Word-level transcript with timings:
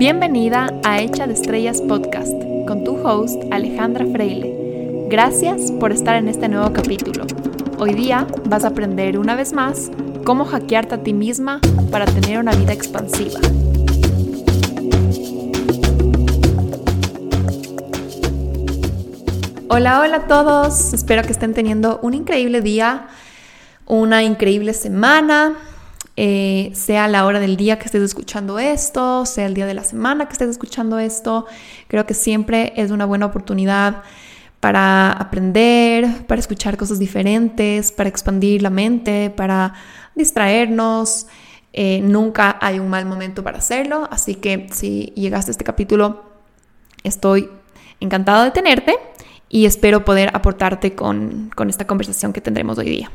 Bienvenida 0.00 0.72
a 0.82 0.98
Hecha 0.98 1.26
de 1.26 1.34
Estrellas 1.34 1.82
Podcast 1.82 2.32
con 2.66 2.84
tu 2.84 3.06
host 3.06 3.38
Alejandra 3.50 4.06
Freile. 4.06 5.06
Gracias 5.10 5.70
por 5.72 5.92
estar 5.92 6.16
en 6.16 6.26
este 6.26 6.48
nuevo 6.48 6.72
capítulo. 6.72 7.26
Hoy 7.78 7.92
día 7.92 8.26
vas 8.46 8.64
a 8.64 8.68
aprender 8.68 9.18
una 9.18 9.36
vez 9.36 9.52
más 9.52 9.90
cómo 10.24 10.46
hackearte 10.46 10.94
a 10.94 11.02
ti 11.02 11.12
misma 11.12 11.60
para 11.90 12.06
tener 12.06 12.38
una 12.38 12.52
vida 12.52 12.72
expansiva. 12.72 13.40
Hola, 19.68 20.00
hola 20.00 20.16
a 20.16 20.26
todos. 20.26 20.94
Espero 20.94 21.24
que 21.24 21.32
estén 21.32 21.52
teniendo 21.52 22.00
un 22.02 22.14
increíble 22.14 22.62
día, 22.62 23.08
una 23.84 24.22
increíble 24.22 24.72
semana, 24.72 25.56
eh, 26.22 26.70
sea 26.74 27.08
la 27.08 27.24
hora 27.24 27.40
del 27.40 27.56
día 27.56 27.78
que 27.78 27.86
estés 27.86 28.02
escuchando 28.02 28.58
esto, 28.58 29.24
sea 29.24 29.46
el 29.46 29.54
día 29.54 29.64
de 29.64 29.72
la 29.72 29.84
semana 29.84 30.26
que 30.26 30.32
estés 30.34 30.50
escuchando 30.50 30.98
esto. 30.98 31.46
Creo 31.88 32.04
que 32.04 32.12
siempre 32.12 32.74
es 32.76 32.90
una 32.90 33.06
buena 33.06 33.24
oportunidad 33.24 34.02
para 34.60 35.12
aprender, 35.12 36.26
para 36.26 36.38
escuchar 36.38 36.76
cosas 36.76 36.98
diferentes, 36.98 37.90
para 37.90 38.10
expandir 38.10 38.60
la 38.60 38.68
mente, 38.68 39.30
para 39.30 39.72
distraernos. 40.14 41.26
Eh, 41.72 42.02
nunca 42.02 42.58
hay 42.60 42.80
un 42.80 42.90
mal 42.90 43.06
momento 43.06 43.42
para 43.42 43.56
hacerlo, 43.56 44.06
así 44.10 44.34
que 44.34 44.66
si 44.70 45.14
llegaste 45.16 45.52
a 45.52 45.52
este 45.52 45.64
capítulo, 45.64 46.22
estoy 47.02 47.48
encantada 47.98 48.44
de 48.44 48.50
tenerte 48.50 48.94
y 49.48 49.64
espero 49.64 50.04
poder 50.04 50.28
aportarte 50.36 50.94
con, 50.94 51.50
esta 51.66 51.86
conversación 51.86 52.34
que 52.34 52.42
tendremos 52.42 52.76
hoy 52.76 52.90
día. 52.90 53.10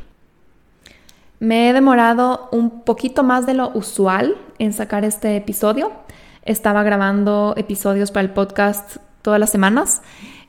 Me 1.38 1.68
he 1.68 1.72
demorado 1.74 2.48
un 2.50 2.80
poquito 2.80 3.22
más 3.22 3.44
de 3.44 3.54
lo 3.54 3.70
usual 3.74 4.36
en 4.58 4.72
sacar 4.72 5.04
este 5.04 5.36
episodio. 5.36 5.92
Estaba 6.42 6.82
grabando 6.82 7.52
episodios 7.58 8.10
para 8.10 8.26
el 8.26 8.32
podcast 8.32 8.96
todas 9.20 9.38
las 9.38 9.50
semanas 9.50 10.00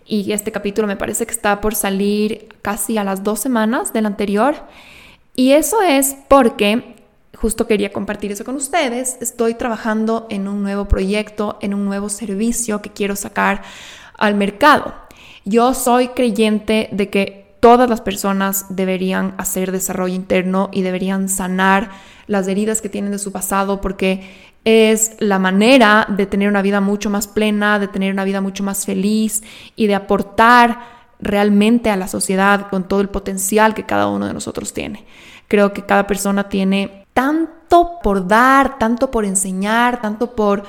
y 0.05 0.31
este 0.31 0.53
capítulo 0.53 0.88
me 0.88 0.95
parece 0.95 1.25
que 1.25 1.33
está 1.33 1.59
por 1.59 1.75
salir 1.75 2.47
casi 2.61 2.97
a 2.97 3.03
las 3.03 3.23
dos 3.23 3.39
semanas 3.39 3.91
del 3.91 4.05
anterior. 4.05 4.55
Y 5.35 5.52
eso 5.52 5.81
es 5.81 6.15
porque 6.30 6.95
justo 7.35 7.67
quería 7.67 7.91
compartir 7.91 8.31
eso 8.31 8.45
con 8.45 8.55
ustedes. 8.55 9.17
Estoy 9.19 9.55
trabajando 9.55 10.25
en 10.30 10.47
un 10.47 10.63
nuevo 10.63 10.88
proyecto, 10.88 11.58
en 11.61 11.73
un 11.73 11.83
nuevo 11.83 12.08
servicio 12.08 12.81
que 12.81 12.91
quiero 12.91 13.17
sacar 13.17 13.61
al 14.17 14.35
mercado. 14.35 14.93
Yo 15.43 15.73
soy 15.73 16.09
creyente 16.09 16.88
de 16.93 17.09
que 17.09 17.46
todas 17.59 17.89
las 17.89 18.02
personas 18.02 18.66
deberían 18.69 19.33
hacer 19.38 19.72
desarrollo 19.72 20.16
interno 20.16 20.69
y 20.72 20.81
deberían 20.81 21.30
sanar 21.30 21.89
las 22.27 22.47
heridas 22.47 22.81
que 22.81 22.89
tienen 22.89 23.11
de 23.11 23.19
su 23.19 23.31
pasado 23.31 23.81
porque 23.81 24.30
es 24.66 25.16
la 25.19 25.39
manera 25.39 26.05
de 26.09 26.25
tener 26.25 26.49
una 26.49 26.61
vida 26.61 26.81
mucho 26.81 27.09
más 27.09 27.27
plena, 27.27 27.80
de 27.80 27.88
tener 27.88 28.11
una 28.11 28.25
vida 28.25 28.41
mucho 28.41 28.64
más 28.64 28.86
feliz 28.86 29.44
y 29.75 29.88
de 29.88 29.95
aportar 29.95 30.97
realmente 31.19 31.89
a 31.89 31.95
la 31.95 32.08
sociedad 32.08 32.69
con 32.69 32.88
todo 32.88 33.02
el 33.02 33.09
potencial 33.09 33.73
que 33.73 33.86
cada 33.86 34.08
uno 34.08 34.27
de 34.27 34.33
nosotros 34.33 34.73
tiene. 34.73 35.05
Creo 35.47 35.73
que 35.73 35.86
cada 35.86 36.05
persona 36.05 36.49
tiene 36.49 37.05
tanto 37.14 37.94
por 38.03 38.27
dar, 38.27 38.77
tanto 38.77 39.09
por 39.09 39.25
enseñar, 39.25 40.02
tanto 40.02 40.36
por 40.36 40.64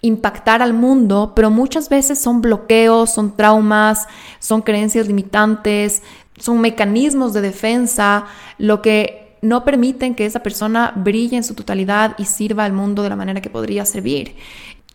impactar 0.00 0.62
al 0.62 0.74
mundo, 0.74 1.32
pero 1.34 1.50
muchas 1.50 1.88
veces 1.88 2.20
son 2.20 2.40
bloqueos, 2.40 3.10
son 3.10 3.34
traumas, 3.34 4.06
son 4.38 4.62
creencias 4.62 5.08
limitantes, 5.08 6.02
son 6.40 6.60
mecanismos 6.60 7.32
de 7.32 7.40
defensa, 7.40 8.26
lo 8.58 8.82
que 8.82 9.36
no 9.42 9.64
permiten 9.64 10.14
que 10.14 10.26
esa 10.26 10.42
persona 10.42 10.92
brille 10.96 11.36
en 11.36 11.44
su 11.44 11.54
totalidad 11.54 12.14
y 12.18 12.24
sirva 12.24 12.64
al 12.64 12.72
mundo 12.72 13.02
de 13.02 13.08
la 13.08 13.16
manera 13.16 13.40
que 13.40 13.50
podría 13.50 13.84
servir. 13.84 14.34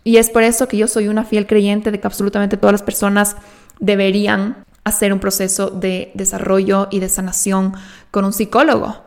Y 0.03 0.17
es 0.17 0.29
por 0.29 0.43
eso 0.43 0.67
que 0.67 0.77
yo 0.77 0.87
soy 0.87 1.07
una 1.07 1.23
fiel 1.23 1.47
creyente 1.47 1.91
de 1.91 1.99
que 1.99 2.07
absolutamente 2.07 2.57
todas 2.57 2.73
las 2.73 2.83
personas 2.83 3.37
deberían 3.79 4.65
hacer 4.83 5.13
un 5.13 5.19
proceso 5.19 5.69
de 5.69 6.11
desarrollo 6.13 6.89
y 6.91 6.99
de 6.99 7.07
sanación 7.07 7.73
con 8.11 8.25
un 8.25 8.33
psicólogo. 8.33 9.03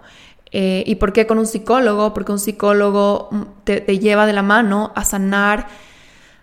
Eh, 0.53 0.85
¿Y 0.87 0.95
por 0.95 1.13
qué 1.13 1.27
con 1.27 1.39
un 1.39 1.47
psicólogo? 1.47 2.15
Porque 2.15 2.33
un 2.33 2.39
psicólogo 2.39 3.29
mm, 3.31 3.43
te 3.65 3.99
lleva 3.99 4.27
de 4.27 4.33
la 4.33 4.43
mano 4.43 4.93
a 4.95 5.05
sanar 5.05 5.67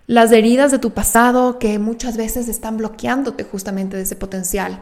las 0.06 0.32
heridas 0.32 0.72
de 0.72 0.80
tu 0.80 0.92
pasado 0.92 1.60
que 1.60 1.80
muchas 1.80 2.18
veces 2.18 2.50
están 2.50 2.78
bloqueándote 2.78 3.44
justamente 3.44 3.98
de 3.98 4.04
ese 4.04 4.16
potencial. 4.16 4.80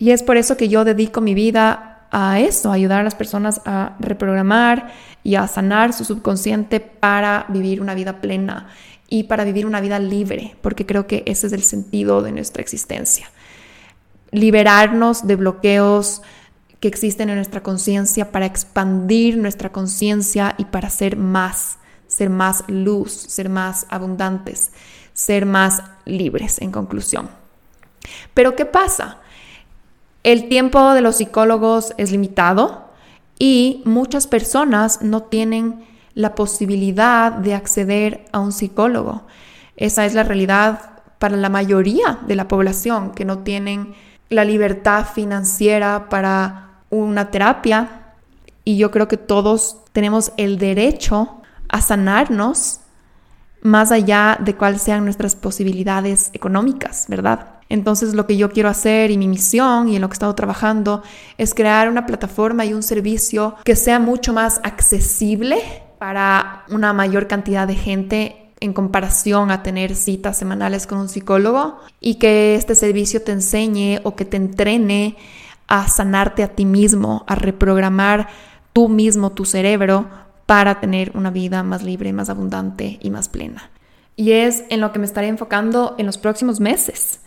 Y 0.00 0.10
es 0.10 0.24
por 0.24 0.36
eso 0.36 0.56
que 0.56 0.68
yo 0.68 0.84
dedico 0.84 1.20
mi 1.20 1.34
vida 1.34 2.08
a 2.10 2.40
eso, 2.40 2.72
a 2.72 2.74
ayudar 2.74 3.00
a 3.00 3.04
las 3.04 3.14
personas 3.14 3.60
a 3.64 3.94
reprogramar 4.00 4.92
y 5.22 5.36
a 5.36 5.46
sanar 5.46 5.92
su 5.92 6.04
subconsciente 6.04 6.80
para 6.80 7.46
vivir 7.50 7.80
una 7.80 7.94
vida 7.94 8.20
plena 8.20 8.66
y 9.08 9.24
para 9.24 9.44
vivir 9.44 9.66
una 9.66 9.80
vida 9.80 10.00
libre, 10.00 10.56
porque 10.62 10.86
creo 10.86 11.06
que 11.06 11.22
ese 11.26 11.46
es 11.46 11.52
el 11.52 11.62
sentido 11.62 12.22
de 12.22 12.32
nuestra 12.32 12.62
existencia. 12.62 13.30
Liberarnos 14.32 15.28
de 15.28 15.36
bloqueos 15.36 16.22
que 16.80 16.88
existen 16.88 17.28
en 17.28 17.36
nuestra 17.36 17.62
conciencia 17.62 18.32
para 18.32 18.46
expandir 18.46 19.36
nuestra 19.36 19.70
conciencia 19.70 20.56
y 20.58 20.64
para 20.64 20.90
ser 20.90 21.16
más 21.16 21.78
ser 22.10 22.28
más 22.28 22.64
luz, 22.66 23.12
ser 23.12 23.48
más 23.48 23.86
abundantes, 23.88 24.72
ser 25.14 25.46
más 25.46 25.82
libres, 26.04 26.60
en 26.60 26.72
conclusión. 26.72 27.30
Pero 28.34 28.56
¿qué 28.56 28.66
pasa? 28.66 29.19
El 30.22 30.48
tiempo 30.48 30.92
de 30.92 31.00
los 31.00 31.16
psicólogos 31.16 31.94
es 31.96 32.12
limitado 32.12 32.90
y 33.38 33.82
muchas 33.86 34.26
personas 34.26 35.00
no 35.00 35.22
tienen 35.22 35.86
la 36.14 36.34
posibilidad 36.34 37.32
de 37.32 37.54
acceder 37.54 38.26
a 38.32 38.40
un 38.40 38.52
psicólogo. 38.52 39.22
Esa 39.76 40.04
es 40.04 40.14
la 40.14 40.22
realidad 40.22 40.90
para 41.18 41.36
la 41.36 41.48
mayoría 41.48 42.18
de 42.26 42.36
la 42.36 42.48
población 42.48 43.12
que 43.12 43.24
no 43.24 43.38
tienen 43.38 43.94
la 44.28 44.44
libertad 44.44 45.06
financiera 45.06 46.08
para 46.10 46.82
una 46.90 47.30
terapia. 47.30 48.12
Y 48.64 48.76
yo 48.76 48.90
creo 48.90 49.08
que 49.08 49.16
todos 49.16 49.78
tenemos 49.92 50.32
el 50.36 50.58
derecho 50.58 51.40
a 51.68 51.80
sanarnos 51.80 52.80
más 53.62 53.90
allá 53.90 54.38
de 54.40 54.54
cuáles 54.54 54.82
sean 54.82 55.04
nuestras 55.04 55.34
posibilidades 55.34 56.30
económicas, 56.34 57.06
¿verdad? 57.08 57.59
Entonces 57.70 58.14
lo 58.14 58.26
que 58.26 58.36
yo 58.36 58.50
quiero 58.50 58.68
hacer 58.68 59.10
y 59.10 59.16
mi 59.16 59.28
misión 59.28 59.88
y 59.88 59.96
en 59.96 60.02
lo 60.02 60.08
que 60.08 60.14
he 60.14 60.16
estado 60.16 60.34
trabajando 60.34 61.02
es 61.38 61.54
crear 61.54 61.88
una 61.88 62.04
plataforma 62.04 62.66
y 62.66 62.74
un 62.74 62.82
servicio 62.82 63.54
que 63.64 63.76
sea 63.76 63.98
mucho 63.98 64.34
más 64.34 64.60
accesible 64.64 65.56
para 65.98 66.64
una 66.68 66.92
mayor 66.92 67.28
cantidad 67.28 67.66
de 67.68 67.76
gente 67.76 68.50
en 68.58 68.72
comparación 68.72 69.50
a 69.50 69.62
tener 69.62 69.94
citas 69.94 70.36
semanales 70.36 70.86
con 70.86 70.98
un 70.98 71.08
psicólogo 71.08 71.78
y 72.00 72.16
que 72.16 72.56
este 72.56 72.74
servicio 72.74 73.22
te 73.22 73.32
enseñe 73.32 74.00
o 74.02 74.16
que 74.16 74.24
te 74.24 74.36
entrene 74.36 75.16
a 75.68 75.86
sanarte 75.86 76.42
a 76.42 76.48
ti 76.48 76.64
mismo, 76.64 77.24
a 77.28 77.36
reprogramar 77.36 78.28
tú 78.72 78.88
mismo 78.88 79.30
tu 79.30 79.44
cerebro 79.44 80.08
para 80.44 80.80
tener 80.80 81.12
una 81.14 81.30
vida 81.30 81.62
más 81.62 81.84
libre, 81.84 82.12
más 82.12 82.28
abundante 82.28 82.98
y 83.00 83.10
más 83.10 83.28
plena. 83.28 83.70
Y 84.16 84.32
es 84.32 84.64
en 84.68 84.80
lo 84.80 84.90
que 84.90 84.98
me 84.98 85.06
estaré 85.06 85.28
enfocando 85.28 85.94
en 85.96 86.06
los 86.06 86.18
próximos 86.18 86.58
meses. 86.58 87.20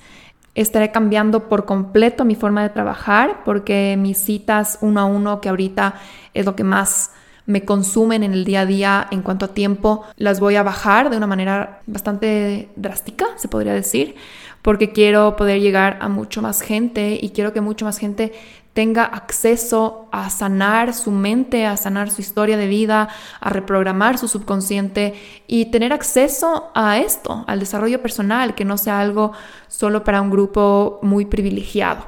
Estaré 0.55 0.91
cambiando 0.91 1.49
por 1.49 1.65
completo 1.65 2.25
mi 2.25 2.35
forma 2.35 2.61
de 2.61 2.69
trabajar 2.69 3.43
porque 3.43 3.95
mis 3.97 4.17
citas 4.17 4.77
uno 4.81 4.99
a 4.99 5.05
uno, 5.05 5.41
que 5.41 5.49
ahorita 5.49 5.95
es 6.33 6.45
lo 6.45 6.55
que 6.55 6.63
más 6.63 7.11
me 7.45 7.65
consumen 7.65 8.23
en 8.23 8.33
el 8.33 8.45
día 8.45 8.61
a 8.61 8.65
día 8.65 9.07
en 9.11 9.21
cuanto 9.21 9.45
a 9.45 9.53
tiempo, 9.53 10.05
las 10.15 10.39
voy 10.39 10.55
a 10.55 10.63
bajar 10.63 11.09
de 11.09 11.17
una 11.17 11.27
manera 11.27 11.81
bastante 11.87 12.69
drástica, 12.75 13.25
se 13.35 13.47
podría 13.47 13.73
decir, 13.73 14.15
porque 14.61 14.91
quiero 14.91 15.35
poder 15.35 15.59
llegar 15.59 15.97
a 16.01 16.07
mucho 16.07 16.41
más 16.41 16.61
gente 16.61 17.19
y 17.21 17.31
quiero 17.31 17.51
que 17.51 17.61
mucho 17.61 17.85
más 17.85 17.97
gente 17.97 18.31
tenga 18.73 19.03
acceso 19.03 20.07
a 20.11 20.29
sanar 20.29 20.93
su 20.93 21.11
mente, 21.11 21.65
a 21.65 21.77
sanar 21.77 22.09
su 22.09 22.21
historia 22.21 22.57
de 22.57 22.67
vida, 22.67 23.07
a 23.39 23.49
reprogramar 23.49 24.17
su 24.17 24.27
subconsciente 24.27 25.13
y 25.47 25.65
tener 25.65 25.93
acceso 25.93 26.71
a 26.73 26.97
esto, 26.97 27.45
al 27.47 27.59
desarrollo 27.59 28.01
personal, 28.01 28.55
que 28.55 28.65
no 28.65 28.77
sea 28.77 28.99
algo 28.99 29.31
solo 29.67 30.03
para 30.03 30.21
un 30.21 30.31
grupo 30.31 30.99
muy 31.03 31.25
privilegiado. 31.25 32.05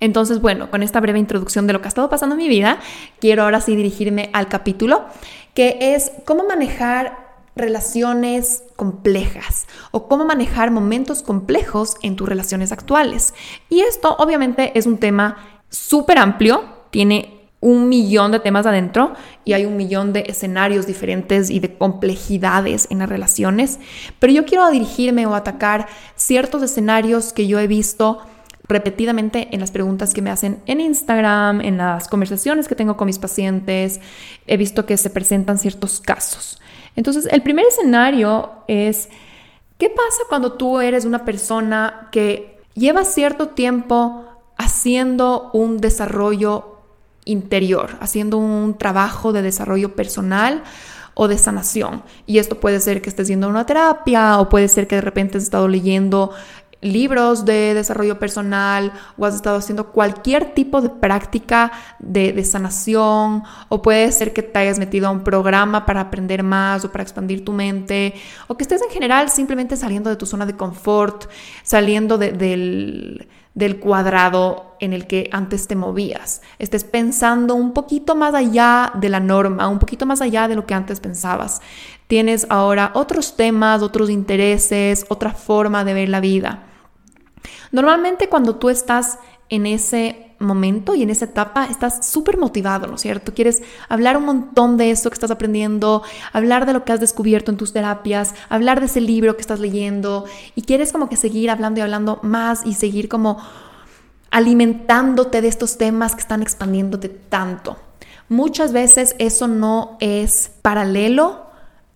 Entonces, 0.00 0.40
bueno, 0.40 0.70
con 0.70 0.82
esta 0.82 1.00
breve 1.00 1.18
introducción 1.18 1.66
de 1.66 1.74
lo 1.74 1.82
que 1.82 1.88
ha 1.88 1.88
estado 1.88 2.08
pasando 2.08 2.34
en 2.34 2.42
mi 2.42 2.48
vida, 2.48 2.78
quiero 3.20 3.42
ahora 3.42 3.60
sí 3.60 3.76
dirigirme 3.76 4.30
al 4.32 4.48
capítulo, 4.48 5.04
que 5.52 5.76
es 5.94 6.12
cómo 6.24 6.44
manejar 6.44 7.28
relaciones 7.54 8.64
complejas 8.76 9.66
o 9.90 10.08
cómo 10.08 10.24
manejar 10.24 10.70
momentos 10.70 11.22
complejos 11.22 11.96
en 12.00 12.16
tus 12.16 12.26
relaciones 12.26 12.72
actuales. 12.72 13.34
Y 13.68 13.80
esto 13.80 14.16
obviamente 14.18 14.72
es 14.78 14.86
un 14.86 14.96
tema 14.96 15.59
súper 15.70 16.18
amplio, 16.18 16.64
tiene 16.90 17.40
un 17.60 17.88
millón 17.88 18.32
de 18.32 18.40
temas 18.40 18.66
adentro 18.66 19.12
y 19.44 19.52
hay 19.52 19.66
un 19.66 19.76
millón 19.76 20.12
de 20.12 20.24
escenarios 20.26 20.86
diferentes 20.86 21.50
y 21.50 21.60
de 21.60 21.76
complejidades 21.76 22.86
en 22.90 23.00
las 23.00 23.08
relaciones, 23.08 23.78
pero 24.18 24.32
yo 24.32 24.44
quiero 24.44 24.70
dirigirme 24.70 25.26
o 25.26 25.34
atacar 25.34 25.86
ciertos 26.16 26.62
escenarios 26.62 27.32
que 27.32 27.46
yo 27.46 27.58
he 27.58 27.66
visto 27.66 28.18
repetidamente 28.66 29.48
en 29.50 29.60
las 29.60 29.72
preguntas 29.72 30.14
que 30.14 30.22
me 30.22 30.30
hacen 30.30 30.62
en 30.66 30.80
Instagram, 30.80 31.60
en 31.60 31.76
las 31.76 32.08
conversaciones 32.08 32.68
que 32.68 32.76
tengo 32.76 32.96
con 32.96 33.06
mis 33.06 33.18
pacientes, 33.18 34.00
he 34.46 34.56
visto 34.56 34.86
que 34.86 34.96
se 34.96 35.10
presentan 35.10 35.58
ciertos 35.58 36.00
casos. 36.00 36.60
Entonces, 36.96 37.28
el 37.30 37.42
primer 37.42 37.66
escenario 37.66 38.50
es, 38.68 39.08
¿qué 39.76 39.90
pasa 39.90 40.22
cuando 40.28 40.52
tú 40.52 40.80
eres 40.80 41.04
una 41.04 41.24
persona 41.24 42.08
que 42.12 42.60
lleva 42.74 43.04
cierto 43.04 43.48
tiempo 43.48 44.29
haciendo 44.60 45.48
un 45.54 45.78
desarrollo 45.78 46.76
interior, 47.24 47.96
haciendo 48.00 48.36
un 48.36 48.76
trabajo 48.76 49.32
de 49.32 49.40
desarrollo 49.40 49.96
personal 49.96 50.64
o 51.14 51.28
de 51.28 51.38
sanación. 51.38 52.02
Y 52.26 52.38
esto 52.38 52.60
puede 52.60 52.78
ser 52.80 53.00
que 53.00 53.08
estés 53.08 53.28
yendo 53.28 53.46
a 53.46 53.50
una 53.50 53.64
terapia 53.64 54.38
o 54.38 54.50
puede 54.50 54.68
ser 54.68 54.86
que 54.86 54.96
de 54.96 55.00
repente 55.00 55.38
has 55.38 55.44
estado 55.44 55.66
leyendo 55.66 56.32
libros 56.82 57.46
de 57.46 57.72
desarrollo 57.72 58.18
personal 58.18 58.92
o 59.16 59.24
has 59.24 59.34
estado 59.34 59.56
haciendo 59.56 59.92
cualquier 59.92 60.52
tipo 60.52 60.82
de 60.82 60.90
práctica 60.90 61.72
de, 61.98 62.32
de, 62.34 62.44
sanación 62.44 63.42
o 63.68 63.82
puede 63.82 64.12
ser 64.12 64.32
que 64.34 64.42
te 64.42 64.58
hayas 64.58 64.78
metido 64.78 65.08
a 65.08 65.10
un 65.10 65.22
programa 65.22 65.84
para 65.84 66.00
aprender 66.00 66.42
más 66.42 66.84
o 66.84 66.92
para 66.92 67.02
expandir 67.02 67.44
tu 67.44 67.52
mente 67.52 68.14
o 68.46 68.56
que 68.56 68.64
estés 68.64 68.82
en 68.82 68.90
general 68.90 69.28
simplemente 69.28 69.76
saliendo 69.76 70.08
de 70.08 70.16
tu 70.16 70.24
zona 70.24 70.46
de 70.46 70.56
confort, 70.56 71.30
saliendo 71.62 72.16
del, 72.16 73.28
del 73.54 73.78
cuadrado 73.80 74.76
en 74.80 74.92
el 74.92 75.06
que 75.06 75.28
antes 75.32 75.66
te 75.68 75.76
movías. 75.76 76.42
Estés 76.58 76.84
pensando 76.84 77.54
un 77.54 77.72
poquito 77.72 78.14
más 78.14 78.34
allá 78.34 78.92
de 78.94 79.08
la 79.08 79.20
norma, 79.20 79.68
un 79.68 79.78
poquito 79.78 80.06
más 80.06 80.20
allá 80.20 80.48
de 80.48 80.56
lo 80.56 80.66
que 80.66 80.74
antes 80.74 81.00
pensabas. 81.00 81.60
Tienes 82.06 82.46
ahora 82.48 82.92
otros 82.94 83.36
temas, 83.36 83.82
otros 83.82 84.10
intereses, 84.10 85.04
otra 85.08 85.32
forma 85.32 85.84
de 85.84 85.94
ver 85.94 86.08
la 86.08 86.20
vida. 86.20 86.64
Normalmente 87.72 88.28
cuando 88.28 88.56
tú 88.56 88.68
estás 88.68 89.18
en 89.50 89.66
ese 89.66 90.30
momento 90.38 90.94
y 90.94 91.02
en 91.02 91.10
esa 91.10 91.26
etapa 91.26 91.66
estás 91.66 92.06
súper 92.06 92.38
motivado, 92.38 92.86
¿no 92.86 92.94
es 92.94 93.02
cierto? 93.02 93.34
Quieres 93.34 93.62
hablar 93.88 94.16
un 94.16 94.24
montón 94.24 94.78
de 94.78 94.90
eso 94.90 95.10
que 95.10 95.14
estás 95.14 95.30
aprendiendo, 95.30 96.02
hablar 96.32 96.64
de 96.64 96.72
lo 96.72 96.84
que 96.84 96.92
has 96.92 97.00
descubierto 97.00 97.50
en 97.50 97.58
tus 97.58 97.72
terapias, 97.72 98.34
hablar 98.48 98.80
de 98.80 98.86
ese 98.86 99.02
libro 99.02 99.36
que 99.36 99.42
estás 99.42 99.60
leyendo 99.60 100.24
y 100.54 100.62
quieres 100.62 100.92
como 100.92 101.08
que 101.10 101.16
seguir 101.16 101.50
hablando 101.50 101.80
y 101.80 101.82
hablando 101.82 102.20
más 102.22 102.64
y 102.64 102.74
seguir 102.74 103.08
como 103.08 103.38
alimentándote 104.30 105.42
de 105.42 105.48
estos 105.48 105.76
temas 105.76 106.14
que 106.14 106.20
están 106.20 106.40
expandiéndote 106.40 107.08
tanto. 107.08 107.76
Muchas 108.28 108.72
veces 108.72 109.16
eso 109.18 109.48
no 109.48 109.98
es 110.00 110.52
paralelo 110.62 111.50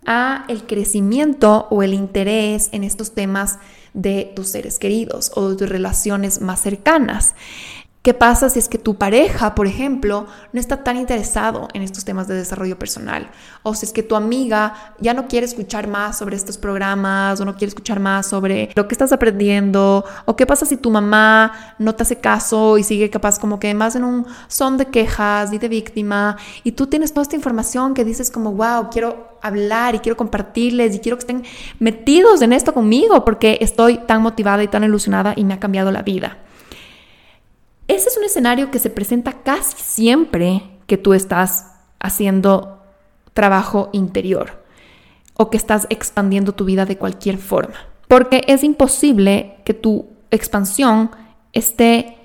a 0.04 0.44
el 0.48 0.64
crecimiento 0.66 1.66
o 1.70 1.82
el 1.82 1.94
interés 1.94 2.68
en 2.72 2.84
estos 2.84 3.12
temas 3.12 3.58
de 3.94 4.30
tus 4.36 4.48
seres 4.48 4.78
queridos 4.78 5.32
o 5.34 5.50
de 5.50 5.56
tus 5.56 5.68
relaciones 5.68 6.40
más 6.40 6.60
cercanas. 6.60 7.34
¿Qué 8.04 8.12
pasa 8.12 8.50
si 8.50 8.58
es 8.58 8.68
que 8.68 8.76
tu 8.76 8.96
pareja, 8.96 9.54
por 9.54 9.66
ejemplo, 9.66 10.26
no 10.52 10.60
está 10.60 10.84
tan 10.84 10.98
interesado 10.98 11.68
en 11.72 11.80
estos 11.80 12.04
temas 12.04 12.28
de 12.28 12.34
desarrollo 12.34 12.78
personal? 12.78 13.30
O 13.62 13.74
si 13.74 13.86
es 13.86 13.94
que 13.94 14.02
tu 14.02 14.14
amiga 14.14 14.92
ya 15.00 15.14
no 15.14 15.26
quiere 15.26 15.46
escuchar 15.46 15.88
más 15.88 16.18
sobre 16.18 16.36
estos 16.36 16.58
programas 16.58 17.40
o 17.40 17.46
no 17.46 17.54
quiere 17.54 17.70
escuchar 17.70 18.00
más 18.00 18.26
sobre 18.26 18.68
lo 18.74 18.86
que 18.86 18.94
estás 18.94 19.10
aprendiendo? 19.12 20.04
¿O 20.26 20.36
qué 20.36 20.44
pasa 20.44 20.66
si 20.66 20.76
tu 20.76 20.90
mamá 20.90 21.76
no 21.78 21.94
te 21.94 22.02
hace 22.02 22.16
caso 22.16 22.76
y 22.76 22.82
sigue 22.82 23.08
capaz 23.08 23.38
como 23.38 23.58
que 23.58 23.72
más 23.72 23.96
en 23.96 24.04
un 24.04 24.26
son 24.48 24.76
de 24.76 24.84
quejas 24.84 25.54
y 25.54 25.56
de 25.56 25.68
víctima 25.68 26.36
y 26.62 26.72
tú 26.72 26.88
tienes 26.88 27.14
toda 27.14 27.22
esta 27.22 27.36
información 27.36 27.94
que 27.94 28.04
dices 28.04 28.30
como, 28.30 28.52
wow, 28.52 28.90
quiero 28.90 29.38
hablar 29.40 29.94
y 29.94 30.00
quiero 30.00 30.18
compartirles 30.18 30.94
y 30.94 30.98
quiero 30.98 31.16
que 31.16 31.22
estén 31.22 31.44
metidos 31.78 32.42
en 32.42 32.52
esto 32.52 32.74
conmigo 32.74 33.24
porque 33.24 33.56
estoy 33.62 33.96
tan 33.96 34.20
motivada 34.20 34.62
y 34.62 34.68
tan 34.68 34.84
ilusionada 34.84 35.32
y 35.34 35.44
me 35.44 35.54
ha 35.54 35.58
cambiado 35.58 35.90
la 35.90 36.02
vida? 36.02 36.43
Ese 37.88 38.08
es 38.08 38.16
un 38.16 38.24
escenario 38.24 38.70
que 38.70 38.78
se 38.78 38.90
presenta 38.90 39.42
casi 39.42 39.76
siempre 39.76 40.62
que 40.86 40.96
tú 40.96 41.14
estás 41.14 41.66
haciendo 41.98 42.82
trabajo 43.34 43.90
interior 43.92 44.62
o 45.34 45.50
que 45.50 45.56
estás 45.56 45.86
expandiendo 45.90 46.52
tu 46.52 46.64
vida 46.64 46.86
de 46.86 46.96
cualquier 46.96 47.38
forma. 47.38 47.74
Porque 48.08 48.42
es 48.46 48.62
imposible 48.64 49.56
que 49.64 49.74
tu 49.74 50.06
expansión 50.30 51.10
esté 51.52 52.18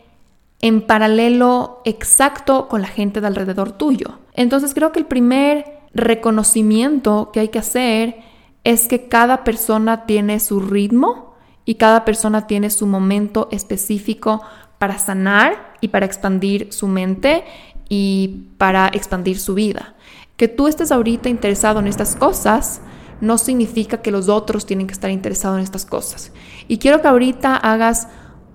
en 0.62 0.82
paralelo 0.82 1.82
exacto 1.86 2.68
con 2.68 2.82
la 2.82 2.88
gente 2.88 3.22
de 3.22 3.28
alrededor 3.28 3.72
tuyo. 3.72 4.20
Entonces 4.34 4.74
creo 4.74 4.92
que 4.92 5.00
el 5.00 5.06
primer 5.06 5.80
reconocimiento 5.94 7.32
que 7.32 7.40
hay 7.40 7.48
que 7.50 7.60
hacer 7.60 8.18
es 8.64 8.88
que 8.88 9.08
cada 9.08 9.44
persona 9.44 10.06
tiene 10.06 10.40
su 10.40 10.60
ritmo 10.60 11.36
y 11.66 11.76
cada 11.76 12.04
persona 12.04 12.48
tiene 12.48 12.70
su 12.70 12.88
momento 12.88 13.48
específico 13.52 14.42
para 14.80 14.98
sanar 14.98 15.76
y 15.82 15.90
para 15.90 16.06
expandir 16.06 16.74
su 16.74 16.88
mente 16.88 17.44
y 17.90 18.48
para 18.58 18.88
expandir 18.88 19.40
su 19.40 19.54
vida. 19.54 19.94
Que 20.38 20.48
tú 20.48 20.68
estés 20.68 20.92
ahorita 20.92 21.30
interesado 21.30 21.80
en 21.80 21.88
estas 21.88 22.16
cosas 22.16 22.82
no 23.22 23.38
significa 23.38 24.02
que 24.02 24.12
los 24.12 24.30
otros 24.30 24.66
tienen 24.66 24.88
que 24.88 24.94
estar 24.94 25.12
interesados 25.12 25.58
en 25.58 25.64
estas 25.64 25.86
cosas. 25.86 26.32
Y 26.68 26.78
quiero 26.78 27.02
que 27.02 27.10
ahorita 27.10 27.56
hagas 27.58 28.08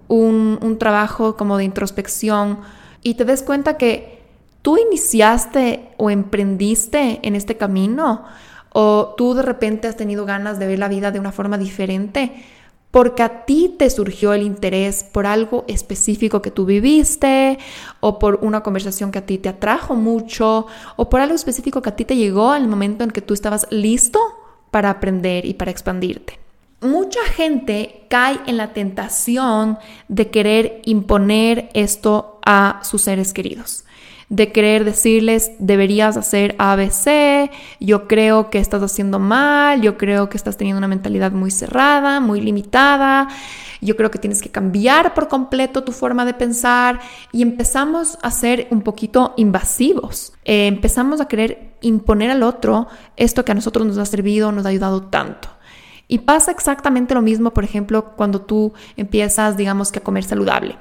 un, 0.08 0.58
un 0.62 0.78
trabajo 0.78 1.36
como 1.36 1.58
de 1.58 1.64
introspección 1.64 2.60
y 3.02 3.14
te 3.14 3.26
des 3.26 3.42
cuenta 3.42 3.76
que 3.76 4.22
tú 4.62 4.78
iniciaste 4.78 5.90
o 5.98 6.10
emprendiste 6.10 7.20
en 7.22 7.34
este 7.34 7.58
camino 7.58 8.24
o 8.72 9.14
tú 9.16 9.34
de 9.34 9.42
repente 9.42 9.88
has 9.88 9.96
tenido 9.96 10.24
ganas 10.24 10.58
de 10.58 10.66
ver 10.66 10.78
la 10.78 10.88
vida 10.88 11.10
de 11.10 11.20
una 11.20 11.32
forma 11.32 11.58
diferente 11.58 12.32
porque 12.94 13.24
a 13.24 13.44
ti 13.44 13.74
te 13.76 13.90
surgió 13.90 14.34
el 14.34 14.44
interés 14.44 15.02
por 15.02 15.26
algo 15.26 15.64
específico 15.66 16.40
que 16.40 16.52
tú 16.52 16.64
viviste 16.64 17.58
o 17.98 18.20
por 18.20 18.38
una 18.40 18.62
conversación 18.62 19.10
que 19.10 19.18
a 19.18 19.26
ti 19.26 19.36
te 19.36 19.48
atrajo 19.48 19.96
mucho 19.96 20.68
o 20.94 21.10
por 21.10 21.20
algo 21.20 21.34
específico 21.34 21.82
que 21.82 21.88
a 21.88 21.96
ti 21.96 22.04
te 22.04 22.14
llegó 22.14 22.52
al 22.52 22.68
momento 22.68 23.02
en 23.02 23.10
que 23.10 23.20
tú 23.20 23.34
estabas 23.34 23.66
listo 23.70 24.20
para 24.70 24.90
aprender 24.90 25.44
y 25.44 25.54
para 25.54 25.72
expandirte. 25.72 26.38
Mucha 26.82 27.18
gente 27.34 28.06
cae 28.08 28.38
en 28.46 28.56
la 28.56 28.72
tentación 28.72 29.76
de 30.06 30.30
querer 30.30 30.80
imponer 30.84 31.70
esto 31.74 32.38
a 32.46 32.78
sus 32.84 33.02
seres 33.02 33.34
queridos 33.34 33.83
de 34.28 34.52
querer 34.52 34.84
decirles 34.84 35.52
deberías 35.58 36.16
hacer 36.16 36.54
ABC, 36.58 37.50
yo 37.80 38.08
creo 38.08 38.50
que 38.50 38.58
estás 38.58 38.82
haciendo 38.82 39.18
mal, 39.18 39.80
yo 39.80 39.96
creo 39.96 40.28
que 40.28 40.36
estás 40.36 40.56
teniendo 40.56 40.78
una 40.78 40.88
mentalidad 40.88 41.32
muy 41.32 41.50
cerrada, 41.50 42.20
muy 42.20 42.40
limitada, 42.40 43.28
yo 43.80 43.96
creo 43.96 44.10
que 44.10 44.18
tienes 44.18 44.40
que 44.40 44.50
cambiar 44.50 45.14
por 45.14 45.28
completo 45.28 45.84
tu 45.84 45.92
forma 45.92 46.24
de 46.24 46.34
pensar 46.34 47.00
y 47.32 47.42
empezamos 47.42 48.18
a 48.22 48.30
ser 48.30 48.66
un 48.70 48.82
poquito 48.82 49.34
invasivos, 49.36 50.32
eh, 50.44 50.66
empezamos 50.66 51.20
a 51.20 51.28
querer 51.28 51.74
imponer 51.82 52.30
al 52.30 52.42
otro 52.42 52.88
esto 53.16 53.44
que 53.44 53.52
a 53.52 53.54
nosotros 53.54 53.86
nos 53.86 53.98
ha 53.98 54.06
servido, 54.06 54.52
nos 54.52 54.64
ha 54.66 54.70
ayudado 54.70 55.02
tanto. 55.02 55.48
Y 56.06 56.18
pasa 56.18 56.50
exactamente 56.50 57.14
lo 57.14 57.22
mismo, 57.22 57.52
por 57.52 57.64
ejemplo, 57.64 58.14
cuando 58.16 58.42
tú 58.42 58.74
empiezas, 58.96 59.56
digamos 59.56 59.90
que 59.90 60.00
a 60.00 60.02
comer 60.02 60.24
saludable. 60.24 60.76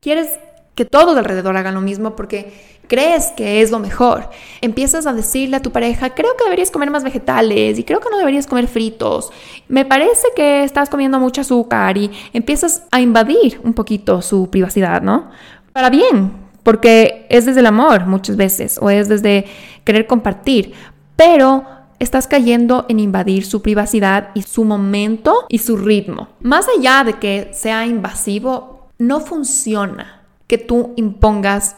Quieres 0.00 0.38
que 0.74 0.84
todos 0.84 1.16
alrededor 1.16 1.56
hagan 1.56 1.74
lo 1.74 1.80
mismo 1.80 2.16
porque 2.16 2.52
crees 2.90 3.26
que 3.36 3.62
es 3.62 3.70
lo 3.70 3.78
mejor. 3.78 4.30
Empiezas 4.60 5.06
a 5.06 5.12
decirle 5.12 5.56
a 5.56 5.62
tu 5.62 5.70
pareja, 5.70 6.10
creo 6.10 6.36
que 6.36 6.42
deberías 6.42 6.72
comer 6.72 6.90
más 6.90 7.04
vegetales 7.04 7.78
y 7.78 7.84
creo 7.84 8.00
que 8.00 8.10
no 8.10 8.18
deberías 8.18 8.48
comer 8.48 8.66
fritos. 8.66 9.30
Me 9.68 9.84
parece 9.84 10.26
que 10.34 10.64
estás 10.64 10.90
comiendo 10.90 11.20
mucho 11.20 11.42
azúcar 11.42 11.96
y 11.96 12.10
empiezas 12.32 12.82
a 12.90 13.00
invadir 13.00 13.60
un 13.62 13.74
poquito 13.74 14.20
su 14.22 14.50
privacidad, 14.50 15.02
¿no? 15.02 15.30
Para 15.72 15.88
bien, 15.88 16.32
porque 16.64 17.26
es 17.30 17.46
desde 17.46 17.60
el 17.60 17.66
amor 17.66 18.06
muchas 18.06 18.36
veces 18.36 18.76
o 18.82 18.90
es 18.90 19.08
desde 19.08 19.44
querer 19.84 20.08
compartir, 20.08 20.72
pero 21.14 21.64
estás 22.00 22.26
cayendo 22.26 22.86
en 22.88 22.98
invadir 22.98 23.44
su 23.44 23.62
privacidad 23.62 24.30
y 24.34 24.42
su 24.42 24.64
momento 24.64 25.46
y 25.48 25.58
su 25.58 25.76
ritmo. 25.76 26.28
Más 26.40 26.66
allá 26.76 27.04
de 27.04 27.20
que 27.20 27.50
sea 27.52 27.86
invasivo, 27.86 28.88
no 28.98 29.20
funciona 29.20 30.19
que 30.50 30.58
tú 30.58 30.94
impongas 30.96 31.76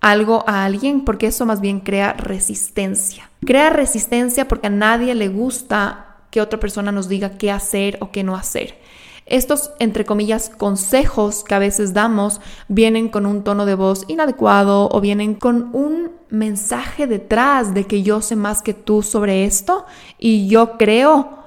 algo 0.00 0.44
a 0.46 0.64
alguien 0.64 1.04
porque 1.04 1.26
eso 1.26 1.44
más 1.44 1.60
bien 1.60 1.80
crea 1.80 2.12
resistencia. 2.12 3.28
Crea 3.44 3.70
resistencia 3.70 4.46
porque 4.46 4.68
a 4.68 4.70
nadie 4.70 5.16
le 5.16 5.26
gusta 5.26 6.18
que 6.30 6.40
otra 6.40 6.60
persona 6.60 6.92
nos 6.92 7.08
diga 7.08 7.36
qué 7.36 7.50
hacer 7.50 7.98
o 8.00 8.12
qué 8.12 8.22
no 8.22 8.36
hacer. 8.36 8.78
Estos, 9.26 9.72
entre 9.80 10.04
comillas, 10.04 10.50
consejos 10.50 11.42
que 11.42 11.56
a 11.56 11.58
veces 11.58 11.94
damos 11.94 12.40
vienen 12.68 13.08
con 13.08 13.26
un 13.26 13.42
tono 13.42 13.66
de 13.66 13.74
voz 13.74 14.04
inadecuado 14.06 14.88
o 14.92 15.00
vienen 15.00 15.34
con 15.34 15.70
un 15.72 16.12
mensaje 16.30 17.08
detrás 17.08 17.74
de 17.74 17.88
que 17.88 18.04
yo 18.04 18.22
sé 18.22 18.36
más 18.36 18.62
que 18.62 18.72
tú 18.72 19.02
sobre 19.02 19.46
esto 19.46 19.84
y 20.16 20.46
yo 20.46 20.78
creo 20.78 21.42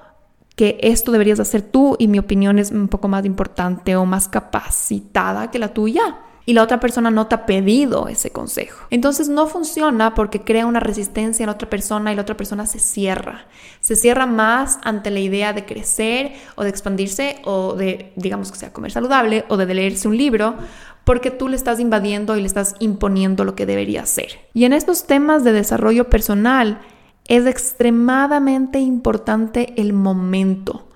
que 0.58 0.78
esto 0.82 1.14
deberías 1.14 1.40
hacer 1.40 1.62
tú 1.62 1.96
y 2.00 2.10
mi 2.10 2.20
opinión 2.20 2.60
es 2.60 2.72
un 2.72 2.90
poco 2.90 3.08
más 3.08 3.24
importante 3.24 3.96
o 3.96 4.06
más 4.06 4.28
capacitada 4.28 5.50
que 5.52 5.60
la 5.60 5.74
tuya. 5.74 6.20
Y 6.46 6.54
la 6.54 6.64
otra 6.64 6.80
persona 6.80 7.10
no 7.10 7.28
te 7.28 7.36
ha 7.36 7.46
pedido 7.46 8.08
ese 8.08 8.32
consejo. 8.32 8.86
Entonces 8.92 9.30
no 9.30 9.48
funciona 9.48 10.14
porque 10.14 10.42
crea 10.42 10.66
una 10.66 10.80
resistencia 10.80 11.44
en 11.44 11.50
otra 11.50 11.70
persona 11.70 12.12
y 12.12 12.16
la 12.16 12.22
otra 12.22 12.38
persona 12.38 12.66
se 12.66 12.80
cierra. 12.80 13.46
Se 13.82 13.96
cierra 13.96 14.26
más 14.26 14.80
ante 14.84 15.10
la 15.10 15.20
idea 15.20 15.54
de 15.54 15.66
crecer 15.66 16.34
o 16.56 16.64
de 16.64 16.70
expandirse 16.70 17.38
o 17.46 17.74
de, 17.74 18.12
digamos 18.16 18.52
que 18.52 18.60
sea 18.60 18.74
comer 18.74 18.92
saludable 18.92 19.46
o 19.48 19.58
de 19.58 19.74
leerse 19.74 20.08
un 20.08 20.18
libro 20.18 20.56
porque 21.04 21.32
tú 21.32 21.48
le 21.48 21.56
estás 21.56 21.80
invadiendo 21.80 22.36
y 22.36 22.42
le 22.42 22.48
estás 22.48 22.76
imponiendo 22.80 23.44
lo 23.44 23.56
que 23.56 23.66
debería 23.66 24.02
hacer. 24.02 24.40
Y 24.54 24.66
en 24.66 24.74
estos 24.74 25.06
temas 25.06 25.44
de 25.44 25.52
desarrollo 25.52 26.10
personal 26.10 26.82
es 27.28 27.46
extremadamente 27.46 28.80
importante 28.80 29.74
el 29.78 29.94
momento. 29.94 30.88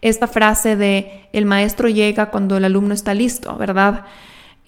Esta 0.00 0.26
frase 0.26 0.76
de 0.76 1.28
el 1.32 1.44
maestro 1.44 1.88
llega 1.88 2.30
cuando 2.30 2.56
el 2.56 2.64
alumno 2.64 2.94
está 2.94 3.14
listo, 3.14 3.56
¿verdad? 3.56 4.04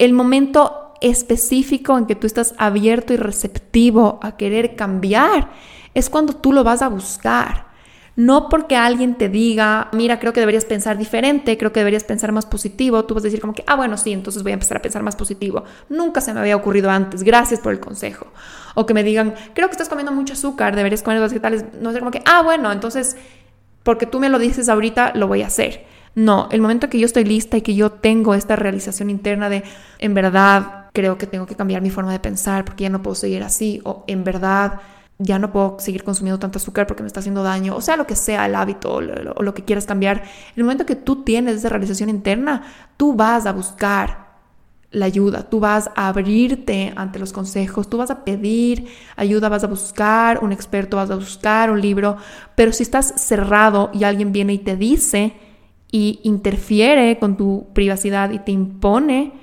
El 0.01 0.13
momento 0.13 0.95
específico 0.99 1.95
en 1.95 2.07
que 2.07 2.15
tú 2.15 2.25
estás 2.25 2.55
abierto 2.57 3.13
y 3.13 3.17
receptivo 3.17 4.19
a 4.23 4.35
querer 4.35 4.75
cambiar 4.75 5.51
es 5.93 6.09
cuando 6.09 6.33
tú 6.33 6.53
lo 6.53 6.63
vas 6.63 6.81
a 6.81 6.87
buscar. 6.87 7.67
No 8.15 8.49
porque 8.49 8.75
alguien 8.75 9.13
te 9.13 9.29
diga, 9.29 9.89
mira, 9.93 10.19
creo 10.19 10.33
que 10.33 10.39
deberías 10.39 10.65
pensar 10.65 10.97
diferente, 10.97 11.55
creo 11.55 11.71
que 11.71 11.81
deberías 11.81 12.03
pensar 12.03 12.31
más 12.31 12.47
positivo, 12.47 13.05
tú 13.05 13.13
vas 13.13 13.21
a 13.21 13.25
decir 13.25 13.39
como 13.41 13.53
que, 13.53 13.63
ah, 13.67 13.75
bueno, 13.75 13.95
sí, 13.95 14.11
entonces 14.11 14.41
voy 14.41 14.53
a 14.53 14.55
empezar 14.55 14.77
a 14.77 14.81
pensar 14.81 15.03
más 15.03 15.15
positivo. 15.15 15.65
Nunca 15.87 16.19
se 16.19 16.33
me 16.33 16.39
había 16.39 16.55
ocurrido 16.55 16.89
antes, 16.89 17.21
gracias 17.21 17.59
por 17.59 17.71
el 17.71 17.79
consejo. 17.79 18.25
O 18.73 18.87
que 18.87 18.95
me 18.95 19.03
digan, 19.03 19.35
creo 19.53 19.67
que 19.67 19.73
estás 19.73 19.87
comiendo 19.87 20.11
mucho 20.11 20.33
azúcar, 20.33 20.75
deberías 20.75 21.03
comer 21.03 21.21
vegetales. 21.21 21.63
No 21.79 21.91
sé, 21.91 21.99
como 21.99 22.09
que, 22.09 22.23
ah, 22.25 22.41
bueno, 22.41 22.71
entonces, 22.71 23.17
porque 23.83 24.07
tú 24.07 24.19
me 24.19 24.29
lo 24.29 24.39
dices 24.39 24.67
ahorita, 24.67 25.11
lo 25.13 25.27
voy 25.27 25.43
a 25.43 25.47
hacer. 25.47 25.85
No, 26.13 26.49
el 26.51 26.61
momento 26.61 26.89
que 26.89 26.99
yo 26.99 27.05
estoy 27.05 27.23
lista 27.23 27.57
y 27.57 27.61
que 27.61 27.75
yo 27.75 27.91
tengo 27.91 28.33
esta 28.33 28.55
realización 28.55 29.09
interna 29.09 29.49
de, 29.49 29.63
en 29.99 30.13
verdad, 30.13 30.89
creo 30.93 31.17
que 31.17 31.25
tengo 31.25 31.45
que 31.45 31.55
cambiar 31.55 31.81
mi 31.81 31.89
forma 31.89 32.11
de 32.11 32.19
pensar 32.19 32.65
porque 32.65 32.83
ya 32.83 32.89
no 32.89 33.01
puedo 33.01 33.15
seguir 33.15 33.43
así, 33.43 33.81
o 33.85 34.03
en 34.07 34.23
verdad, 34.23 34.81
ya 35.19 35.39
no 35.39 35.51
puedo 35.51 35.77
seguir 35.79 36.03
consumiendo 36.03 36.39
tanto 36.39 36.57
azúcar 36.57 36.87
porque 36.87 37.03
me 37.03 37.07
está 37.07 37.21
haciendo 37.21 37.43
daño, 37.43 37.75
o 37.75 37.81
sea, 37.81 37.95
lo 37.95 38.07
que 38.07 38.15
sea 38.15 38.45
el 38.45 38.55
hábito 38.55 38.95
o 38.95 39.01
lo, 39.01 39.35
lo 39.35 39.53
que 39.53 39.63
quieras 39.63 39.85
cambiar, 39.85 40.23
el 40.55 40.63
momento 40.63 40.85
que 40.85 40.95
tú 40.95 41.23
tienes 41.23 41.55
esa 41.55 41.69
realización 41.69 42.09
interna, 42.09 42.63
tú 42.97 43.13
vas 43.13 43.45
a 43.45 43.53
buscar 43.53 44.31
la 44.91 45.05
ayuda, 45.05 45.49
tú 45.49 45.61
vas 45.61 45.89
a 45.95 46.09
abrirte 46.09 46.91
ante 46.97 47.19
los 47.19 47.31
consejos, 47.31 47.89
tú 47.89 47.97
vas 47.97 48.11
a 48.11 48.25
pedir 48.25 48.87
ayuda, 49.15 49.47
vas 49.47 49.63
a 49.63 49.67
buscar 49.67 50.43
un 50.43 50.51
experto, 50.51 50.97
vas 50.97 51.09
a 51.09 51.15
buscar 51.15 51.71
un 51.71 51.79
libro, 51.79 52.17
pero 52.55 52.73
si 52.73 52.83
estás 52.83 53.13
cerrado 53.15 53.89
y 53.93 54.03
alguien 54.03 54.33
viene 54.33 54.53
y 54.53 54.59
te 54.59 54.75
dice, 54.75 55.33
y 55.91 56.19
interfiere 56.23 57.19
con 57.19 57.37
tu 57.37 57.67
privacidad 57.73 58.31
y 58.31 58.39
te 58.39 58.51
impone, 58.51 59.33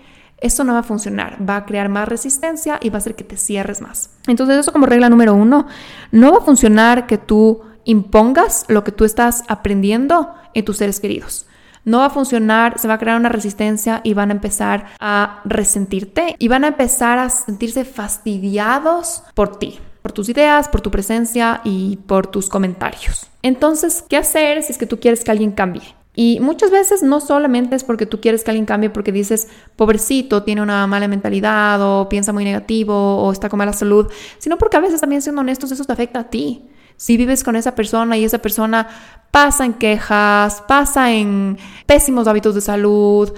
eso 0.40 0.64
no 0.64 0.73
va 0.73 0.81
a 0.81 0.85
funcionar, 0.85 1.37
va 1.47 1.57
a 1.57 1.67
crear 1.67 1.88
más 1.88 2.09
resistencia 2.09 2.78
y 2.81 2.90
va 2.90 2.97
a 2.97 2.99
hacer 2.99 3.14
que 3.14 3.25
te 3.25 3.37
cierres 3.37 3.81
más. 3.81 4.11
Entonces 4.26 4.59
eso 4.59 4.73
como 4.73 4.87
regla 4.87 5.09
número 5.09 5.35
uno, 5.35 5.67
no 6.11 6.33
va 6.33 6.38
a 6.38 6.45
funcionar 6.45 7.07
que 7.07 7.19
tú 7.19 7.61
impongas 7.85 8.64
lo 8.69 8.85
que 8.85 8.93
tú 8.93 9.05
estás 9.05 9.45
aprendiendo 9.49 10.33
en 10.55 10.64
tus 10.64 10.78
seres 10.78 11.00
queridos. 11.00 11.47
No 11.85 11.99
va 11.99 12.07
a 12.07 12.11
funcionar, 12.11 12.78
se 12.78 12.88
va 12.88 12.95
a 12.95 12.99
crear 12.99 13.19
una 13.19 13.31
resistencia 13.31 14.00
y 14.05 14.14
van 14.14 14.31
a 14.31 14.35
empezar 14.35 14.87
a 15.00 15.40
resentirte 15.45 16.37
y 16.38 16.49
van 16.49 16.64
a 16.64 16.69
empezar 16.69 17.19
a 17.19 17.31
sentirse 17.31 17.85
fastidiados 17.85 19.23
por 19.35 19.57
ti 19.57 19.81
por 20.02 20.12
tus 20.12 20.28
ideas, 20.31 20.69
por 20.69 20.81
tu 20.81 20.90
presencia 20.90 21.61
y 21.64 21.97
por 22.07 22.28
tus 22.28 22.49
comentarios. 22.49 23.26
Entonces, 23.43 24.02
¿qué 24.09 24.17
hacer 24.17 24.62
si 24.62 24.73
es 24.73 24.78
que 24.78 24.87
tú 24.87 24.99
quieres 25.00 25.23
que 25.23 25.31
alguien 25.31 25.52
cambie? 25.52 25.98
Y 26.21 26.41
muchas 26.41 26.73
veces 26.73 27.05
no 27.05 27.21
solamente 27.21 27.77
es 27.77 27.85
porque 27.85 28.05
tú 28.05 28.21
quieres 28.21 28.43
que 28.43 28.51
alguien 28.51 28.67
cambie 28.67 28.91
porque 28.91 29.13
dices, 29.13 29.47
pobrecito, 29.77 30.43
tiene 30.43 30.61
una 30.63 30.85
mala 30.89 31.07
mentalidad 31.07 31.81
o 31.81 32.09
piensa 32.09 32.33
muy 32.33 32.43
negativo 32.43 33.23
o 33.23 33.31
está 33.31 33.49
con 33.49 33.59
mala 33.59 33.73
salud, 33.73 34.11
sino 34.39 34.59
porque 34.59 34.77
a 34.77 34.81
veces 34.81 35.01
también 35.01 35.23
siendo 35.23 35.43
honestos 35.43 35.71
eso 35.71 35.85
te 35.85 35.93
afecta 35.93 36.19
a 36.19 36.25
ti. 36.29 36.65
Si 36.97 37.17
vives 37.17 37.45
con 37.45 37.55
esa 37.55 37.77
persona 37.77 38.19
y 38.19 38.25
esa 38.25 38.39
persona 38.39 38.89
pasa 39.31 39.65
en 39.65 39.75
quejas, 39.75 40.61
pasa 40.67 41.13
en 41.13 41.57
pésimos 41.87 42.27
hábitos 42.27 42.57
de 42.57 42.63
salud, 42.63 43.33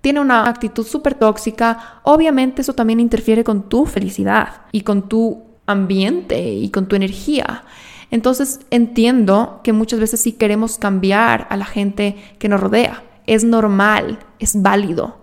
tiene 0.00 0.20
una 0.20 0.48
actitud 0.48 0.86
súper 0.86 1.14
tóxica, 1.14 2.00
obviamente 2.04 2.62
eso 2.62 2.74
también 2.74 3.00
interfiere 3.00 3.42
con 3.42 3.68
tu 3.68 3.86
felicidad 3.86 4.66
y 4.70 4.82
con 4.82 5.08
tu 5.08 5.42
ambiente 5.66 6.40
y 6.40 6.70
con 6.70 6.86
tu 6.86 6.94
energía. 6.94 7.64
Entonces 8.10 8.60
entiendo 8.70 9.60
que 9.62 9.72
muchas 9.72 10.00
veces 10.00 10.20
sí 10.20 10.32
queremos 10.32 10.78
cambiar 10.78 11.46
a 11.50 11.56
la 11.56 11.64
gente 11.64 12.16
que 12.38 12.48
nos 12.48 12.60
rodea. 12.60 13.02
Es 13.26 13.44
normal, 13.44 14.18
es 14.38 14.60
válido. 14.60 15.18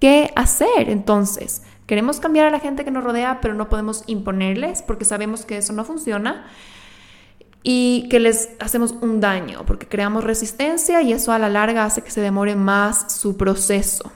¿Qué 0.00 0.32
hacer 0.34 0.88
entonces? 0.88 1.62
Queremos 1.86 2.18
cambiar 2.18 2.46
a 2.46 2.50
la 2.50 2.60
gente 2.60 2.84
que 2.84 2.90
nos 2.90 3.04
rodea, 3.04 3.40
pero 3.40 3.54
no 3.54 3.68
podemos 3.68 4.04
imponerles 4.06 4.82
porque 4.82 5.04
sabemos 5.04 5.44
que 5.44 5.58
eso 5.58 5.72
no 5.72 5.84
funciona 5.84 6.46
y 7.62 8.08
que 8.10 8.20
les 8.20 8.50
hacemos 8.58 8.92
un 9.00 9.20
daño 9.20 9.64
porque 9.66 9.86
creamos 9.86 10.24
resistencia 10.24 11.02
y 11.02 11.12
eso 11.12 11.32
a 11.32 11.38
la 11.38 11.48
larga 11.48 11.84
hace 11.84 12.02
que 12.02 12.10
se 12.10 12.20
demore 12.20 12.56
más 12.56 13.12
su 13.12 13.36
proceso. 13.36 14.12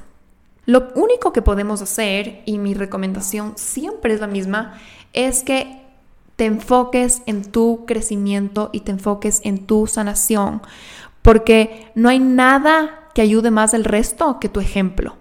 Lo 0.68 0.88
único 0.96 1.32
que 1.32 1.40
podemos 1.40 1.80
hacer, 1.80 2.42
y 2.44 2.58
mi 2.58 2.74
recomendación 2.74 3.54
siempre 3.56 4.12
es 4.12 4.20
la 4.20 4.26
misma, 4.26 4.78
es 5.14 5.42
que 5.42 5.87
te 6.38 6.44
enfoques 6.44 7.22
en 7.26 7.50
tu 7.50 7.84
crecimiento 7.84 8.70
y 8.72 8.82
te 8.82 8.92
enfoques 8.92 9.40
en 9.42 9.66
tu 9.66 9.88
sanación, 9.88 10.62
porque 11.20 11.90
no 11.96 12.08
hay 12.08 12.20
nada 12.20 13.08
que 13.12 13.22
ayude 13.22 13.50
más 13.50 13.74
al 13.74 13.82
resto 13.82 14.38
que 14.38 14.48
tu 14.48 14.60
ejemplo. 14.60 15.16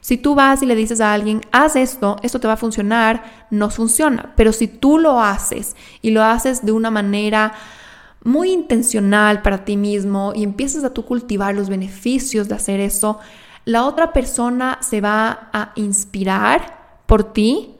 Si 0.00 0.16
tú 0.16 0.34
vas 0.34 0.62
y 0.62 0.66
le 0.66 0.74
dices 0.74 1.02
a 1.02 1.12
alguien, 1.12 1.42
haz 1.52 1.76
esto, 1.76 2.16
esto 2.22 2.40
te 2.40 2.46
va 2.46 2.54
a 2.54 2.56
funcionar, 2.56 3.46
no 3.50 3.68
funciona. 3.68 4.32
Pero 4.34 4.54
si 4.54 4.66
tú 4.66 4.98
lo 4.98 5.20
haces 5.20 5.76
y 6.00 6.10
lo 6.10 6.24
haces 6.24 6.64
de 6.64 6.72
una 6.72 6.90
manera 6.90 7.52
muy 8.24 8.50
intencional 8.50 9.42
para 9.42 9.66
ti 9.66 9.76
mismo 9.76 10.32
y 10.34 10.42
empiezas 10.42 10.84
a 10.84 10.90
cultivar 10.94 11.54
los 11.54 11.68
beneficios 11.68 12.48
de 12.48 12.54
hacer 12.54 12.80
eso, 12.80 13.18
la 13.66 13.84
otra 13.84 14.14
persona 14.14 14.78
se 14.80 15.02
va 15.02 15.50
a 15.52 15.72
inspirar 15.74 17.02
por 17.04 17.24
ti 17.34 17.76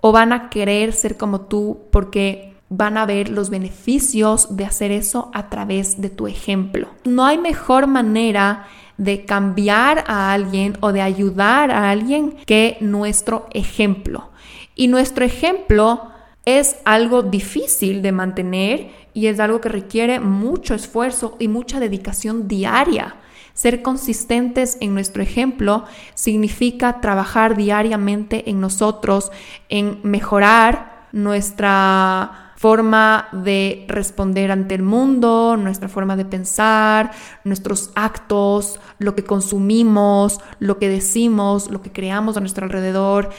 o 0.00 0.12
van 0.12 0.32
a 0.32 0.50
querer 0.50 0.92
ser 0.92 1.16
como 1.16 1.42
tú 1.42 1.82
porque 1.90 2.54
van 2.68 2.96
a 2.96 3.06
ver 3.06 3.28
los 3.28 3.50
beneficios 3.50 4.56
de 4.56 4.64
hacer 4.64 4.92
eso 4.92 5.30
a 5.34 5.48
través 5.48 6.00
de 6.00 6.08
tu 6.08 6.26
ejemplo. 6.26 6.88
No 7.04 7.26
hay 7.26 7.36
mejor 7.36 7.86
manera 7.86 8.66
de 8.96 9.24
cambiar 9.24 10.04
a 10.06 10.32
alguien 10.32 10.76
o 10.80 10.92
de 10.92 11.02
ayudar 11.02 11.70
a 11.70 11.90
alguien 11.90 12.36
que 12.46 12.76
nuestro 12.80 13.46
ejemplo. 13.52 14.30
Y 14.76 14.88
nuestro 14.88 15.24
ejemplo 15.24 16.10
es 16.44 16.76
algo 16.84 17.22
difícil 17.22 18.02
de 18.02 18.12
mantener 18.12 18.90
y 19.14 19.26
es 19.26 19.40
algo 19.40 19.60
que 19.60 19.68
requiere 19.68 20.20
mucho 20.20 20.74
esfuerzo 20.74 21.36
y 21.38 21.48
mucha 21.48 21.80
dedicación 21.80 22.46
diaria. 22.46 23.16
Ser 23.54 23.82
consistentes 23.82 24.78
en 24.80 24.94
nuestro 24.94 25.22
ejemplo 25.22 25.84
significa 26.14 27.00
trabajar 27.00 27.56
diariamente 27.56 28.48
en 28.50 28.60
nosotros, 28.60 29.30
en 29.68 30.00
mejorar 30.02 31.08
nuestra 31.12 32.50
forma 32.60 33.28
de 33.32 33.86
responder 33.88 34.50
ante 34.50 34.74
el 34.74 34.82
mundo, 34.82 35.56
nuestra 35.56 35.88
forma 35.88 36.14
de 36.14 36.26
pensar, 36.26 37.10
nuestros 37.42 37.90
actos, 37.94 38.78
lo 38.98 39.14
que 39.14 39.24
consumimos, 39.24 40.40
lo 40.58 40.78
que 40.78 40.90
decimos, 40.90 41.70
lo 41.70 41.80
que 41.80 41.90
creamos 41.90 42.36
a 42.36 42.40
nuestro 42.40 42.66
alrededor. 42.66 43.30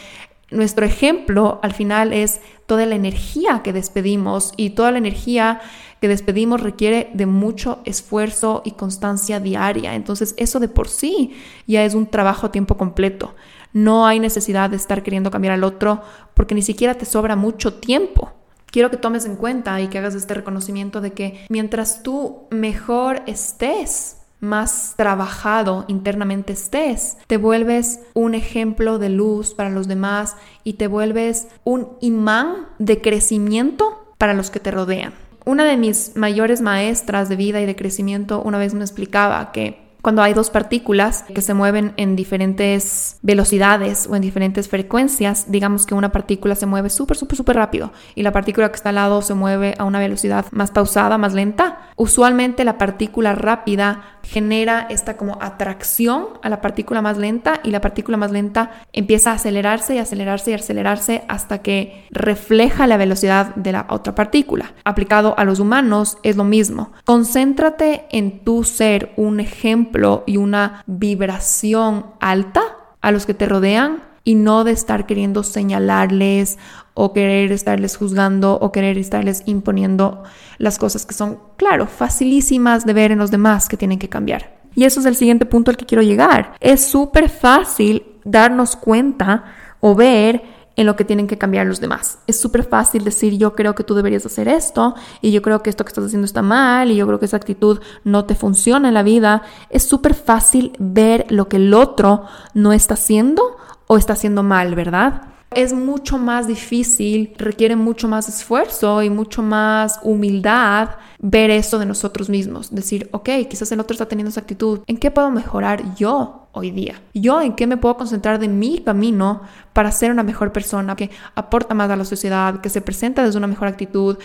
Nuestro 0.49 0.87
ejemplo 0.87 1.59
al 1.61 1.73
final 1.73 2.13
es 2.13 2.41
toda 2.65 2.87
la 2.87 2.95
energía 2.95 3.61
que 3.63 3.73
despedimos 3.73 4.53
y 4.57 4.71
toda 4.71 4.91
la 4.91 4.97
energía 4.97 5.61
que 6.01 6.07
despedimos 6.07 6.61
requiere 6.61 7.11
de 7.13 7.27
mucho 7.27 7.79
esfuerzo 7.85 8.63
y 8.65 8.71
constancia 8.71 9.39
diaria. 9.39 9.93
Entonces 9.93 10.33
eso 10.35 10.59
de 10.59 10.67
por 10.67 10.89
sí 10.89 11.35
ya 11.67 11.85
es 11.85 11.93
un 11.93 12.07
trabajo 12.07 12.47
a 12.47 12.51
tiempo 12.51 12.75
completo. 12.75 13.35
No 13.71 14.07
hay 14.07 14.19
necesidad 14.19 14.71
de 14.71 14.77
estar 14.77 15.03
queriendo 15.03 15.29
cambiar 15.29 15.53
al 15.53 15.63
otro 15.63 16.01
porque 16.33 16.55
ni 16.55 16.63
siquiera 16.63 16.95
te 16.95 17.05
sobra 17.05 17.35
mucho 17.35 17.75
tiempo. 17.75 18.33
Quiero 18.65 18.89
que 18.89 18.97
tomes 18.97 19.25
en 19.25 19.35
cuenta 19.35 19.79
y 19.79 19.89
que 19.89 19.99
hagas 19.99 20.15
este 20.15 20.33
reconocimiento 20.33 21.01
de 21.01 21.13
que 21.13 21.45
mientras 21.49 22.01
tú 22.01 22.47
mejor 22.49 23.21
estés, 23.27 24.17
más 24.39 24.95
trabajado 24.97 25.85
internamente 25.87 26.53
estés, 26.53 27.17
te 27.27 27.37
vuelves 27.37 27.99
un 28.15 28.33
ejemplo 28.33 28.97
de 28.97 29.09
luz 29.09 29.53
para 29.53 29.69
los 29.69 29.87
demás 29.87 30.35
y 30.63 30.73
te 30.73 30.87
vuelves 30.87 31.47
un 31.63 31.89
imán 32.01 32.69
de 32.79 33.01
crecimiento 33.01 34.15
para 34.17 34.33
los 34.33 34.49
que 34.49 34.59
te 34.59 34.71
rodean 34.71 35.13
una 35.45 35.65
de 35.65 35.77
mis 35.77 36.15
mayores 36.15 36.61
maestras 36.61 37.29
de 37.29 37.35
vida 37.35 37.61
y 37.61 37.65
de 37.65 37.75
crecimiento 37.75 38.41
una 38.41 38.57
vez 38.57 38.73
me 38.73 38.83
explicaba 38.83 39.51
que 39.51 39.80
cuando 40.01 40.21
hay 40.21 40.33
dos 40.33 40.49
partículas 40.49 41.23
que 41.23 41.41
se 41.41 41.53
mueven 41.53 41.93
en 41.97 42.15
diferentes 42.15 43.17
velocidades 43.21 44.07
o 44.07 44.15
en 44.15 44.21
diferentes 44.21 44.67
frecuencias, 44.67 45.51
digamos 45.51 45.85
que 45.85 45.93
una 45.93 46.11
partícula 46.11 46.55
se 46.55 46.65
mueve 46.65 46.89
súper, 46.89 47.17
súper, 47.17 47.37
súper 47.37 47.55
rápido 47.55 47.91
y 48.15 48.23
la 48.23 48.31
partícula 48.31 48.69
que 48.69 48.75
está 48.75 48.89
al 48.89 48.95
lado 48.95 49.21
se 49.21 49.33
mueve 49.33 49.75
a 49.77 49.85
una 49.85 49.99
velocidad 49.99 50.45
más 50.51 50.71
pausada, 50.71 51.17
más 51.17 51.33
lenta, 51.33 51.89
usualmente 51.95 52.63
la 52.63 52.77
partícula 52.77 53.35
rápida 53.35 54.19
genera 54.23 54.87
esta 54.89 55.17
como 55.17 55.37
atracción 55.41 56.27
a 56.41 56.49
la 56.49 56.61
partícula 56.61 57.01
más 57.01 57.17
lenta 57.17 57.59
y 57.63 57.71
la 57.71 57.81
partícula 57.81 58.17
más 58.17 58.31
lenta 58.31 58.71
empieza 58.93 59.31
a 59.31 59.35
acelerarse 59.35 59.95
y 59.95 59.97
acelerarse 59.97 60.51
y 60.51 60.53
acelerarse 60.53 61.23
hasta 61.27 61.59
que 61.59 62.05
refleja 62.11 62.87
la 62.87 62.97
velocidad 62.97 63.55
de 63.55 63.71
la 63.71 63.87
otra 63.89 64.15
partícula. 64.15 64.73
Aplicado 64.83 65.35
a 65.37 65.43
los 65.43 65.59
humanos 65.59 66.17
es 66.23 66.37
lo 66.37 66.43
mismo. 66.43 66.91
Concéntrate 67.05 68.05
en 68.11 68.43
tu 68.43 68.63
ser 68.63 69.11
un 69.17 69.39
ejemplo 69.39 69.90
y 70.25 70.37
una 70.37 70.83
vibración 70.85 72.05
alta 72.19 72.61
a 73.01 73.11
los 73.11 73.25
que 73.25 73.33
te 73.33 73.45
rodean 73.45 74.03
y 74.23 74.35
no 74.35 74.63
de 74.63 74.71
estar 74.71 75.05
queriendo 75.05 75.43
señalarles 75.43 76.57
o 76.93 77.13
querer 77.13 77.51
estarles 77.51 77.97
juzgando 77.97 78.57
o 78.59 78.71
querer 78.71 78.97
estarles 78.97 79.43
imponiendo 79.45 80.23
las 80.57 80.77
cosas 80.77 81.05
que 81.05 81.13
son, 81.13 81.39
claro, 81.57 81.87
facilísimas 81.87 82.85
de 82.85 82.93
ver 82.93 83.11
en 83.11 83.19
los 83.19 83.31
demás 83.31 83.67
que 83.67 83.77
tienen 83.77 83.99
que 83.99 84.09
cambiar. 84.09 84.61
Y 84.75 84.83
eso 84.83 84.99
es 84.99 85.05
el 85.05 85.15
siguiente 85.15 85.45
punto 85.45 85.71
al 85.71 85.77
que 85.77 85.85
quiero 85.85 86.01
llegar. 86.01 86.53
Es 86.59 86.85
súper 86.85 87.29
fácil 87.29 88.03
darnos 88.23 88.75
cuenta 88.75 89.45
o 89.79 89.95
ver 89.95 90.43
en 90.75 90.85
lo 90.85 90.95
que 90.95 91.05
tienen 91.05 91.27
que 91.27 91.37
cambiar 91.37 91.67
los 91.67 91.79
demás. 91.79 92.19
Es 92.27 92.39
súper 92.39 92.63
fácil 92.63 93.03
decir 93.03 93.37
yo 93.37 93.55
creo 93.55 93.75
que 93.75 93.83
tú 93.83 93.93
deberías 93.95 94.25
hacer 94.25 94.47
esto 94.47 94.95
y 95.21 95.31
yo 95.31 95.41
creo 95.41 95.61
que 95.61 95.69
esto 95.69 95.83
que 95.83 95.89
estás 95.89 96.05
haciendo 96.05 96.25
está 96.25 96.41
mal 96.41 96.91
y 96.91 96.95
yo 96.95 97.05
creo 97.07 97.19
que 97.19 97.25
esa 97.25 97.37
actitud 97.37 97.79
no 98.03 98.25
te 98.25 98.35
funciona 98.35 98.87
en 98.87 98.93
la 98.93 99.03
vida. 99.03 99.43
Es 99.69 99.83
súper 99.83 100.13
fácil 100.13 100.73
ver 100.79 101.25
lo 101.29 101.47
que 101.47 101.57
el 101.57 101.73
otro 101.73 102.23
no 102.53 102.73
está 102.73 102.93
haciendo 102.93 103.57
o 103.87 103.97
está 103.97 104.13
haciendo 104.13 104.43
mal, 104.43 104.75
¿verdad? 104.75 105.23
Es 105.53 105.73
mucho 105.73 106.17
más 106.17 106.47
difícil, 106.47 107.33
requiere 107.37 107.75
mucho 107.75 108.07
más 108.07 108.29
esfuerzo 108.29 109.03
y 109.03 109.09
mucho 109.09 109.41
más 109.41 109.99
humildad 110.01 110.91
ver 111.19 111.49
eso 111.49 111.77
de 111.77 111.85
nosotros 111.85 112.29
mismos. 112.29 112.73
Decir, 112.73 113.09
ok, 113.11 113.29
quizás 113.49 113.69
el 113.73 113.81
otro 113.81 113.93
está 113.93 114.05
teniendo 114.05 114.29
esa 114.29 114.39
actitud. 114.39 114.79
¿En 114.87 114.95
qué 114.95 115.11
puedo 115.11 115.29
mejorar 115.29 115.95
yo 115.95 116.40
hoy 116.53 116.71
día? 116.71 117.01
¿Yo 117.13 117.41
en 117.41 117.53
qué 117.53 117.67
me 117.67 117.77
puedo 117.77 117.97
concentrar 117.97 118.39
de 118.39 118.47
mi 118.47 118.79
camino 118.79 119.41
para 119.73 119.91
ser 119.91 120.11
una 120.11 120.23
mejor 120.23 120.51
persona 120.51 120.95
que 120.95 121.09
aporta 121.35 121.73
más 121.73 121.89
a 121.89 121.95
la 121.95 122.05
sociedad, 122.05 122.61
que 122.61 122.69
se 122.69 122.81
presenta 122.81 123.23
desde 123.23 123.37
una 123.37 123.47
mejor 123.47 123.67
actitud, 123.67 124.17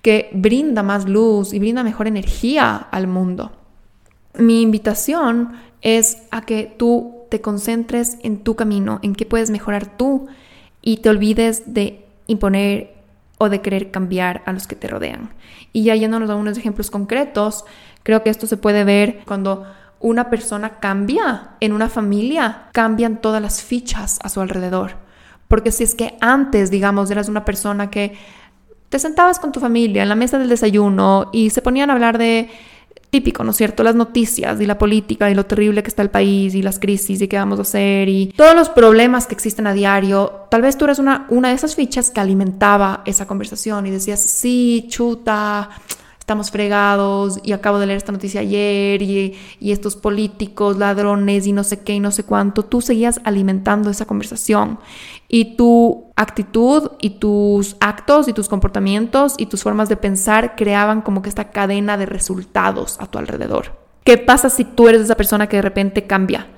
que 0.00 0.30
brinda 0.32 0.82
más 0.82 1.08
luz 1.08 1.52
y 1.52 1.58
brinda 1.58 1.82
mejor 1.82 2.06
energía 2.06 2.76
al 2.76 3.06
mundo? 3.06 3.52
Mi 4.38 4.62
invitación 4.62 5.52
es 5.82 6.22
a 6.30 6.42
que 6.42 6.74
tú 6.78 7.22
te 7.30 7.40
concentres 7.40 8.18
en 8.22 8.44
tu 8.44 8.56
camino, 8.56 9.00
en 9.02 9.14
qué 9.14 9.26
puedes 9.26 9.50
mejorar 9.50 9.96
tú 9.96 10.28
y 10.80 10.98
te 10.98 11.08
olvides 11.08 11.74
de 11.74 12.06
imponer 12.26 12.94
o 13.38 13.48
de 13.48 13.60
querer 13.60 13.90
cambiar 13.90 14.42
a 14.46 14.52
los 14.52 14.66
que 14.66 14.76
te 14.76 14.88
rodean. 14.88 15.30
Y 15.72 15.84
ya 15.84 15.96
yéndonos 15.96 16.30
a 16.30 16.36
unos 16.36 16.56
ejemplos 16.58 16.90
concretos, 16.90 17.64
creo 18.02 18.22
que 18.22 18.30
esto 18.30 18.46
se 18.46 18.56
puede 18.56 18.84
ver 18.84 19.22
cuando 19.26 19.64
una 20.02 20.28
persona 20.28 20.80
cambia 20.80 21.50
en 21.60 21.72
una 21.72 21.88
familia, 21.88 22.68
cambian 22.72 23.20
todas 23.20 23.40
las 23.40 23.62
fichas 23.62 24.18
a 24.22 24.28
su 24.28 24.40
alrededor. 24.40 24.96
Porque 25.48 25.72
si 25.72 25.84
es 25.84 25.94
que 25.94 26.16
antes, 26.20 26.70
digamos, 26.70 27.10
eras 27.10 27.28
una 27.28 27.44
persona 27.44 27.90
que 27.90 28.16
te 28.88 28.98
sentabas 28.98 29.38
con 29.38 29.52
tu 29.52 29.60
familia 29.60 30.02
en 30.02 30.08
la 30.08 30.14
mesa 30.14 30.38
del 30.38 30.48
desayuno 30.48 31.30
y 31.32 31.50
se 31.50 31.62
ponían 31.62 31.88
a 31.88 31.94
hablar 31.94 32.18
de 32.18 32.50
típico, 33.10 33.44
¿no 33.44 33.50
es 33.50 33.58
cierto? 33.58 33.82
Las 33.82 33.94
noticias 33.94 34.58
y 34.60 34.66
la 34.66 34.78
política 34.78 35.30
y 35.30 35.34
lo 35.34 35.44
terrible 35.44 35.82
que 35.82 35.88
está 35.88 36.02
el 36.02 36.10
país 36.10 36.54
y 36.54 36.62
las 36.62 36.78
crisis 36.78 37.20
y 37.20 37.28
qué 37.28 37.36
vamos 37.36 37.58
a 37.58 37.62
hacer 37.62 38.08
y 38.08 38.32
todos 38.36 38.54
los 38.54 38.70
problemas 38.70 39.26
que 39.26 39.34
existen 39.34 39.66
a 39.66 39.74
diario. 39.74 40.46
Tal 40.50 40.62
vez 40.62 40.78
tú 40.78 40.86
eres 40.86 40.98
una, 40.98 41.26
una 41.28 41.50
de 41.50 41.54
esas 41.54 41.74
fichas 41.74 42.10
que 42.10 42.20
alimentaba 42.20 43.02
esa 43.04 43.26
conversación 43.26 43.86
y 43.86 43.90
decías, 43.90 44.20
sí, 44.20 44.86
chuta, 44.88 45.68
estamos 46.32 46.50
fregados 46.50 47.40
y 47.42 47.52
acabo 47.52 47.78
de 47.78 47.84
leer 47.84 47.98
esta 47.98 48.10
noticia 48.10 48.40
ayer 48.40 49.02
y, 49.02 49.36
y, 49.60 49.72
estos 49.72 49.96
políticos, 49.96 50.78
ladrones 50.78 51.46
y 51.46 51.52
no 51.52 51.62
sé 51.62 51.80
qué 51.80 51.92
y 51.92 52.00
no 52.00 52.10
sé 52.10 52.24
cuánto, 52.24 52.64
tú 52.64 52.80
seguías 52.80 53.20
alimentando 53.24 53.90
esa 53.90 54.06
conversación 54.06 54.78
y 55.28 55.56
tu 55.56 56.06
actitud 56.16 56.92
y 57.02 57.10
tus 57.18 57.76
actos 57.80 58.28
y 58.28 58.32
tus 58.32 58.48
comportamientos 58.48 59.34
y 59.36 59.44
tus 59.44 59.62
formas 59.62 59.90
de 59.90 59.98
pensar 59.98 60.56
creaban 60.56 61.02
como 61.02 61.20
que 61.20 61.28
esta 61.28 61.50
cadena 61.50 61.98
de 61.98 62.06
resultados 62.06 62.96
a 62.98 63.06
tu 63.06 63.18
alrededor. 63.18 63.78
¿Qué 64.02 64.16
pasa 64.16 64.48
si 64.48 64.64
tú 64.64 64.88
eres 64.88 65.02
esa 65.02 65.16
persona 65.16 65.50
que 65.50 65.56
de 65.56 65.62
repente 65.62 66.06
cambia? 66.06 66.48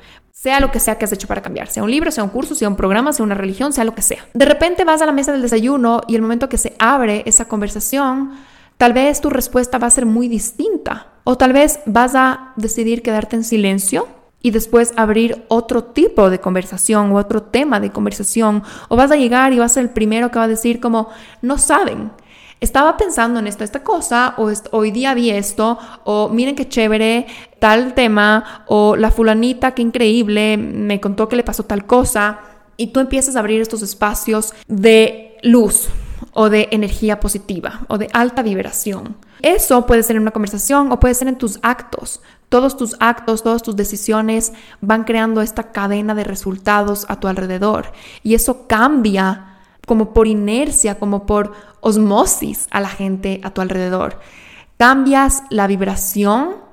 sea 0.45 0.61
lo 0.61 0.71
que 0.71 0.79
sea 0.79 0.99
que 0.99 1.07
has 1.07 1.13
hecho 1.13 1.27
para 1.27 1.41
cambiar, 1.41 1.69
sea 1.69 1.83
un 1.83 1.91
libro, 1.91 2.11
sea 2.11 2.23
un 2.23 2.29
curso, 2.29 2.55
sea 2.55 2.69
un 2.69 2.77
programa, 2.77 3.15
sea 3.15 3.25
una 3.25 3.35
religión, 3.35 3.73
sea 3.73 3.83
lo 3.83 3.95
que 3.95 4.03
sea. 4.03 4.27
De 4.35 4.45
repente 4.45 4.85
vas 4.85 5.01
a 5.01 5.07
la 5.07 5.13
mesa 5.13 5.33
del 5.33 5.41
desayuno 5.41 6.03
y 6.07 6.17
el 6.17 6.23
momento 6.23 6.51
que 6.51 6.59
se 6.59 6.75
abre 6.79 7.23
esa 7.25 7.47
conversación, 7.47 8.33
Tal 8.77 8.93
vez 8.93 9.21
tu 9.21 9.31
respuesta 9.31 9.79
va 9.79 9.87
a 9.87 9.91
ser 9.91 10.07
muy 10.07 10.29
distinta. 10.29 11.09
O 11.25 11.37
tal 11.37 11.53
vez 11.53 11.81
vas 11.87 12.15
a 12.15 12.53
decidir 12.57 13.03
quedarte 13.03 13.37
en 13.37 13.45
silencio 13.45 14.09
y 14.43 14.51
después 14.51 14.93
abrir 14.97 15.45
otro 15.49 15.85
tipo 15.85 16.29
de 16.29 16.39
conversación 16.39 17.13
o 17.13 17.17
otro 17.17 17.43
tema 17.43 17.81
de 17.81 17.91
conversación. 17.91 18.63
O 18.89 18.97
vas 18.97 19.11
a 19.11 19.17
llegar 19.17 19.53
y 19.53 19.59
vas 19.59 19.73
a 19.73 19.75
ser 19.75 19.85
el 19.85 19.91
primero 19.91 20.31
que 20.31 20.39
va 20.39 20.45
a 20.45 20.49
decir 20.49 20.81
como 20.81 21.09
no 21.41 21.57
saben. 21.57 22.11
Estaba 22.61 22.97
pensando 22.97 23.41
en 23.41 23.47
esta, 23.47 23.65
esta 23.65 23.83
cosa, 23.83 24.35
o 24.39 24.51
hoy 24.71 24.91
día 24.91 25.13
vi 25.13 25.31
esto, 25.31 25.79
o 26.05 26.29
miren 26.29 26.55
qué 26.55 26.69
chévere 26.69 27.27
tal 27.59 27.95
tema, 27.95 28.65
o 28.67 28.97
la 28.97 29.11
fulanita, 29.11 29.73
qué 29.73 29.83
increíble, 29.83 30.57
me 30.57 31.01
contó 31.01 31.29
que 31.29 31.37
le 31.37 31.43
pasó 31.43 31.65
tal 31.65 31.85
cosa, 31.85 32.39
y 32.77 32.87
tú 32.89 33.01
empiezas 33.01 33.37
a 33.37 33.41
abrir 33.41 33.61
estos 33.61 33.83
espacios 33.83 34.55
de 34.67 35.37
luz, 35.43 35.89
o 36.35 36.51
de 36.51 36.69
energía 36.73 37.21
positiva 37.21 37.81
o 37.89 37.97
de 37.97 38.09
alta 38.13 38.43
vibración. 38.43 39.17
Eso 39.41 39.87
puede 39.87 40.03
ser 40.03 40.17
en 40.17 40.23
una 40.23 40.33
conversación 40.33 40.93
o 40.93 41.01
puede 41.01 41.15
ser 41.15 41.29
en 41.29 41.39
tus 41.39 41.59
actos. 41.63 42.21
Todos 42.49 42.77
tus 42.77 42.97
actos, 43.01 43.43
todas 43.43 43.63
tus 43.63 43.77
decisiones 43.77 44.53
van 44.81 45.05
creando 45.05 45.41
esta 45.41 45.73
cadena 45.73 46.15
de 46.15 46.25
resultados 46.25 47.07
a 47.09 47.21
tu 47.21 47.29
alrededor 47.29 47.93
y 48.23 48.35
eso 48.35 48.67
cambia 48.67 49.59
como 49.87 50.13
por 50.13 50.27
inercia, 50.27 50.99
como 50.99 51.27
por 51.27 51.53
osmosis 51.81 52.67
a 52.71 52.81
la 52.81 52.89
gente 52.89 53.41
a 53.45 53.51
tu 53.51 53.61
alrededor. 53.61 54.19
Cambias 54.77 55.43
la 55.51 55.67
vibración 55.67 56.64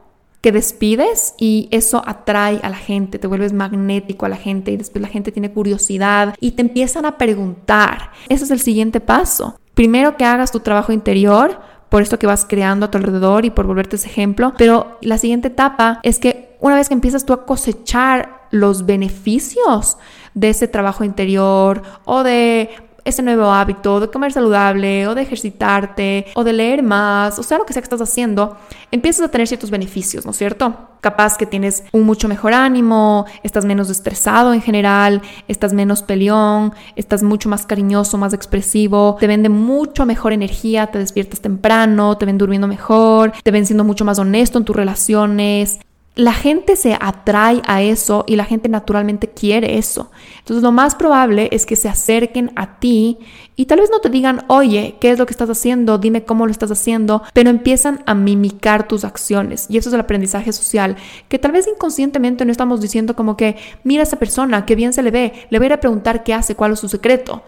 que 0.42 0.52
despides 0.52 1.36
y 1.38 1.68
eso 1.72 2.04
atrae 2.06 2.60
a 2.64 2.70
la 2.70 2.78
gente, 2.78 3.20
te 3.20 3.28
vuelves 3.28 3.54
magnético 3.54 4.26
a 4.26 4.30
la 4.30 4.38
gente 4.38 4.72
y 4.72 4.78
después 4.78 5.02
la 5.02 5.08
gente 5.08 5.32
tiene 5.32 5.52
curiosidad 5.52 6.36
y 6.40 6.52
te 6.52 6.64
empiezan 6.64 7.06
a 7.06 7.18
preguntar. 7.18 8.12
Ese 8.28 8.44
es 8.46 8.52
el 8.52 8.60
siguiente 8.60 9.00
paso. 9.00 9.60
Primero 9.76 10.18
que 10.18 10.26
hagas 10.26 10.52
tu 10.52 10.60
trabajo 10.60 10.92
interior, 10.92 11.60
por 11.90 12.02
esto 12.02 12.18
que 12.18 12.28
vas 12.28 12.46
creando 12.46 12.86
a 12.86 12.92
tu 12.92 12.98
alrededor 12.98 13.46
y 13.46 13.50
por 13.50 13.68
volverte 13.68 13.98
ese 13.98 14.08
ejemplo, 14.08 14.54
pero 14.58 14.98
la 15.02 15.18
siguiente 15.18 15.50
etapa 15.50 16.00
es 16.04 16.20
que 16.20 16.56
una 16.60 16.76
vez 16.76 16.88
que 16.88 16.94
empiezas 16.94 17.26
tú 17.26 17.34
a 17.34 17.46
cosechar 17.46 18.48
los 18.52 18.86
beneficios 18.86 19.98
de 20.34 20.50
ese 20.50 20.68
trabajo 20.68 21.04
interior 21.04 21.82
o 22.06 22.24
de 22.24 22.70
ese 23.06 23.22
nuevo 23.22 23.52
hábito 23.52 24.00
de 24.00 24.10
comer 24.10 24.32
saludable 24.32 25.08
o 25.08 25.16
de 25.16 25.22
ejercitarte 25.22 26.28
o 26.36 26.44
de 26.44 26.54
leer 26.54 26.84
más, 26.84 27.40
o 27.40 27.44
sea, 27.44 27.58
lo 27.58 27.66
que 27.66 27.74
sea 27.74 27.82
que 27.82 27.86
estás 27.86 28.02
haciendo, 28.02 28.58
empiezas 28.92 29.26
a 29.26 29.32
tener 29.32 29.48
ciertos 29.48 29.72
beneficios, 29.72 30.26
¿no 30.26 30.32
es 30.32 30.38
cierto? 30.38 30.90
Capaz 31.02 31.38
que 31.38 31.46
tienes 31.46 31.84
un 31.94 32.04
mucho 32.04 32.28
mejor 32.28 32.54
ánimo, 32.54 33.26
estás 33.44 33.66
menos 33.66 33.90
estresado 33.90 34.54
en 34.54 34.62
general, 34.62 35.22
estás 35.48 35.74
menos 35.74 36.04
peleón, 36.04 36.74
estás 36.96 37.24
mucho 37.24 37.50
más 37.50 37.66
cariñoso, 37.66 38.18
más 38.18 38.34
expresivo, 38.34 39.18
te 39.20 39.28
vende 39.28 39.50
mucho 39.50 40.06
mejor 40.06 40.34
energía, 40.34 40.88
te 40.88 41.00
despiertas 41.00 41.42
temprano, 41.42 42.18
te 42.18 42.26
ven 42.26 42.38
durmiendo 42.38 42.68
mejor, 42.68 43.32
te 43.44 43.52
ven 43.52 43.66
siendo 43.66 43.84
mucho 43.84 44.06
más 44.06 44.20
honesto 44.20 44.60
en 44.60 44.66
tus 44.66 44.76
relaciones, 44.76 45.80
la 46.22 46.34
gente 46.34 46.76
se 46.76 46.96
atrae 47.00 47.64
a 47.66 47.82
eso 47.82 48.26
y 48.28 48.36
la 48.36 48.46
gente 48.46 48.70
naturalmente 48.70 49.28
quiere 49.28 49.80
eso. 49.80 50.12
Entonces 50.38 50.62
lo 50.62 50.72
más 50.72 50.94
probable 50.94 51.50
es 51.52 51.66
que 51.66 51.76
se 51.76 51.90
acerquen 51.90 52.52
a 52.56 52.78
ti 52.78 53.18
y 53.56 53.66
tal 53.66 53.80
vez 53.80 53.90
no 53.90 54.02
te 54.02 54.10
digan, 54.10 54.46
oye, 54.48 54.98
¿qué 55.02 55.10
es 55.10 55.18
lo 55.18 55.26
que 55.26 55.32
estás 55.32 55.50
haciendo? 55.50 55.98
Dime 55.98 56.24
cómo 56.24 56.46
lo 56.46 56.52
estás 56.52 56.70
haciendo, 56.70 57.24
pero 57.34 57.50
empiezan 57.50 58.04
a 58.06 58.14
mimicar 58.14 58.88
tus 58.88 59.04
acciones. 59.04 59.66
Y 59.68 59.78
eso 59.78 59.90
es 59.90 59.96
el 59.96 60.02
aprendizaje 60.02 60.54
social, 60.54 60.96
que 61.28 61.40
tal 61.40 61.54
vez 61.54 61.68
inconscientemente 61.68 62.46
no 62.46 62.52
estamos 62.52 62.82
diciendo 62.82 63.16
como 63.16 63.36
que, 63.36 63.56
mira 63.84 64.02
a 64.02 64.04
esa 64.04 64.20
persona, 64.20 64.68
qué 64.68 64.76
bien 64.76 64.94
se 64.94 65.02
le 65.02 65.10
ve, 65.10 65.34
le 65.50 65.58
voy 65.58 65.66
a 65.66 65.70
ir 65.70 65.74
a 65.74 65.80
preguntar 65.80 66.24
qué 66.24 66.36
hace, 66.36 66.54
cuál 66.54 66.74
es 66.74 66.80
su 66.80 66.88
secreto. 66.88 67.42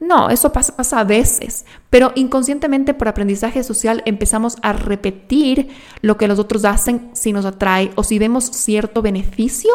No, 0.00 0.28
eso 0.28 0.52
pasa, 0.52 1.00
a 1.00 1.04
veces, 1.04 1.64
pero 1.88 2.12
inconscientemente 2.14 2.94
por 2.94 3.08
aprendizaje 3.08 3.62
social 3.62 4.02
empezamos 4.06 4.56
a 4.60 4.72
repetir 4.72 5.68
lo 6.02 6.16
que 6.16 6.28
los 6.28 6.38
otros 6.38 6.64
hacen 6.64 7.10
si 7.12 7.32
nos 7.32 7.44
atrae 7.44 7.90
o 7.94 8.02
si 8.02 8.18
vemos 8.18 8.44
cierto 8.44 9.02
beneficio 9.02 9.70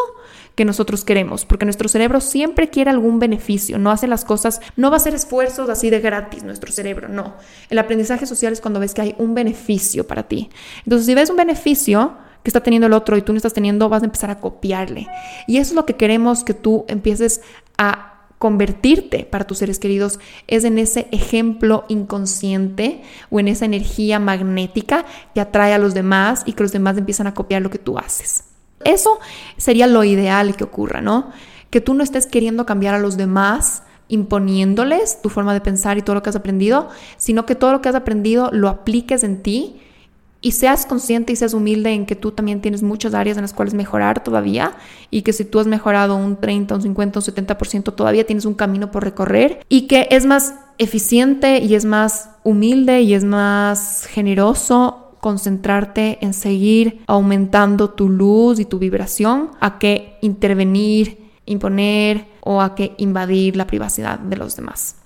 que 0.55 0.65
nosotros 0.65 1.05
queremos, 1.05 1.45
porque 1.45 1.65
nuestro 1.65 1.87
cerebro 1.87 2.19
siempre 2.19 2.69
quiere 2.69 2.91
algún 2.91 3.17
beneficio, 3.17 3.79
no 3.79 3.91
hace 3.91 4.07
las 4.07 4.25
cosas, 4.25 4.59
no 4.75 4.89
va 4.89 4.97
a 4.97 4.99
hacer 4.99 5.15
esfuerzos 5.15 5.69
así 5.69 5.89
de 5.89 6.01
gratis 6.01 6.43
nuestro 6.43 6.71
cerebro, 6.71 7.07
no. 7.07 7.35
El 7.69 7.79
aprendizaje 7.79 8.25
social 8.25 8.51
es 8.51 8.59
cuando 8.59 8.81
ves 8.81 8.93
que 8.93 9.01
hay 9.01 9.15
un 9.19 9.33
beneficio 9.33 10.05
para 10.05 10.23
ti. 10.23 10.49
Entonces, 10.83 11.05
si 11.05 11.15
ves 11.15 11.29
un 11.29 11.37
beneficio, 11.37 12.17
que 12.43 12.49
está 12.49 12.61
teniendo 12.61 12.87
el 12.87 12.93
otro 12.93 13.17
y 13.17 13.21
tú 13.21 13.33
no 13.33 13.37
estás 13.37 13.53
teniendo, 13.53 13.89
vas 13.89 14.01
a 14.01 14.05
empezar 14.05 14.29
a 14.29 14.39
copiarle. 14.39 15.07
Y 15.47 15.57
eso 15.57 15.71
es 15.71 15.75
lo 15.75 15.85
que 15.85 15.95
queremos 15.95 16.43
que 16.43 16.53
tú 16.53 16.85
empieces 16.87 17.41
a 17.77 18.08
convertirte 18.39 19.25
para 19.25 19.45
tus 19.45 19.59
seres 19.59 19.77
queridos 19.79 20.19
es 20.47 20.63
en 20.63 20.79
ese 20.79 21.07
ejemplo 21.11 21.83
inconsciente 21.89 23.03
o 23.29 23.39
en 23.39 23.49
esa 23.49 23.65
energía 23.65 24.17
magnética 24.17 25.05
que 25.35 25.41
atrae 25.41 25.73
a 25.73 25.77
los 25.77 25.93
demás 25.93 26.43
y 26.45 26.53
que 26.53 26.63
los 26.63 26.71
demás 26.71 26.97
empiezan 26.97 27.27
a 27.27 27.33
copiar 27.33 27.61
lo 27.61 27.69
que 27.69 27.77
tú 27.77 27.99
haces. 27.99 28.45
Eso 28.85 29.19
sería 29.57 29.87
lo 29.87 30.05
ideal 30.05 30.55
que 30.55 30.63
ocurra, 30.63 31.01
¿no? 31.01 31.31
Que 31.69 31.81
tú 31.81 31.93
no 31.93 32.01
estés 32.01 32.25
queriendo 32.25 32.65
cambiar 32.65 32.95
a 32.95 32.99
los 32.99 33.17
demás 33.17 33.83
imponiéndoles 34.07 35.21
tu 35.21 35.29
forma 35.29 35.53
de 35.53 35.61
pensar 35.61 35.97
y 35.97 36.01
todo 36.01 36.15
lo 36.15 36.23
que 36.23 36.29
has 36.29 36.35
aprendido, 36.35 36.89
sino 37.17 37.45
que 37.45 37.55
todo 37.55 37.73
lo 37.73 37.81
que 37.81 37.89
has 37.89 37.95
aprendido 37.95 38.49
lo 38.51 38.69
apliques 38.69 39.23
en 39.23 39.43
ti 39.43 39.81
y 40.41 40.51
seas 40.51 40.85
consciente 40.85 41.33
y 41.33 41.35
seas 41.35 41.53
humilde 41.53 41.91
en 41.91 42.05
que 42.05 42.15
tú 42.15 42.31
también 42.31 42.61
tienes 42.61 42.81
muchas 42.81 43.13
áreas 43.13 43.37
en 43.37 43.41
las 43.41 43.53
cuales 43.53 43.73
mejorar 43.73 44.23
todavía 44.23 44.73
y 45.11 45.23
que 45.23 45.33
si 45.33 45.43
tú 45.45 45.59
has 45.59 45.67
mejorado 45.67 46.15
un 46.15 46.37
30, 46.37 46.75
un 46.75 46.81
50, 46.81 47.19
un 47.19 47.25
70%, 47.25 47.95
todavía 47.95 48.25
tienes 48.25 48.45
un 48.45 48.53
camino 48.53 48.91
por 48.91 49.03
recorrer 49.03 49.65
y 49.67 49.87
que 49.87 50.07
es 50.11 50.25
más 50.25 50.55
eficiente 50.77 51.59
y 51.59 51.75
es 51.75 51.85
más 51.85 52.29
humilde 52.43 53.01
y 53.01 53.13
es 53.13 53.23
más 53.23 54.05
generoso 54.05 55.15
concentrarte 55.19 56.17
en 56.21 56.33
seguir 56.33 57.01
aumentando 57.07 57.89
tu 57.89 58.07
luz 58.07 58.59
y 58.59 58.65
tu 58.65 58.79
vibración 58.79 59.51
a 59.59 59.77
que 59.77 60.17
intervenir, 60.21 61.31
imponer 61.45 62.25
o 62.41 62.61
a 62.61 62.75
que 62.75 62.93
invadir 62.97 63.57
la 63.57 63.67
privacidad 63.67 64.19
de 64.19 64.37
los 64.37 64.55
demás. 64.55 64.98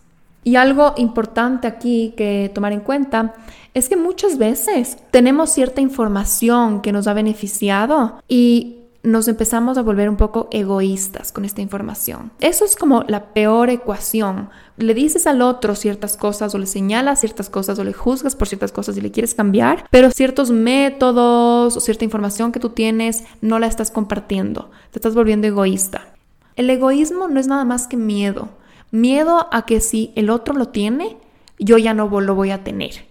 Y 0.43 0.55
algo 0.55 0.93
importante 0.97 1.67
aquí 1.67 2.13
que 2.17 2.51
tomar 2.53 2.73
en 2.73 2.81
cuenta 2.81 3.33
es 3.73 3.89
que 3.89 3.95
muchas 3.95 4.37
veces 4.37 4.97
tenemos 5.11 5.51
cierta 5.51 5.81
información 5.81 6.81
que 6.81 6.91
nos 6.91 7.07
ha 7.07 7.13
beneficiado 7.13 8.19
y 8.27 8.79
nos 9.03 9.27
empezamos 9.27 9.77
a 9.77 9.81
volver 9.81 10.09
un 10.09 10.15
poco 10.15 10.47
egoístas 10.49 11.33
con 11.33 11.43
esta 11.43 11.61
información. 11.61 12.31
Eso 12.39 12.63
es 12.63 12.77
como 12.77 13.03
la 13.03 13.33
peor 13.33 13.69
ecuación. 13.69 14.49
Le 14.77 14.93
dices 14.93 15.27
al 15.27 15.41
otro 15.41 15.75
ciertas 15.75 16.15
cosas 16.15 16.55
o 16.55 16.57
le 16.57 16.65
señalas 16.65 17.19
ciertas 17.19 17.49
cosas 17.49 17.77
o 17.79 17.83
le 17.83 17.91
juzgas 17.91 18.35
por 18.35 18.47
ciertas 18.47 18.71
cosas 18.71 18.95
y 18.95 19.01
le 19.01 19.11
quieres 19.11 19.35
cambiar, 19.35 19.85
pero 19.91 20.09
ciertos 20.09 20.51
métodos 20.51 21.75
o 21.75 21.79
cierta 21.81 22.05
información 22.05 22.53
que 22.53 22.61
tú 22.61 22.69
tienes 22.69 23.25
no 23.41 23.59
la 23.59 23.67
estás 23.67 23.91
compartiendo. 23.91 24.71
Te 24.91 24.99
estás 24.99 25.15
volviendo 25.15 25.47
egoísta. 25.47 26.13
El 26.55 26.69
egoísmo 26.69 27.27
no 27.27 27.41
es 27.41 27.47
nada 27.47 27.65
más 27.65 27.87
que 27.87 27.97
miedo. 27.97 28.49
Miedo 28.93 29.47
a 29.51 29.65
que 29.65 29.79
si 29.79 30.11
el 30.15 30.29
otro 30.29 30.53
lo 30.53 30.67
tiene, 30.67 31.17
yo 31.57 31.79
ya 31.79 31.95
no 31.95 32.21
lo 32.21 32.35
voy 32.35 32.51
a 32.51 32.63
tener. 32.63 33.07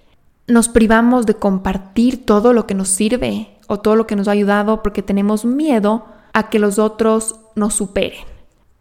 Nos 0.47 0.69
privamos 0.69 1.27
de 1.27 1.35
compartir 1.35 2.25
todo 2.25 2.53
lo 2.53 2.69
que 2.69 2.77
nos 2.77 2.87
sirve 2.87 3.59
o 3.67 3.81
todo 3.81 3.97
lo 3.97 4.07
que 4.07 4.15
nos 4.15 4.29
ha 4.29 4.31
ayudado 4.31 4.81
porque 4.85 5.03
tenemos 5.03 5.45
miedo 5.45 6.05
a 6.35 6.51
que 6.51 6.61
los 6.61 6.79
otros 6.79 7.35
nos 7.57 7.75
superen. 7.75 8.21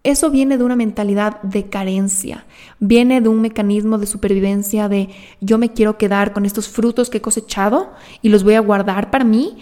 Eso 0.04 0.30
viene 0.30 0.60
de 0.60 0.64
una 0.64 0.76
mentalidad 0.76 1.42
de 1.42 1.70
carencia, 1.70 2.46
viene 2.80 3.20
de 3.20 3.30
un 3.30 3.42
mecanismo 3.42 3.98
de 3.98 4.06
supervivencia 4.06 4.88
de 4.88 5.10
yo 5.40 5.58
me 5.58 5.74
quiero 5.74 5.98
quedar 5.98 6.34
con 6.34 6.46
estos 6.46 6.70
frutos 6.70 7.10
que 7.10 7.18
he 7.18 7.22
cosechado 7.22 7.94
y 8.22 8.30
los 8.30 8.44
voy 8.44 8.54
a 8.54 8.62
guardar 8.62 9.10
para 9.10 9.26
mí 9.26 9.58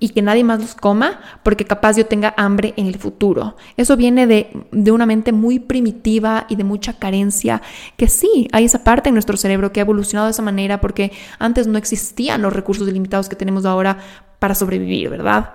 y 0.00 0.10
que 0.10 0.22
nadie 0.22 0.44
más 0.44 0.60
los 0.60 0.74
coma 0.74 1.20
porque 1.42 1.64
capaz 1.64 1.96
yo 1.96 2.06
tenga 2.06 2.34
hambre 2.36 2.74
en 2.76 2.86
el 2.86 2.98
futuro. 2.98 3.56
Eso 3.76 3.96
viene 3.96 4.26
de, 4.26 4.50
de, 4.70 4.92
una 4.92 5.06
mente 5.06 5.32
muy 5.32 5.58
primitiva 5.58 6.46
y 6.48 6.56
de 6.56 6.64
mucha 6.64 6.92
carencia, 6.94 7.62
que 7.96 8.08
sí, 8.08 8.48
hay 8.52 8.64
esa 8.64 8.84
parte 8.84 9.08
en 9.08 9.14
nuestro 9.14 9.36
cerebro 9.36 9.72
que 9.72 9.80
ha 9.80 9.82
evolucionado 9.82 10.26
de 10.26 10.32
esa 10.32 10.42
manera 10.42 10.80
porque 10.80 11.12
antes 11.38 11.66
no 11.66 11.78
existían 11.78 12.42
los 12.42 12.52
recursos 12.52 12.88
ilimitados 12.88 13.28
que 13.28 13.36
tenemos 13.36 13.64
ahora 13.64 13.98
para 14.38 14.54
sobrevivir, 14.54 15.10
¿verdad? 15.10 15.54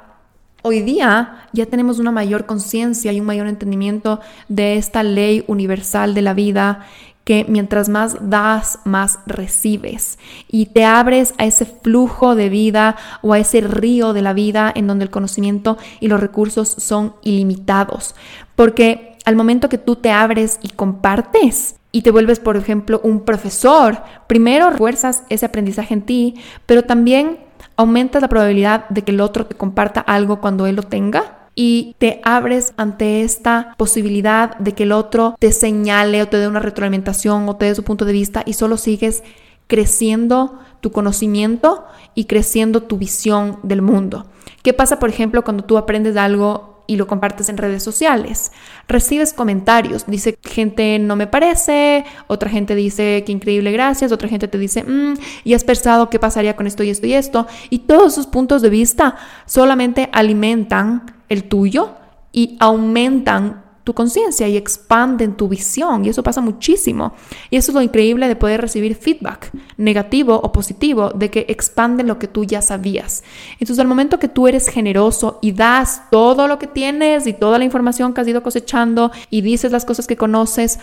Hoy 0.66 0.80
día 0.80 1.50
ya 1.52 1.66
tenemos 1.66 2.00
una 2.00 2.12
mayor 2.12 2.46
conciencia 2.46 3.12
y 3.12 3.20
un 3.20 3.26
mayor 3.26 3.48
entendimiento 3.48 4.22
de 4.48 4.78
esta 4.78 5.04
ley 5.04 5.44
universal 5.48 6.14
de 6.14 6.22
la 6.22 6.34
vida 6.34 6.86
que 7.24 7.46
mientras 7.48 7.90
más 7.90 8.18
das, 8.30 8.80
más 8.84 9.20
recibes. 9.26 10.18
Y 10.48 10.68
te 10.68 10.86
abres 10.86 11.34
a 11.38 11.46
ese 11.46 11.66
flujo 11.66 12.36
de 12.36 12.50
vida 12.50 12.96
o 13.22 13.34
a 13.34 13.40
ese 13.40 13.62
río 13.62 14.14
de 14.14 14.22
la 14.22 14.34
vida 14.34 14.72
en 14.74 14.88
donde 14.88 15.06
el 15.06 15.12
conocimiento 15.12 15.78
y 16.00 16.08
los 16.08 16.20
recursos 16.20 16.70
son 16.70 17.16
ilimitados. 17.22 18.16
Porque 18.56 19.18
al 19.26 19.36
momento 19.36 19.70
que 19.70 19.78
tú 19.78 19.96
te 19.96 20.12
abres 20.12 20.60
y 20.62 20.70
compartes, 20.70 21.76
y 21.92 22.02
te 22.02 22.12
vuelves, 22.12 22.40
por 22.40 22.58
ejemplo, 22.58 23.00
un 23.04 23.22
profesor, 23.22 24.02
primero 24.28 24.72
refuerzas 24.72 25.24
ese 25.30 25.46
aprendizaje 25.46 25.94
en 25.94 26.02
ti, 26.02 26.36
pero 26.66 26.84
también 26.84 27.38
aumentas 27.78 28.22
la 28.22 28.30
probabilidad 28.30 28.90
de 28.90 29.04
que 29.04 29.12
el 29.12 29.22
otro 29.22 29.46
te 29.46 29.56
comparta 29.56 30.02
algo 30.02 30.42
cuando 30.42 30.66
él 30.66 30.76
lo 30.76 30.84
tenga 30.84 31.43
y 31.56 31.96
te 32.00 32.20
abres 32.24 32.74
ante 32.78 33.22
esta 33.22 33.76
posibilidad 33.78 34.58
de 34.58 34.74
que 34.74 34.84
el 34.84 34.92
otro 34.92 35.36
te 35.40 35.52
señale 35.52 36.22
o 36.22 36.28
te 36.28 36.38
dé 36.38 36.48
una 36.48 36.60
retroalimentación 36.60 37.48
o 37.48 37.56
te 37.56 37.66
dé 37.66 37.76
su 37.76 37.84
punto 37.84 38.06
de 38.06 38.14
vista 38.14 38.44
y 38.46 38.54
solo 38.54 38.78
sigues 38.78 39.24
creciendo 39.68 40.60
tu 40.82 40.92
conocimiento 40.92 41.86
y 42.16 42.26
creciendo 42.26 42.84
tu 42.84 42.98
visión 42.98 43.60
del 43.64 43.82
mundo. 43.82 44.26
¿Qué 44.62 44.74
pasa, 44.74 45.00
por 45.00 45.10
ejemplo, 45.10 45.44
cuando 45.44 45.64
tú 45.64 45.78
aprendes 45.78 46.18
algo 46.18 46.73
y 46.88 46.96
lo 46.96 47.08
compartes 47.08 47.50
en 47.50 47.58
redes 47.58 47.84
sociales? 47.84 48.52
Recibes 48.88 49.34
comentarios, 49.34 50.06
dice 50.08 50.38
gente 50.44 51.00
no 51.00 51.16
me 51.16 51.28
parece, 51.28 52.06
otra 52.28 52.50
gente 52.50 52.76
dice 52.76 53.24
qué 53.26 53.32
increíble 53.32 53.72
gracias, 53.72 54.12
otra 54.12 54.28
gente 54.30 54.48
te 54.48 54.58
dice 54.58 54.84
mm, 54.84 55.16
y 55.44 55.54
has 55.54 55.64
pensado 55.64 56.10
qué 56.10 56.20
pasaría 56.20 56.56
con 56.56 56.68
esto 56.68 56.84
y 56.84 56.90
esto 56.90 57.08
y 57.08 57.14
esto 57.14 57.48
y 57.70 57.80
todos 57.80 58.14
esos 58.14 58.28
puntos 58.28 58.62
de 58.62 58.70
vista 58.70 59.16
solamente 59.46 60.10
alimentan 60.12 61.16
el 61.30 61.46
tuyo 61.46 61.96
y 62.32 62.58
aumentan 62.60 63.63
tu 63.84 63.94
conciencia 63.94 64.48
y 64.48 64.56
expanden 64.56 65.36
tu 65.36 65.48
visión. 65.48 66.06
Y 66.06 66.10
eso 66.10 66.24
pasa 66.24 66.42
muchísimo. 66.42 67.14
Y 67.50 67.58
eso 67.58 67.72
es 67.72 67.76
lo 67.76 67.82
increíble 67.82 68.28
de 68.28 68.36
poder 68.36 68.62
recibir 68.62 68.96
feedback, 68.96 69.52
negativo 69.78 70.40
o 70.42 70.52
positivo, 70.52 71.12
de 71.12 71.30
que 71.30 71.46
expanden 71.50 72.08
lo 72.08 72.20
que 72.20 72.28
tú 72.28 72.46
ya 72.46 72.62
sabías. 72.62 73.24
Entonces, 73.54 73.80
al 73.80 73.88
momento 73.88 74.20
que 74.20 74.28
tú 74.30 74.48
eres 74.48 74.68
generoso 74.68 75.40
y 75.42 75.52
das 75.52 76.04
todo 76.12 76.48
lo 76.48 76.60
que 76.60 76.68
tienes 76.68 77.28
y 77.28 77.34
toda 77.34 77.58
la 77.58 77.66
información 77.66 78.14
que 78.14 78.22
has 78.22 78.28
ido 78.28 78.44
cosechando 78.44 79.12
y 79.30 79.42
dices 79.42 79.72
las 79.72 79.86
cosas 79.86 80.08
que 80.08 80.18
conoces, 80.18 80.80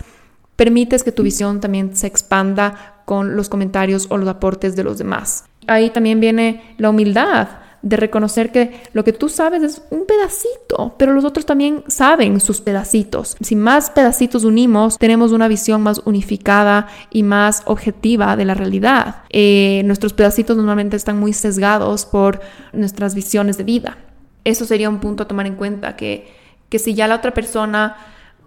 permites 0.57 1.03
que 1.03 1.13
tu 1.13 1.23
visión 1.23 1.61
también 1.61 1.97
se 1.97 2.07
expanda 2.07 3.03
con 3.07 3.35
los 3.35 3.49
comentarios 3.49 4.09
o 4.11 4.19
los 4.19 4.29
aportes 4.29 4.77
de 4.77 4.85
los 4.85 4.99
demás. 4.99 5.45
Ahí 5.67 5.91
también 5.91 6.21
viene 6.21 6.75
la 6.77 6.91
humildad 6.91 7.49
de 7.83 7.97
reconocer 7.97 8.53
que 8.53 8.83
lo 8.93 9.05
que 9.05 9.13
tú 9.13 9.29
sabes 9.29 9.63
es 9.63 9.83
un 9.91 10.05
pedacito, 10.07 10.95
pero 10.99 11.15
los 11.15 11.25
otros 11.25 11.47
también 11.47 11.83
saben 11.89 12.41
sus 12.41 12.61
pedacitos. 12.61 13.37
Si 13.41 13.57
más 13.57 13.91
pedacitos 13.91 14.45
unimos, 14.45 14.99
tenemos 14.99 15.33
una 15.33 15.49
visión 15.49 15.83
más 15.83 16.03
unificada 16.05 16.89
y 17.11 17.23
más 17.23 17.63
objetiva 17.67 18.37
de 18.37 18.45
la 18.45 18.55
realidad. 18.55 19.23
Eh, 19.31 19.83
nuestros 19.85 20.13
pedacitos 20.13 20.57
normalmente 20.57 20.97
están 20.97 21.19
muy 21.19 21.33
sesgados 21.33 22.05
por 22.05 22.41
nuestras 22.73 23.15
visiones 23.15 23.57
de 23.57 23.65
vida. 23.65 23.99
Eso 24.45 24.65
sería 24.65 24.89
un 24.89 25.01
punto 25.01 25.23
a 25.23 25.29
tomar 25.29 25.47
en 25.47 25.55
cuenta, 25.55 25.97
que, 25.97 26.29
que 26.69 26.79
si 26.79 26.95
ya 26.95 27.09
la 27.09 27.17
otra 27.17 27.33
persona 27.33 27.97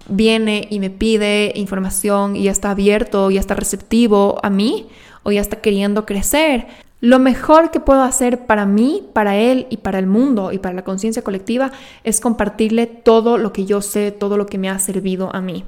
viene 0.08 0.67
y 0.69 0.80
me 0.80 0.89
pide 0.89 1.54
información 1.56 2.36
y 2.36 2.43
ya 2.43 2.52
está 2.52 2.72
abierto, 2.72 3.32
ya 3.32 3.39
está 3.39 3.56
receptivo 3.56 4.39
a 4.43 4.50
mí 4.50 4.88
o 5.24 5.32
ya 5.32 5.41
está 5.41 5.62
queriendo 5.62 6.06
crecer, 6.06 6.67
lo 7.04 7.20
mejor 7.20 7.70
que 7.70 7.82
puedo 7.82 8.02
hacer 8.02 8.46
para 8.46 8.66
mí, 8.66 9.04
para 9.12 9.36
él 9.36 9.68
y 9.70 9.76
para 9.76 10.00
el 10.00 10.08
mundo 10.08 10.54
y 10.54 10.58
para 10.58 10.74
la 10.74 10.86
conciencia 10.86 11.22
colectiva 11.22 11.74
es 12.06 12.22
compartirle 12.22 12.88
todo 12.88 13.38
lo 13.38 13.52
que 13.52 13.66
yo 13.66 13.82
sé, 13.82 14.13
todo 14.13 14.38
lo 14.38 14.46
que 14.46 14.58
me 14.58 14.70
ha 14.70 14.80
servido 14.80 15.30
a 15.36 15.42
mí. 15.42 15.66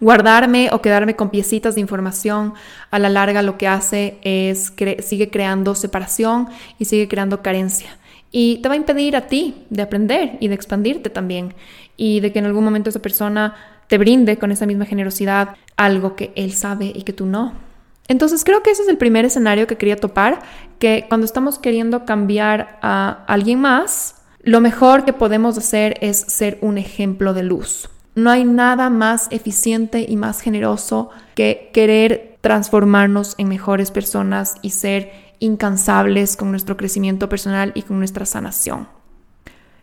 Guardarme 0.00 0.70
o 0.72 0.80
quedarme 0.80 1.14
con 1.14 1.28
piecitas 1.28 1.74
de 1.74 1.82
información 1.82 2.54
a 2.90 2.98
la 2.98 3.10
larga 3.10 3.42
lo 3.42 3.58
que 3.58 3.68
hace 3.68 4.16
es 4.22 4.70
que 4.70 5.02
sigue 5.02 5.28
creando 5.28 5.74
separación 5.74 6.48
y 6.78 6.86
sigue 6.86 7.06
creando 7.06 7.42
carencia. 7.42 7.98
Y 8.30 8.62
te 8.62 8.70
va 8.70 8.72
a 8.72 8.78
impedir 8.78 9.14
a 9.14 9.26
ti 9.26 9.66
de 9.68 9.82
aprender 9.82 10.38
y 10.40 10.48
de 10.48 10.54
expandirte 10.54 11.10
también. 11.10 11.52
Y 11.98 12.20
de 12.20 12.32
que 12.32 12.38
en 12.38 12.46
algún 12.46 12.64
momento 12.64 12.88
esa 12.88 13.02
persona 13.02 13.56
te 13.88 13.98
brinde 13.98 14.38
con 14.38 14.52
esa 14.52 14.64
misma 14.64 14.86
generosidad 14.86 15.54
algo 15.76 16.16
que 16.16 16.32
él 16.34 16.54
sabe 16.54 16.90
y 16.94 17.02
que 17.02 17.12
tú 17.12 17.26
no. 17.26 17.67
Entonces 18.08 18.42
creo 18.42 18.62
que 18.62 18.70
ese 18.70 18.82
es 18.82 18.88
el 18.88 18.96
primer 18.96 19.26
escenario 19.26 19.66
que 19.66 19.76
quería 19.76 19.96
topar, 19.96 20.40
que 20.78 21.04
cuando 21.08 21.26
estamos 21.26 21.58
queriendo 21.58 22.06
cambiar 22.06 22.78
a 22.80 23.24
alguien 23.26 23.60
más, 23.60 24.16
lo 24.42 24.60
mejor 24.60 25.04
que 25.04 25.12
podemos 25.12 25.58
hacer 25.58 25.98
es 26.00 26.18
ser 26.18 26.58
un 26.62 26.78
ejemplo 26.78 27.34
de 27.34 27.42
luz. 27.42 27.90
No 28.14 28.30
hay 28.30 28.44
nada 28.44 28.88
más 28.88 29.28
eficiente 29.30 30.06
y 30.08 30.16
más 30.16 30.40
generoso 30.40 31.10
que 31.34 31.70
querer 31.72 32.38
transformarnos 32.40 33.34
en 33.38 33.48
mejores 33.48 33.90
personas 33.90 34.54
y 34.62 34.70
ser 34.70 35.12
incansables 35.38 36.36
con 36.36 36.50
nuestro 36.50 36.76
crecimiento 36.76 37.28
personal 37.28 37.72
y 37.74 37.82
con 37.82 37.98
nuestra 37.98 38.24
sanación. 38.24 38.88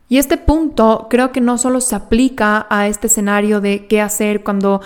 Y 0.08 0.18
este 0.18 0.38
punto 0.38 1.08
creo 1.10 1.32
que 1.32 1.42
no 1.42 1.58
solo 1.58 1.82
se 1.82 1.96
aplica 1.96 2.68
a 2.70 2.88
este 2.88 3.08
escenario 3.08 3.62
de 3.62 3.88
qué 3.88 4.02
hacer 4.02 4.44
cuando 4.44 4.82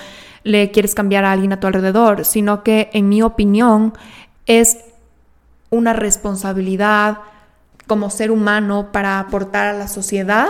le 0.50 0.72
quieres 0.72 0.96
cambiar 0.96 1.26
a 1.26 1.32
alguien 1.32 1.54
a 1.54 1.60
tu 1.60 1.68
alrededor, 1.68 2.26
sino 2.26 2.64
que 2.64 2.90
en 2.94 3.08
mi 3.08 3.22
opinión 3.22 3.94
es 4.48 4.80
una 5.70 5.94
responsabilidad 5.94 7.20
como 7.86 8.10
ser 8.10 8.32
humano 8.32 8.92
para 8.92 9.20
aportar 9.20 9.68
a 9.68 9.78
la 9.78 9.88
sociedad, 9.88 10.50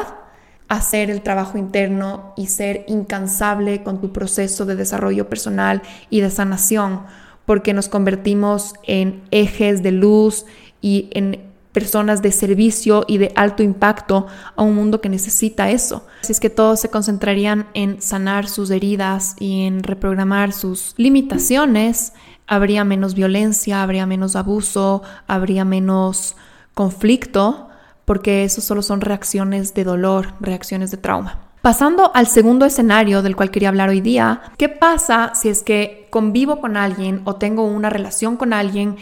hacer 0.69 1.09
el 1.09 1.21
trabajo 1.21 1.57
interno 1.57 2.33
y 2.37 2.47
ser 2.47 2.85
incansable 2.87 3.83
con 3.83 3.99
tu 3.99 4.13
proceso 4.13 4.65
de 4.65 4.77
desarrollo 4.77 5.27
personal 5.27 5.81
y 6.09 6.21
de 6.21 6.29
sanación, 6.29 7.01
porque 7.45 7.73
nos 7.73 7.89
convertimos 7.89 8.75
en 8.83 9.21
ejes 9.31 9.83
de 9.83 9.91
luz 9.91 10.45
y 10.81 11.09
en 11.11 11.48
personas 11.71 12.21
de 12.21 12.31
servicio 12.31 13.05
y 13.07 13.17
de 13.17 13.31
alto 13.35 13.63
impacto 13.63 14.27
a 14.55 14.63
un 14.63 14.75
mundo 14.75 15.01
que 15.01 15.09
necesita 15.09 15.69
eso. 15.69 16.05
Así 16.21 16.31
es 16.31 16.39
que 16.39 16.49
todos 16.49 16.79
se 16.79 16.89
concentrarían 16.89 17.67
en 17.73 18.01
sanar 18.01 18.47
sus 18.47 18.71
heridas 18.71 19.35
y 19.39 19.65
en 19.65 19.83
reprogramar 19.83 20.51
sus 20.51 20.93
limitaciones, 20.97 22.13
habría 22.47 22.83
menos 22.83 23.13
violencia, 23.13 23.83
habría 23.83 24.05
menos 24.05 24.35
abuso, 24.35 25.03
habría 25.27 25.65
menos 25.65 26.35
conflicto, 26.73 27.69
porque 28.05 28.43
eso 28.43 28.61
solo 28.61 28.81
son 28.81 29.01
reacciones 29.01 29.75
de 29.75 29.83
dolor, 29.83 30.33
reacciones 30.39 30.89
de 30.89 30.97
trauma. 30.97 31.49
Pasando 31.61 32.11
al 32.15 32.25
segundo 32.25 32.65
escenario 32.65 33.21
del 33.21 33.35
cual 33.35 33.51
quería 33.51 33.69
hablar 33.69 33.89
hoy 33.89 34.01
día, 34.01 34.41
¿qué 34.57 34.69
pasa 34.69 35.33
si 35.35 35.49
es 35.49 35.61
que 35.61 36.07
convivo 36.09 36.61
con 36.61 36.77
alguien 36.77 37.21
o 37.25 37.35
tengo 37.35 37.65
una 37.65 37.89
relación 37.89 38.37
con 38.37 38.53
alguien 38.53 38.95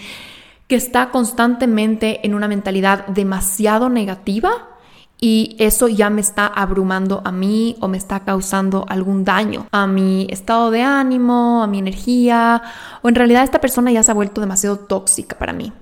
que 0.67 0.75
está 0.75 1.09
constantemente 1.09 2.25
en 2.25 2.35
una 2.35 2.47
mentalidad 2.47 3.07
demasiado 3.07 3.89
negativa 3.89 4.69
y 5.19 5.55
eso 5.59 5.87
ya 5.87 6.09
me 6.09 6.21
está 6.21 6.45
abrumando 6.45 7.21
a 7.25 7.31
mí 7.31 7.75
o 7.79 7.87
me 7.87 7.97
está 7.97 8.19
causando 8.19 8.85
algún 8.87 9.23
daño 9.23 9.67
a 9.71 9.87
mi 9.87 10.27
estado 10.29 10.69
de 10.69 10.83
ánimo, 10.83 11.63
a 11.63 11.67
mi 11.67 11.79
energía 11.79 12.61
o 13.01 13.09
en 13.09 13.15
realidad 13.15 13.43
esta 13.43 13.61
persona 13.61 13.91
ya 13.91 14.03
se 14.03 14.11
ha 14.11 14.13
vuelto 14.13 14.41
demasiado 14.41 14.77
tóxica 14.77 15.37
para 15.37 15.53
mí. 15.53 15.73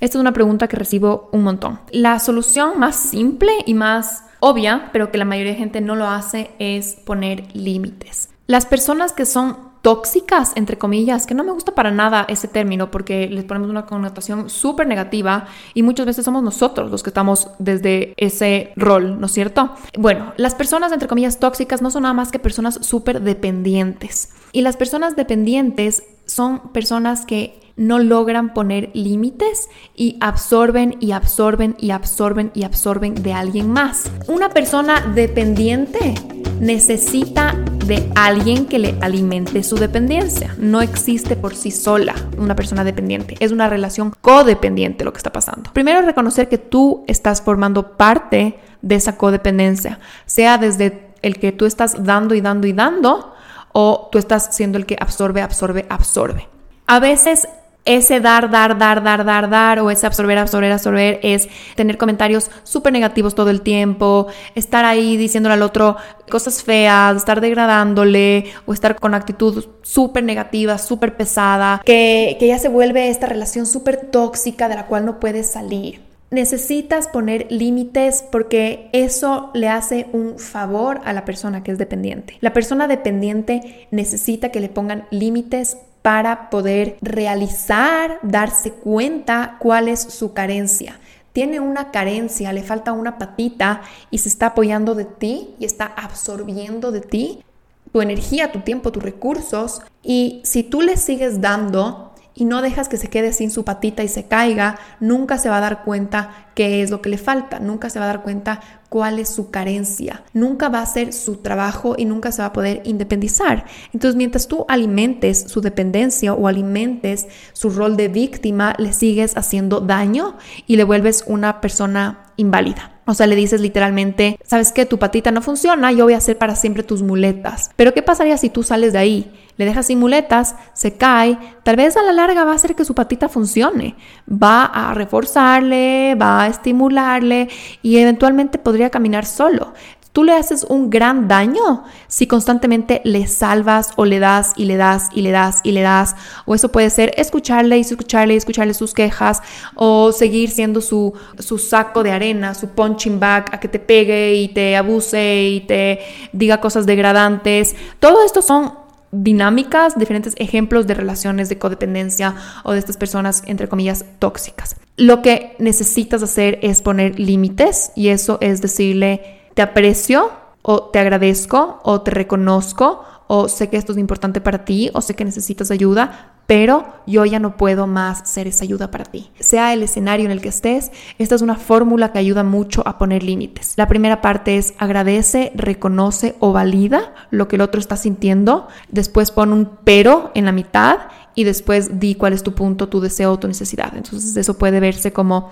Esta 0.00 0.18
es 0.18 0.20
una 0.20 0.32
pregunta 0.32 0.68
que 0.68 0.76
recibo 0.76 1.28
un 1.32 1.42
montón. 1.42 1.80
La 1.90 2.18
solución 2.18 2.78
más 2.78 2.96
simple 2.96 3.52
y 3.66 3.74
más 3.74 4.24
obvia, 4.40 4.90
pero 4.92 5.10
que 5.10 5.18
la 5.18 5.24
mayoría 5.24 5.52
de 5.52 5.58
gente 5.58 5.80
no 5.80 5.96
lo 5.96 6.06
hace, 6.06 6.50
es 6.58 6.94
poner 6.94 7.54
límites. 7.54 8.30
Las 8.46 8.66
personas 8.66 9.12
que 9.12 9.26
son 9.26 9.67
tóxicas, 9.88 10.52
entre 10.54 10.76
comillas, 10.76 11.26
que 11.26 11.32
no 11.32 11.44
me 11.44 11.50
gusta 11.50 11.74
para 11.74 11.90
nada 11.90 12.26
ese 12.28 12.46
término 12.46 12.90
porque 12.90 13.26
les 13.26 13.44
ponemos 13.44 13.70
una 13.70 13.86
connotación 13.86 14.50
súper 14.50 14.86
negativa 14.86 15.46
y 15.72 15.82
muchas 15.82 16.04
veces 16.04 16.26
somos 16.26 16.42
nosotros 16.42 16.90
los 16.90 17.02
que 17.02 17.08
estamos 17.08 17.48
desde 17.58 18.12
ese 18.18 18.74
rol, 18.76 19.18
¿no 19.18 19.24
es 19.24 19.32
cierto? 19.32 19.70
Bueno, 19.96 20.34
las 20.36 20.54
personas, 20.54 20.92
entre 20.92 21.08
comillas, 21.08 21.40
tóxicas 21.40 21.80
no 21.80 21.90
son 21.90 22.02
nada 22.02 22.12
más 22.12 22.30
que 22.30 22.38
personas 22.38 22.78
súper 22.82 23.22
dependientes. 23.22 24.28
Y 24.52 24.60
las 24.60 24.76
personas 24.76 25.16
dependientes 25.16 26.02
son 26.26 26.70
personas 26.74 27.24
que 27.24 27.67
no 27.78 27.98
logran 27.98 28.52
poner 28.52 28.90
límites 28.92 29.70
y 29.94 30.18
absorben 30.20 30.96
y 31.00 31.12
absorben 31.12 31.76
y 31.78 31.92
absorben 31.92 32.50
y 32.52 32.64
absorben 32.64 33.14
de 33.22 33.32
alguien 33.32 33.70
más. 33.70 34.10
Una 34.26 34.50
persona 34.50 35.00
dependiente 35.14 36.14
necesita 36.60 37.56
de 37.86 38.10
alguien 38.16 38.66
que 38.66 38.78
le 38.78 38.98
alimente 39.00 39.62
su 39.62 39.76
dependencia. 39.76 40.54
No 40.58 40.82
existe 40.82 41.36
por 41.36 41.54
sí 41.54 41.70
sola 41.70 42.14
una 42.36 42.54
persona 42.54 42.84
dependiente. 42.84 43.36
Es 43.40 43.52
una 43.52 43.68
relación 43.68 44.12
codependiente 44.20 45.04
lo 45.04 45.12
que 45.12 45.18
está 45.18 45.32
pasando. 45.32 45.72
Primero 45.72 46.02
reconocer 46.02 46.48
que 46.48 46.58
tú 46.58 47.04
estás 47.06 47.40
formando 47.40 47.96
parte 47.96 48.58
de 48.82 48.94
esa 48.94 49.16
codependencia, 49.16 50.00
sea 50.26 50.58
desde 50.58 51.08
el 51.22 51.38
que 51.38 51.52
tú 51.52 51.64
estás 51.64 52.04
dando 52.04 52.34
y 52.34 52.40
dando 52.40 52.66
y 52.66 52.72
dando 52.72 53.32
o 53.72 54.08
tú 54.10 54.18
estás 54.18 54.54
siendo 54.54 54.78
el 54.78 54.86
que 54.86 54.96
absorbe, 54.98 55.42
absorbe, 55.42 55.86
absorbe. 55.88 56.48
A 56.86 57.00
veces 57.00 57.48
ese 57.88 58.20
dar, 58.20 58.50
dar, 58.50 58.76
dar, 58.78 59.02
dar, 59.02 59.24
dar, 59.24 59.48
dar 59.48 59.80
o 59.80 59.90
ese 59.90 60.06
absorber, 60.06 60.36
absorber, 60.36 60.70
absorber 60.70 61.18
es 61.22 61.48
tener 61.74 61.96
comentarios 61.96 62.50
súper 62.62 62.92
negativos 62.92 63.34
todo 63.34 63.48
el 63.48 63.62
tiempo, 63.62 64.26
estar 64.54 64.84
ahí 64.84 65.16
diciéndole 65.16 65.54
al 65.54 65.62
otro 65.62 65.96
cosas 66.30 66.62
feas, 66.62 67.16
estar 67.16 67.40
degradándole 67.40 68.44
o 68.66 68.74
estar 68.74 68.94
con 68.96 69.14
actitud 69.14 69.66
súper 69.82 70.22
negativa, 70.22 70.76
súper 70.76 71.16
pesada, 71.16 71.80
que, 71.84 72.36
que 72.38 72.46
ya 72.46 72.58
se 72.58 72.68
vuelve 72.68 73.08
esta 73.08 73.26
relación 73.26 73.64
súper 73.64 74.10
tóxica 74.10 74.68
de 74.68 74.74
la 74.74 74.86
cual 74.86 75.06
no 75.06 75.18
puedes 75.18 75.50
salir. 75.50 76.06
Necesitas 76.30 77.08
poner 77.08 77.46
límites 77.48 78.22
porque 78.30 78.90
eso 78.92 79.50
le 79.54 79.68
hace 79.68 80.08
un 80.12 80.38
favor 80.38 81.00
a 81.06 81.14
la 81.14 81.24
persona 81.24 81.62
que 81.62 81.70
es 81.70 81.78
dependiente. 81.78 82.36
La 82.40 82.52
persona 82.52 82.86
dependiente 82.86 83.88
necesita 83.90 84.50
que 84.50 84.60
le 84.60 84.68
pongan 84.68 85.06
límites 85.10 85.78
para 86.08 86.48
poder 86.48 86.96
realizar, 87.02 88.18
darse 88.22 88.72
cuenta 88.72 89.56
cuál 89.58 89.88
es 89.88 90.00
su 90.00 90.32
carencia. 90.32 90.98
Tiene 91.34 91.60
una 91.60 91.90
carencia, 91.90 92.50
le 92.54 92.62
falta 92.62 92.92
una 92.92 93.18
patita 93.18 93.82
y 94.10 94.16
se 94.16 94.30
está 94.30 94.46
apoyando 94.46 94.94
de 94.94 95.04
ti 95.04 95.54
y 95.58 95.66
está 95.66 95.84
absorbiendo 95.84 96.92
de 96.92 97.02
ti 97.02 97.44
tu 97.92 98.00
energía, 98.00 98.52
tu 98.52 98.60
tiempo, 98.60 98.90
tus 98.90 99.02
recursos. 99.02 99.82
Y 100.02 100.40
si 100.44 100.62
tú 100.62 100.80
le 100.80 100.96
sigues 100.96 101.42
dando, 101.42 102.08
y 102.38 102.44
no 102.44 102.62
dejas 102.62 102.88
que 102.88 102.98
se 102.98 103.08
quede 103.08 103.32
sin 103.32 103.50
su 103.50 103.64
patita 103.64 104.04
y 104.04 104.08
se 104.08 104.28
caiga, 104.28 104.78
nunca 105.00 105.38
se 105.38 105.48
va 105.48 105.56
a 105.56 105.60
dar 105.60 105.82
cuenta 105.82 106.46
qué 106.54 106.82
es 106.82 106.90
lo 106.90 107.02
que 107.02 107.08
le 107.08 107.18
falta, 107.18 107.58
nunca 107.58 107.90
se 107.90 107.98
va 107.98 108.04
a 108.04 108.08
dar 108.08 108.22
cuenta 108.22 108.60
cuál 108.88 109.18
es 109.18 109.28
su 109.28 109.50
carencia, 109.50 110.24
nunca 110.32 110.68
va 110.68 110.80
a 110.80 110.82
hacer 110.82 111.12
su 111.12 111.36
trabajo 111.36 111.94
y 111.98 112.04
nunca 112.04 112.32
se 112.32 112.42
va 112.42 112.46
a 112.46 112.52
poder 112.52 112.82
independizar. 112.84 113.66
Entonces, 113.92 114.16
mientras 114.16 114.48
tú 114.48 114.64
alimentes 114.68 115.44
su 115.48 115.60
dependencia 115.60 116.32
o 116.32 116.48
alimentes 116.48 117.26
su 117.52 117.70
rol 117.70 117.96
de 117.96 118.08
víctima, 118.08 118.74
le 118.78 118.92
sigues 118.92 119.36
haciendo 119.36 119.80
daño 119.80 120.36
y 120.66 120.76
le 120.76 120.84
vuelves 120.84 121.24
una 121.26 121.60
persona 121.60 122.32
inválida. 122.36 122.97
O 123.08 123.14
sea, 123.14 123.26
le 123.26 123.36
dices 123.36 123.62
literalmente, 123.62 124.38
¿sabes 124.44 124.70
qué? 124.70 124.84
Tu 124.84 124.98
patita 124.98 125.30
no 125.30 125.40
funciona, 125.40 125.90
yo 125.92 126.04
voy 126.04 126.12
a 126.12 126.18
hacer 126.18 126.36
para 126.36 126.54
siempre 126.54 126.82
tus 126.82 127.02
muletas. 127.02 127.70
Pero 127.74 127.94
¿qué 127.94 128.02
pasaría 128.02 128.36
si 128.36 128.50
tú 128.50 128.62
sales 128.62 128.92
de 128.92 128.98
ahí? 128.98 129.32
Le 129.56 129.64
dejas 129.64 129.86
sin 129.86 129.98
muletas, 129.98 130.56
se 130.74 130.98
cae, 130.98 131.38
tal 131.62 131.76
vez 131.76 131.96
a 131.96 132.02
la 132.02 132.12
larga 132.12 132.44
va 132.44 132.52
a 132.52 132.56
hacer 132.56 132.76
que 132.76 132.84
su 132.84 132.94
patita 132.94 133.30
funcione, 133.30 133.96
va 134.30 134.66
a 134.66 134.92
reforzarle, 134.92 136.16
va 136.20 136.42
a 136.42 136.48
estimularle 136.48 137.48
y 137.80 137.96
eventualmente 137.96 138.58
podría 138.58 138.90
caminar 138.90 139.24
solo. 139.24 139.72
Tú 140.18 140.24
le 140.24 140.32
haces 140.32 140.66
un 140.68 140.90
gran 140.90 141.28
daño 141.28 141.84
si 142.08 142.26
constantemente 142.26 143.00
le 143.04 143.28
salvas 143.28 143.92
o 143.94 144.04
le 144.04 144.18
das 144.18 144.52
y 144.56 144.64
le 144.64 144.76
das 144.76 145.10
y 145.14 145.22
le 145.22 145.30
das 145.30 145.60
y 145.62 145.70
le 145.70 145.82
das. 145.82 146.16
O 146.44 146.56
eso 146.56 146.72
puede 146.72 146.90
ser 146.90 147.14
escucharle 147.16 147.78
y 147.78 147.82
escucharle 147.82 148.34
y 148.34 148.36
escucharle 148.36 148.74
sus 148.74 148.94
quejas 148.94 149.40
o 149.76 150.10
seguir 150.10 150.50
siendo 150.50 150.80
su, 150.80 151.12
su 151.38 151.58
saco 151.58 152.02
de 152.02 152.10
arena, 152.10 152.54
su 152.54 152.70
punching 152.70 153.20
bag 153.20 153.44
a 153.52 153.60
que 153.60 153.68
te 153.68 153.78
pegue 153.78 154.34
y 154.34 154.48
te 154.48 154.76
abuse 154.76 155.50
y 155.50 155.60
te 155.60 156.00
diga 156.32 156.60
cosas 156.60 156.84
degradantes. 156.84 157.76
Todo 158.00 158.24
esto 158.24 158.42
son 158.42 158.72
dinámicas, 159.12 159.96
diferentes 159.96 160.34
ejemplos 160.38 160.88
de 160.88 160.94
relaciones 160.94 161.48
de 161.48 161.58
codependencia 161.58 162.34
o 162.64 162.72
de 162.72 162.80
estas 162.80 162.96
personas, 162.96 163.44
entre 163.46 163.68
comillas, 163.68 164.04
tóxicas. 164.18 164.74
Lo 164.96 165.22
que 165.22 165.54
necesitas 165.60 166.24
hacer 166.24 166.58
es 166.62 166.82
poner 166.82 167.20
límites 167.20 167.92
y 167.94 168.08
eso 168.08 168.38
es 168.40 168.60
decirle, 168.60 169.37
te 169.58 169.62
aprecio 169.62 170.30
o 170.62 170.84
te 170.84 171.00
agradezco 171.00 171.80
o 171.82 172.02
te 172.02 172.12
reconozco 172.12 173.02
o 173.26 173.48
sé 173.48 173.68
que 173.68 173.76
esto 173.76 173.90
es 173.90 173.98
importante 173.98 174.40
para 174.40 174.64
ti 174.64 174.88
o 174.94 175.00
sé 175.00 175.16
que 175.16 175.24
necesitas 175.24 175.72
ayuda, 175.72 176.36
pero 176.46 176.86
yo 177.08 177.24
ya 177.24 177.40
no 177.40 177.56
puedo 177.56 177.88
más 177.88 178.30
ser 178.30 178.46
esa 178.46 178.62
ayuda 178.62 178.92
para 178.92 179.02
ti. 179.02 179.32
Sea 179.40 179.72
el 179.72 179.82
escenario 179.82 180.26
en 180.26 180.30
el 180.30 180.40
que 180.40 180.50
estés, 180.50 180.92
esta 181.18 181.34
es 181.34 181.42
una 181.42 181.56
fórmula 181.56 182.12
que 182.12 182.20
ayuda 182.20 182.44
mucho 182.44 182.86
a 182.86 182.98
poner 182.98 183.24
límites. 183.24 183.74
La 183.76 183.88
primera 183.88 184.20
parte 184.20 184.58
es 184.58 184.74
agradece, 184.78 185.50
reconoce 185.56 186.36
o 186.38 186.52
valida 186.52 187.12
lo 187.32 187.48
que 187.48 187.56
el 187.56 187.62
otro 187.62 187.80
está 187.80 187.96
sintiendo, 187.96 188.68
después 188.90 189.32
pon 189.32 189.52
un 189.52 189.68
pero 189.82 190.30
en 190.36 190.44
la 190.44 190.52
mitad 190.52 190.98
y 191.34 191.42
después 191.42 191.98
di 191.98 192.14
cuál 192.14 192.32
es 192.32 192.44
tu 192.44 192.54
punto, 192.54 192.88
tu 192.88 193.00
deseo 193.00 193.32
o 193.32 193.40
tu 193.40 193.48
necesidad. 193.48 193.96
Entonces 193.96 194.36
eso 194.36 194.56
puede 194.56 194.78
verse 194.78 195.12
como 195.12 195.50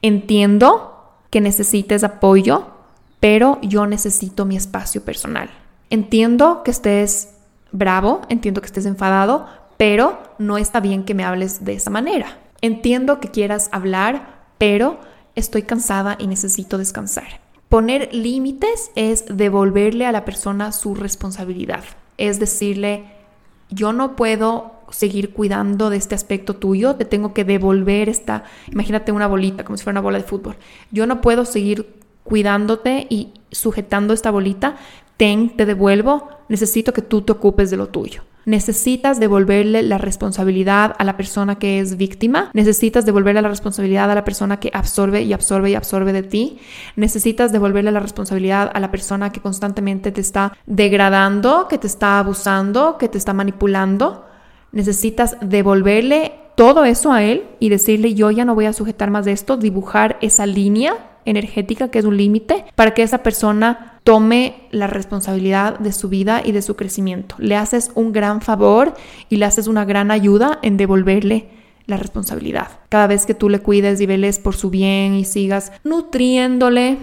entiendo 0.00 0.94
que 1.30 1.40
necesites 1.40 2.04
apoyo, 2.04 2.77
pero 3.20 3.58
yo 3.62 3.86
necesito 3.86 4.44
mi 4.44 4.56
espacio 4.56 5.02
personal. 5.02 5.50
Entiendo 5.90 6.62
que 6.62 6.70
estés 6.70 7.30
bravo, 7.72 8.22
entiendo 8.28 8.60
que 8.60 8.66
estés 8.66 8.86
enfadado, 8.86 9.46
pero 9.76 10.18
no 10.38 10.58
está 10.58 10.80
bien 10.80 11.04
que 11.04 11.14
me 11.14 11.24
hables 11.24 11.64
de 11.64 11.74
esa 11.74 11.90
manera. 11.90 12.38
Entiendo 12.60 13.20
que 13.20 13.30
quieras 13.30 13.68
hablar, 13.72 14.46
pero 14.58 14.98
estoy 15.34 15.62
cansada 15.62 16.16
y 16.18 16.26
necesito 16.26 16.78
descansar. 16.78 17.40
Poner 17.68 18.12
límites 18.12 18.90
es 18.94 19.24
devolverle 19.28 20.06
a 20.06 20.12
la 20.12 20.24
persona 20.24 20.72
su 20.72 20.94
responsabilidad. 20.94 21.84
Es 22.16 22.40
decirle, 22.40 23.04
yo 23.70 23.92
no 23.92 24.16
puedo 24.16 24.72
seguir 24.90 25.32
cuidando 25.34 25.90
de 25.90 25.98
este 25.98 26.14
aspecto 26.14 26.56
tuyo, 26.56 26.96
te 26.96 27.04
tengo 27.04 27.34
que 27.34 27.44
devolver 27.44 28.08
esta, 28.08 28.44
imagínate 28.72 29.12
una 29.12 29.26
bolita, 29.26 29.64
como 29.64 29.76
si 29.76 29.84
fuera 29.84 30.00
una 30.00 30.04
bola 30.04 30.18
de 30.18 30.24
fútbol. 30.24 30.56
Yo 30.90 31.06
no 31.06 31.20
puedo 31.20 31.44
seguir 31.44 31.94
cuidándote 32.28 33.06
y 33.08 33.32
sujetando 33.50 34.12
esta 34.12 34.30
bolita, 34.30 34.76
ten, 35.16 35.56
te 35.56 35.64
devuelvo, 35.64 36.28
necesito 36.50 36.92
que 36.92 37.00
tú 37.00 37.22
te 37.22 37.32
ocupes 37.32 37.70
de 37.70 37.78
lo 37.78 37.88
tuyo. 37.88 38.22
necesitas 38.44 39.20
devolverle 39.20 39.82
la 39.82 39.98
responsabilidad 39.98 40.94
a 40.98 41.04
la 41.04 41.18
persona 41.18 41.58
que 41.58 41.80
es 41.80 41.98
víctima, 41.98 42.50
necesitas 42.54 43.04
devolverle 43.04 43.42
la 43.42 43.48
responsabilidad 43.48 44.10
a 44.10 44.14
la 44.14 44.24
persona 44.24 44.58
que 44.58 44.70
absorbe 44.72 45.20
y 45.22 45.34
absorbe 45.34 45.68
y 45.70 45.74
absorbe 45.74 46.14
de 46.14 46.22
ti, 46.22 46.58
necesitas 46.96 47.52
devolverle 47.52 47.92
la 47.92 48.00
responsabilidad 48.00 48.70
a 48.72 48.80
la 48.80 48.90
persona 48.90 49.32
que 49.32 49.40
constantemente 49.40 50.12
te 50.12 50.22
está 50.22 50.56
degradando, 50.64 51.68
que 51.68 51.76
te 51.76 51.86
está 51.86 52.18
abusando, 52.18 52.96
que 52.96 53.08
te 53.08 53.18
está 53.18 53.34
manipulando. 53.34 54.24
Necesitas 54.72 55.36
devolverle 55.42 56.32
todo 56.54 56.86
eso 56.86 57.12
a 57.12 57.22
él 57.22 57.44
y 57.60 57.68
decirle 57.68 58.14
yo 58.14 58.30
ya 58.30 58.46
no 58.46 58.54
voy 58.54 58.64
a 58.64 58.72
sujetar 58.72 59.10
más 59.10 59.26
de 59.26 59.32
esto, 59.32 59.58
dibujar 59.58 60.16
esa 60.22 60.46
línea 60.46 60.94
energética 61.24 61.90
que 61.90 61.98
es 61.98 62.04
un 62.04 62.16
límite 62.16 62.64
para 62.74 62.94
que 62.94 63.02
esa 63.02 63.22
persona 63.22 64.00
tome 64.04 64.54
la 64.70 64.86
responsabilidad 64.86 65.78
de 65.78 65.92
su 65.92 66.08
vida 66.08 66.40
y 66.44 66.52
de 66.52 66.62
su 66.62 66.76
crecimiento. 66.76 67.34
Le 67.38 67.56
haces 67.56 67.90
un 67.94 68.12
gran 68.12 68.40
favor 68.40 68.94
y 69.28 69.36
le 69.36 69.44
haces 69.44 69.66
una 69.66 69.84
gran 69.84 70.10
ayuda 70.10 70.58
en 70.62 70.76
devolverle 70.76 71.48
la 71.86 71.96
responsabilidad. 71.96 72.68
Cada 72.90 73.06
vez 73.06 73.26
que 73.26 73.34
tú 73.34 73.48
le 73.48 73.60
cuides 73.60 74.00
y 74.00 74.06
veles 74.06 74.38
por 74.38 74.54
su 74.54 74.70
bien 74.70 75.14
y 75.14 75.24
sigas 75.24 75.72
nutriéndole, 75.84 76.98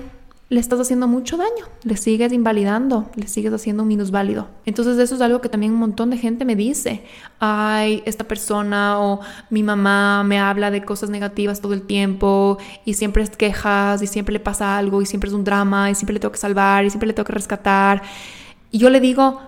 le 0.47 0.59
estás 0.59 0.79
haciendo 0.79 1.07
mucho 1.07 1.37
daño, 1.37 1.65
le 1.83 1.97
sigues 1.97 2.31
invalidando, 2.31 3.09
le 3.15 3.27
sigues 3.27 3.51
haciendo 3.51 3.81
un 3.81 3.89
minusválido. 3.89 4.47
Entonces 4.65 4.99
eso 4.99 5.15
es 5.15 5.21
algo 5.21 5.41
que 5.41 5.49
también 5.49 5.73
un 5.73 5.79
montón 5.79 6.11
de 6.11 6.17
gente 6.17 6.45
me 6.45 6.55
dice, 6.55 7.03
ay, 7.39 8.03
esta 8.05 8.25
persona 8.25 8.99
o 8.99 9.21
mi 9.49 9.63
mamá 9.63 10.23
me 10.23 10.37
habla 10.37 10.69
de 10.69 10.85
cosas 10.85 11.09
negativas 11.09 11.61
todo 11.61 11.73
el 11.73 11.81
tiempo 11.81 12.59
y 12.85 12.93
siempre 12.93 13.23
es 13.23 13.31
quejas 13.31 14.03
y 14.03 14.07
siempre 14.07 14.33
le 14.33 14.39
pasa 14.39 14.77
algo 14.77 15.01
y 15.01 15.07
siempre 15.07 15.29
es 15.29 15.33
un 15.33 15.43
drama 15.43 15.89
y 15.89 15.95
siempre 15.95 16.13
le 16.13 16.19
tengo 16.19 16.31
que 16.31 16.37
salvar 16.37 16.85
y 16.85 16.91
siempre 16.91 17.07
le 17.07 17.13
tengo 17.13 17.25
que 17.25 17.33
rescatar. 17.33 18.03
Y 18.69 18.77
yo 18.77 18.91
le 18.91 18.99
digo, 18.99 19.41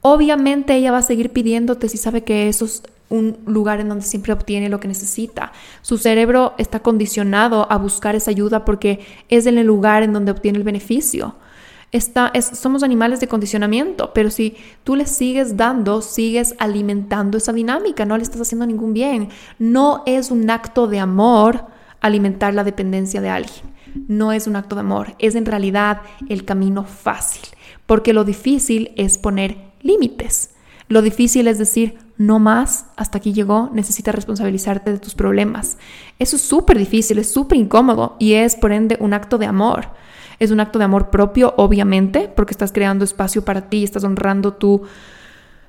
obviamente 0.00 0.74
ella 0.74 0.90
va 0.90 0.98
a 0.98 1.02
seguir 1.02 1.32
pidiéndote 1.32 1.90
si 1.90 1.98
sabe 1.98 2.24
que 2.24 2.48
esos 2.48 2.82
un 3.14 3.38
lugar 3.46 3.80
en 3.80 3.88
donde 3.88 4.04
siempre 4.04 4.32
obtiene 4.32 4.68
lo 4.68 4.80
que 4.80 4.88
necesita. 4.88 5.52
Su 5.82 5.98
cerebro 5.98 6.54
está 6.58 6.80
condicionado 6.80 7.70
a 7.70 7.78
buscar 7.78 8.14
esa 8.14 8.30
ayuda 8.30 8.64
porque 8.64 9.00
es 9.28 9.46
en 9.46 9.58
el 9.58 9.66
lugar 9.66 10.02
en 10.02 10.12
donde 10.12 10.32
obtiene 10.32 10.58
el 10.58 10.64
beneficio. 10.64 11.36
Está, 11.92 12.32
somos 12.40 12.82
animales 12.82 13.20
de 13.20 13.28
condicionamiento, 13.28 14.12
pero 14.12 14.28
si 14.28 14.56
tú 14.82 14.96
le 14.96 15.06
sigues 15.06 15.56
dando, 15.56 16.02
sigues 16.02 16.56
alimentando 16.58 17.38
esa 17.38 17.52
dinámica, 17.52 18.04
no 18.04 18.16
le 18.16 18.24
estás 18.24 18.40
haciendo 18.40 18.66
ningún 18.66 18.94
bien. 18.94 19.28
No 19.60 20.02
es 20.04 20.32
un 20.32 20.50
acto 20.50 20.88
de 20.88 20.98
amor 20.98 21.66
alimentar 22.00 22.52
la 22.52 22.64
dependencia 22.64 23.20
de 23.20 23.30
alguien. 23.30 23.74
No 24.08 24.32
es 24.32 24.48
un 24.48 24.56
acto 24.56 24.74
de 24.74 24.80
amor, 24.80 25.14
es 25.20 25.36
en 25.36 25.46
realidad 25.46 26.02
el 26.28 26.44
camino 26.44 26.82
fácil, 26.82 27.42
porque 27.86 28.12
lo 28.12 28.24
difícil 28.24 28.90
es 28.96 29.18
poner 29.18 29.56
límites. 29.82 30.53
Lo 30.88 31.02
difícil 31.02 31.48
es 31.48 31.58
decir, 31.58 31.98
no 32.18 32.38
más, 32.38 32.86
hasta 32.96 33.18
aquí 33.18 33.32
llegó, 33.32 33.70
necesitas 33.72 34.14
responsabilizarte 34.14 34.92
de 34.92 34.98
tus 34.98 35.14
problemas. 35.14 35.78
Eso 36.18 36.36
es 36.36 36.42
súper 36.42 36.78
difícil, 36.78 37.18
es 37.18 37.30
súper 37.30 37.58
incómodo 37.58 38.16
y 38.18 38.34
es 38.34 38.54
por 38.56 38.72
ende 38.72 38.96
un 39.00 39.14
acto 39.14 39.38
de 39.38 39.46
amor. 39.46 39.88
Es 40.38 40.50
un 40.50 40.60
acto 40.60 40.78
de 40.78 40.84
amor 40.84 41.10
propio, 41.10 41.54
obviamente, 41.56 42.30
porque 42.34 42.52
estás 42.52 42.72
creando 42.72 43.04
espacio 43.04 43.44
para 43.44 43.68
ti, 43.68 43.84
estás 43.84 44.04
honrando 44.04 44.54
tu 44.54 44.82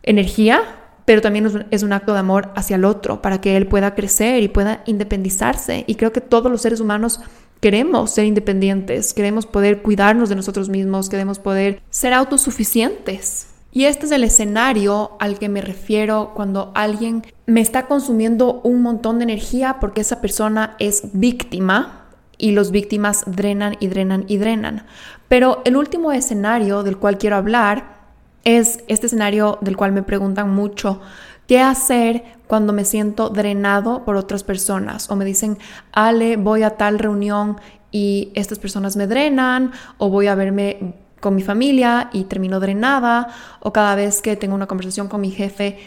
energía, 0.04 0.62
pero 1.06 1.22
también 1.22 1.68
es 1.70 1.84
un 1.84 1.94
acto 1.94 2.14
de 2.14 2.20
amor 2.20 2.52
hacia 2.56 2.76
el 2.76 2.86
otro, 2.86 3.22
para 3.22 3.40
que 3.40 3.58
él 3.58 3.68
pueda 3.68 3.94
crecer 3.96 4.42
y 4.44 4.48
pueda 4.48 4.82
independizarse. 4.86 5.84
Y 5.88 5.96
creo 5.96 6.12
que 6.12 6.22
todos 6.22 6.52
los 6.52 6.62
seres 6.62 6.80
humanos 6.80 7.22
queremos 7.62 8.12
ser 8.12 8.26
independientes, 8.26 9.14
queremos 9.14 9.46
poder 9.46 9.82
cuidarnos 9.82 10.30
de 10.30 10.36
nosotros 10.36 10.68
mismos, 10.68 11.10
queremos 11.10 11.40
poder 11.40 11.82
ser 11.90 12.14
autosuficientes. 12.14 13.55
Y 13.76 13.88
este 13.88 14.06
es 14.06 14.14
el 14.14 14.24
escenario 14.24 15.18
al 15.20 15.38
que 15.38 15.50
me 15.50 15.60
refiero 15.60 16.32
cuando 16.34 16.72
alguien 16.76 17.24
me 17.46 17.60
está 17.60 17.88
consumiendo 17.88 18.62
un 18.64 18.82
montón 18.82 19.20
de 19.20 19.26
energía 19.26 19.82
porque 19.82 20.00
esa 20.00 20.22
persona 20.22 20.78
es 20.80 21.10
víctima 21.12 22.06
y 22.38 22.54
los 22.54 22.72
víctimas 22.72 23.26
drenan 23.28 23.76
y 23.82 23.88
drenan 23.88 24.24
y 24.30 24.38
drenan. 24.38 24.86
Pero 25.28 25.62
el 25.66 25.76
último 25.76 26.14
escenario 26.14 26.84
del 26.84 26.96
cual 26.96 27.18
quiero 27.18 27.36
hablar 27.36 27.98
es 28.46 28.82
este 28.88 29.08
escenario 29.08 29.58
del 29.60 29.76
cual 29.76 29.92
me 29.92 30.04
preguntan 30.04 30.56
mucho, 30.56 31.02
¿qué 31.46 31.60
hacer 31.60 32.24
cuando 32.48 32.72
me 32.72 32.86
siento 32.86 33.28
drenado 33.28 34.06
por 34.06 34.16
otras 34.16 34.46
personas? 34.46 35.12
O 35.12 35.18
me 35.18 35.26
dicen, 35.26 35.58
Ale, 35.92 36.38
voy 36.38 36.64
a 36.64 36.78
tal 36.78 36.98
reunión 36.98 37.58
y 37.92 38.32
estas 38.36 38.58
personas 38.58 38.96
me 38.96 39.06
drenan, 39.06 39.74
o 39.98 40.10
voy 40.10 40.28
a 40.28 40.36
verme 40.36 40.96
con 41.26 41.34
mi 41.34 41.42
familia 41.42 42.12
y 42.14 42.26
termino 42.26 42.60
drenada, 42.60 43.30
o 43.60 43.74
cada 43.74 43.96
vez 43.96 44.22
que 44.22 44.36
tengo 44.36 44.54
una 44.54 44.68
conversación 44.68 45.08
con 45.08 45.22
mi 45.22 45.32
jefe 45.32 45.80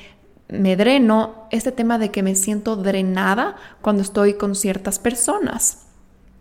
me 0.48 0.74
dreno, 0.74 1.46
este 1.53 1.70
tema 1.70 1.96
de 1.96 2.11
que 2.11 2.24
me 2.24 2.35
siento 2.35 2.74
drenada 2.74 3.55
cuando 3.81 4.03
estoy 4.03 4.35
con 4.35 4.57
ciertas 4.57 4.98
personas. 4.98 5.87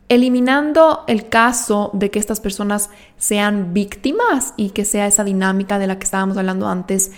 Eliminando 0.10 1.03
el 1.05 1.29
caso 1.29 1.91
de 1.93 2.10
que 2.10 2.17
estas 2.17 2.39
personas 2.39 2.89
sean 3.17 3.71
víctimas 3.71 4.55
y 4.57 4.71
que 4.71 4.83
sea 4.83 5.05
esa 5.05 5.23
dinámica 5.23 5.77
de 5.77 5.86
la 5.86 5.99
que 5.99 6.05
estábamos 6.05 6.36
hablando 6.36 6.67
antes, 6.67 7.12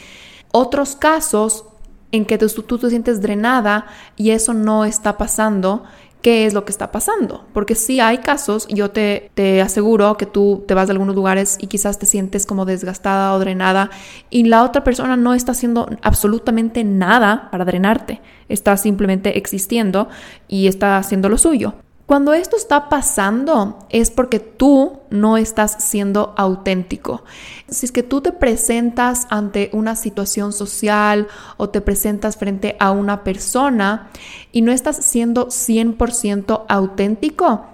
otros 0.52 0.98
casos 0.98 1.64
en 2.12 2.26
que 2.26 2.38
tú, 2.38 2.50
tú 2.50 2.78
te 2.78 2.90
sientes 2.90 3.22
drenada 3.22 3.86
y 4.18 4.32
eso 4.32 4.54
no 4.54 4.84
está 4.84 5.18
pasando 5.18 5.86
qué 6.22 6.46
es 6.46 6.54
lo 6.54 6.66
que 6.66 6.72
está 6.72 6.92
pasando. 6.92 7.46
Porque 7.54 7.76
si 7.76 8.00
hay 8.00 8.20
casos, 8.20 8.68
yo 8.68 8.92
te, 8.92 9.32
te 9.34 9.62
aseguro 9.62 10.18
que 10.18 10.26
tú 10.26 10.64
te 10.68 10.74
vas 10.74 10.88
de 10.88 10.92
algunos 10.92 11.16
lugares 11.16 11.58
y 11.60 11.68
quizás 11.68 12.00
te 12.00 12.06
sientes 12.06 12.46
como 12.46 12.66
desgastada 12.66 13.34
o 13.34 13.40
drenada 13.40 13.90
y 14.30 14.44
la 14.44 14.64
otra 14.64 14.84
persona 14.84 15.18
no 15.18 15.34
está 15.34 15.54
haciendo 15.54 15.90
absolutamente 16.02 16.84
nada 16.84 17.50
para 17.52 17.66
drenarte. 17.66 18.22
Está 18.50 18.78
simplemente 18.78 19.38
existiendo 19.38 20.10
y 20.48 20.68
está 20.68 20.98
haciendo 20.98 21.30
lo 21.30 21.38
suyo. 21.38 21.76
Cuando 22.10 22.34
esto 22.34 22.58
está 22.58 22.90
pasando 22.90 23.86
es 23.90 24.10
porque 24.10 24.40
tú 24.40 25.02
no 25.12 25.38
estás 25.38 25.76
siendo 25.78 26.34
auténtico. 26.38 27.24
Si 27.68 27.86
es 27.86 27.92
que 27.92 28.02
tú 28.02 28.22
te 28.22 28.32
presentas 28.32 29.28
ante 29.30 29.70
una 29.74 29.96
situación 29.96 30.52
social 30.52 31.28
o 31.58 31.70
te 31.70 31.82
presentas 31.82 32.36
frente 32.36 32.76
a 32.80 32.90
una 32.90 33.24
persona 33.24 34.10
y 34.52 34.64
no 34.64 34.72
estás 34.72 34.96
siendo 35.06 35.50
100% 35.50 36.66
auténtico, 36.68 37.68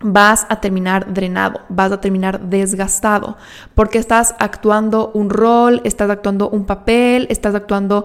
vas 0.00 0.46
a 0.48 0.60
terminar 0.60 1.12
drenado, 1.12 1.62
vas 1.68 1.90
a 1.90 2.00
terminar 2.00 2.40
desgastado, 2.40 3.36
porque 3.74 3.98
estás 3.98 4.36
actuando 4.38 5.10
un 5.12 5.28
rol, 5.28 5.80
estás 5.82 6.08
actuando 6.08 6.50
un 6.50 6.66
papel, 6.66 7.26
estás 7.30 7.56
actuando 7.56 8.04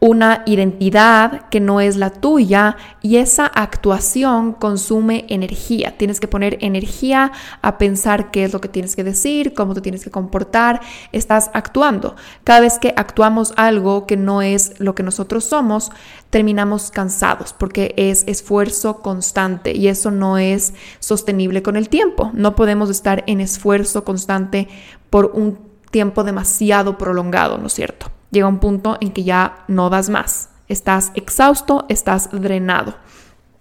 una 0.00 0.42
identidad 0.46 1.48
que 1.48 1.58
no 1.58 1.80
es 1.80 1.96
la 1.96 2.10
tuya 2.10 2.76
y 3.02 3.16
esa 3.16 3.46
actuación 3.46 4.52
consume 4.52 5.24
energía. 5.28 5.96
Tienes 5.98 6.20
que 6.20 6.28
poner 6.28 6.56
energía 6.60 7.32
a 7.62 7.78
pensar 7.78 8.30
qué 8.30 8.44
es 8.44 8.52
lo 8.52 8.60
que 8.60 8.68
tienes 8.68 8.94
que 8.94 9.02
decir, 9.02 9.54
cómo 9.54 9.74
te 9.74 9.80
tienes 9.80 10.04
que 10.04 10.10
comportar. 10.10 10.80
Estás 11.10 11.50
actuando. 11.52 12.14
Cada 12.44 12.60
vez 12.60 12.78
que 12.78 12.94
actuamos 12.96 13.52
algo 13.56 14.06
que 14.06 14.16
no 14.16 14.40
es 14.40 14.78
lo 14.78 14.94
que 14.94 15.02
nosotros 15.02 15.44
somos, 15.44 15.90
terminamos 16.30 16.92
cansados 16.92 17.52
porque 17.52 17.94
es 17.96 18.22
esfuerzo 18.28 19.00
constante 19.00 19.76
y 19.76 19.88
eso 19.88 20.12
no 20.12 20.38
es 20.38 20.74
sostenible 21.00 21.62
con 21.64 21.76
el 21.76 21.88
tiempo. 21.88 22.30
No 22.34 22.54
podemos 22.54 22.88
estar 22.88 23.24
en 23.26 23.40
esfuerzo 23.40 24.04
constante 24.04 24.68
por 25.10 25.32
un 25.34 25.58
tiempo 25.90 26.22
demasiado 26.22 26.98
prolongado, 26.98 27.58
¿no 27.58 27.66
es 27.66 27.72
cierto? 27.72 28.12
Llega 28.30 28.46
un 28.46 28.58
punto 28.58 28.98
en 29.00 29.12
que 29.12 29.24
ya 29.24 29.64
no 29.68 29.90
das 29.90 30.08
más. 30.08 30.50
Estás 30.68 31.12
exhausto, 31.14 31.86
estás 31.88 32.30
drenado. 32.32 32.94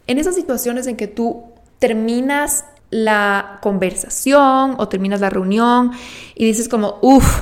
En 0.07 0.17
esas 0.17 0.35
situaciones 0.35 0.87
en 0.87 0.97
que 0.97 1.07
tú 1.07 1.43
terminas 1.79 2.65
la 2.89 3.59
conversación 3.61 4.75
o 4.77 4.87
terminas 4.87 5.19
la 5.19 5.29
reunión 5.29 5.91
y 6.35 6.45
dices 6.45 6.69
como, 6.69 6.97
uff, 7.01 7.41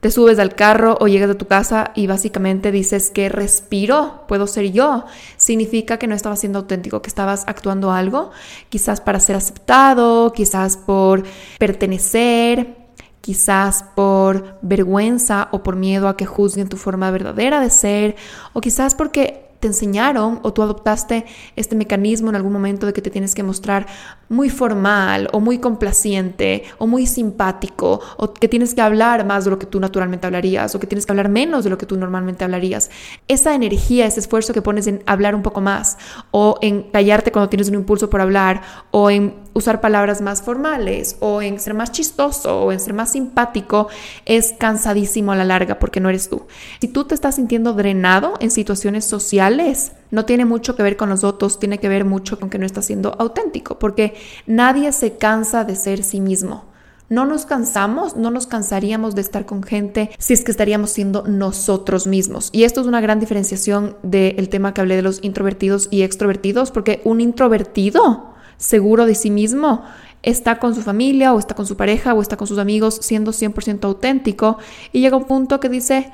te 0.00 0.10
subes 0.10 0.38
al 0.38 0.54
carro 0.54 0.96
o 1.00 1.08
llegas 1.08 1.30
a 1.30 1.38
tu 1.38 1.46
casa 1.46 1.90
y 1.94 2.06
básicamente 2.06 2.70
dices 2.70 3.10
que 3.10 3.28
respiro, 3.28 4.24
puedo 4.28 4.46
ser 4.46 4.70
yo. 4.70 5.04
Significa 5.36 5.98
que 5.98 6.06
no 6.06 6.14
estabas 6.14 6.40
siendo 6.40 6.60
auténtico, 6.60 7.02
que 7.02 7.08
estabas 7.08 7.44
actuando 7.46 7.90
algo, 7.90 8.30
quizás 8.68 9.00
para 9.00 9.18
ser 9.20 9.36
aceptado, 9.36 10.32
quizás 10.32 10.76
por 10.76 11.24
pertenecer, 11.58 12.85
quizás 13.26 13.84
por 13.96 14.56
vergüenza 14.62 15.48
o 15.50 15.64
por 15.64 15.74
miedo 15.74 16.06
a 16.06 16.16
que 16.16 16.26
juzguen 16.26 16.68
tu 16.68 16.76
forma 16.76 17.10
verdadera 17.10 17.58
de 17.58 17.70
ser, 17.70 18.14
o 18.52 18.60
quizás 18.60 18.94
porque 18.94 19.50
te 19.58 19.66
enseñaron 19.66 20.38
o 20.44 20.52
tú 20.52 20.62
adoptaste 20.62 21.26
este 21.56 21.74
mecanismo 21.74 22.28
en 22.28 22.36
algún 22.36 22.52
momento 22.52 22.86
de 22.86 22.92
que 22.92 23.02
te 23.02 23.10
tienes 23.10 23.34
que 23.34 23.42
mostrar 23.42 23.88
muy 24.28 24.50
formal 24.50 25.28
o 25.32 25.40
muy 25.40 25.58
complaciente 25.58 26.64
o 26.78 26.86
muy 26.86 27.06
simpático 27.06 28.00
o 28.16 28.32
que 28.32 28.48
tienes 28.48 28.74
que 28.74 28.80
hablar 28.80 29.24
más 29.24 29.44
de 29.44 29.50
lo 29.50 29.58
que 29.58 29.66
tú 29.66 29.80
naturalmente 29.80 30.26
hablarías 30.26 30.74
o 30.74 30.80
que 30.80 30.86
tienes 30.86 31.06
que 31.06 31.12
hablar 31.12 31.28
menos 31.28 31.64
de 31.64 31.70
lo 31.70 31.78
que 31.78 31.86
tú 31.86 31.96
normalmente 31.96 32.44
hablarías. 32.44 32.90
Esa 33.28 33.54
energía, 33.54 34.06
ese 34.06 34.20
esfuerzo 34.20 34.52
que 34.52 34.62
pones 34.62 34.86
en 34.86 35.02
hablar 35.06 35.34
un 35.34 35.42
poco 35.42 35.60
más 35.60 35.98
o 36.30 36.58
en 36.60 36.82
callarte 36.84 37.32
cuando 37.32 37.48
tienes 37.48 37.68
un 37.68 37.74
impulso 37.74 38.10
por 38.10 38.20
hablar 38.20 38.62
o 38.90 39.10
en 39.10 39.34
usar 39.54 39.80
palabras 39.80 40.20
más 40.20 40.42
formales 40.42 41.16
o 41.20 41.40
en 41.40 41.58
ser 41.60 41.74
más 41.74 41.92
chistoso 41.92 42.64
o 42.64 42.72
en 42.72 42.80
ser 42.80 42.92
más 42.92 43.12
simpático 43.12 43.88
es 44.26 44.54
cansadísimo 44.58 45.32
a 45.32 45.36
la 45.36 45.44
larga 45.44 45.78
porque 45.78 46.00
no 46.00 46.08
eres 46.08 46.28
tú. 46.28 46.46
Si 46.80 46.88
tú 46.88 47.04
te 47.04 47.14
estás 47.14 47.36
sintiendo 47.36 47.72
drenado 47.72 48.34
en 48.40 48.50
situaciones 48.50 49.04
sociales, 49.04 49.92
no 50.10 50.24
tiene 50.24 50.44
mucho 50.44 50.76
que 50.76 50.82
ver 50.82 50.96
con 50.96 51.08
los 51.08 51.24
otros, 51.24 51.58
tiene 51.58 51.78
que 51.78 51.88
ver 51.88 52.04
mucho 52.04 52.38
con 52.38 52.50
que 52.50 52.58
no 52.58 52.66
estás 52.66 52.86
siendo 52.86 53.16
auténtico, 53.18 53.78
porque 53.78 54.14
nadie 54.46 54.92
se 54.92 55.16
cansa 55.16 55.64
de 55.64 55.76
ser 55.76 56.02
sí 56.02 56.20
mismo. 56.20 56.64
No 57.08 57.24
nos 57.24 57.46
cansamos, 57.46 58.16
no 58.16 58.30
nos 58.30 58.48
cansaríamos 58.48 59.14
de 59.14 59.20
estar 59.20 59.46
con 59.46 59.62
gente 59.62 60.10
si 60.18 60.32
es 60.32 60.42
que 60.42 60.50
estaríamos 60.50 60.90
siendo 60.90 61.22
nosotros 61.22 62.06
mismos. 62.06 62.50
Y 62.52 62.64
esto 62.64 62.80
es 62.80 62.86
una 62.88 63.00
gran 63.00 63.20
diferenciación 63.20 63.96
del 64.02 64.48
tema 64.48 64.74
que 64.74 64.80
hablé 64.80 64.96
de 64.96 65.02
los 65.02 65.22
introvertidos 65.22 65.86
y 65.92 66.02
extrovertidos, 66.02 66.72
porque 66.72 67.00
un 67.04 67.20
introvertido 67.20 68.34
seguro 68.56 69.06
de 69.06 69.14
sí 69.14 69.30
mismo, 69.30 69.82
está 70.22 70.58
con 70.58 70.74
su 70.74 70.82
familia 70.82 71.32
o 71.32 71.38
está 71.38 71.54
con 71.54 71.66
su 71.66 71.76
pareja 71.76 72.12
o 72.12 72.20
está 72.20 72.36
con 72.36 72.46
sus 72.46 72.58
amigos 72.58 72.98
siendo 73.00 73.32
100% 73.32 73.84
auténtico 73.84 74.58
y 74.92 75.00
llega 75.00 75.16
un 75.16 75.24
punto 75.24 75.60
que 75.60 75.68
dice, 75.68 76.10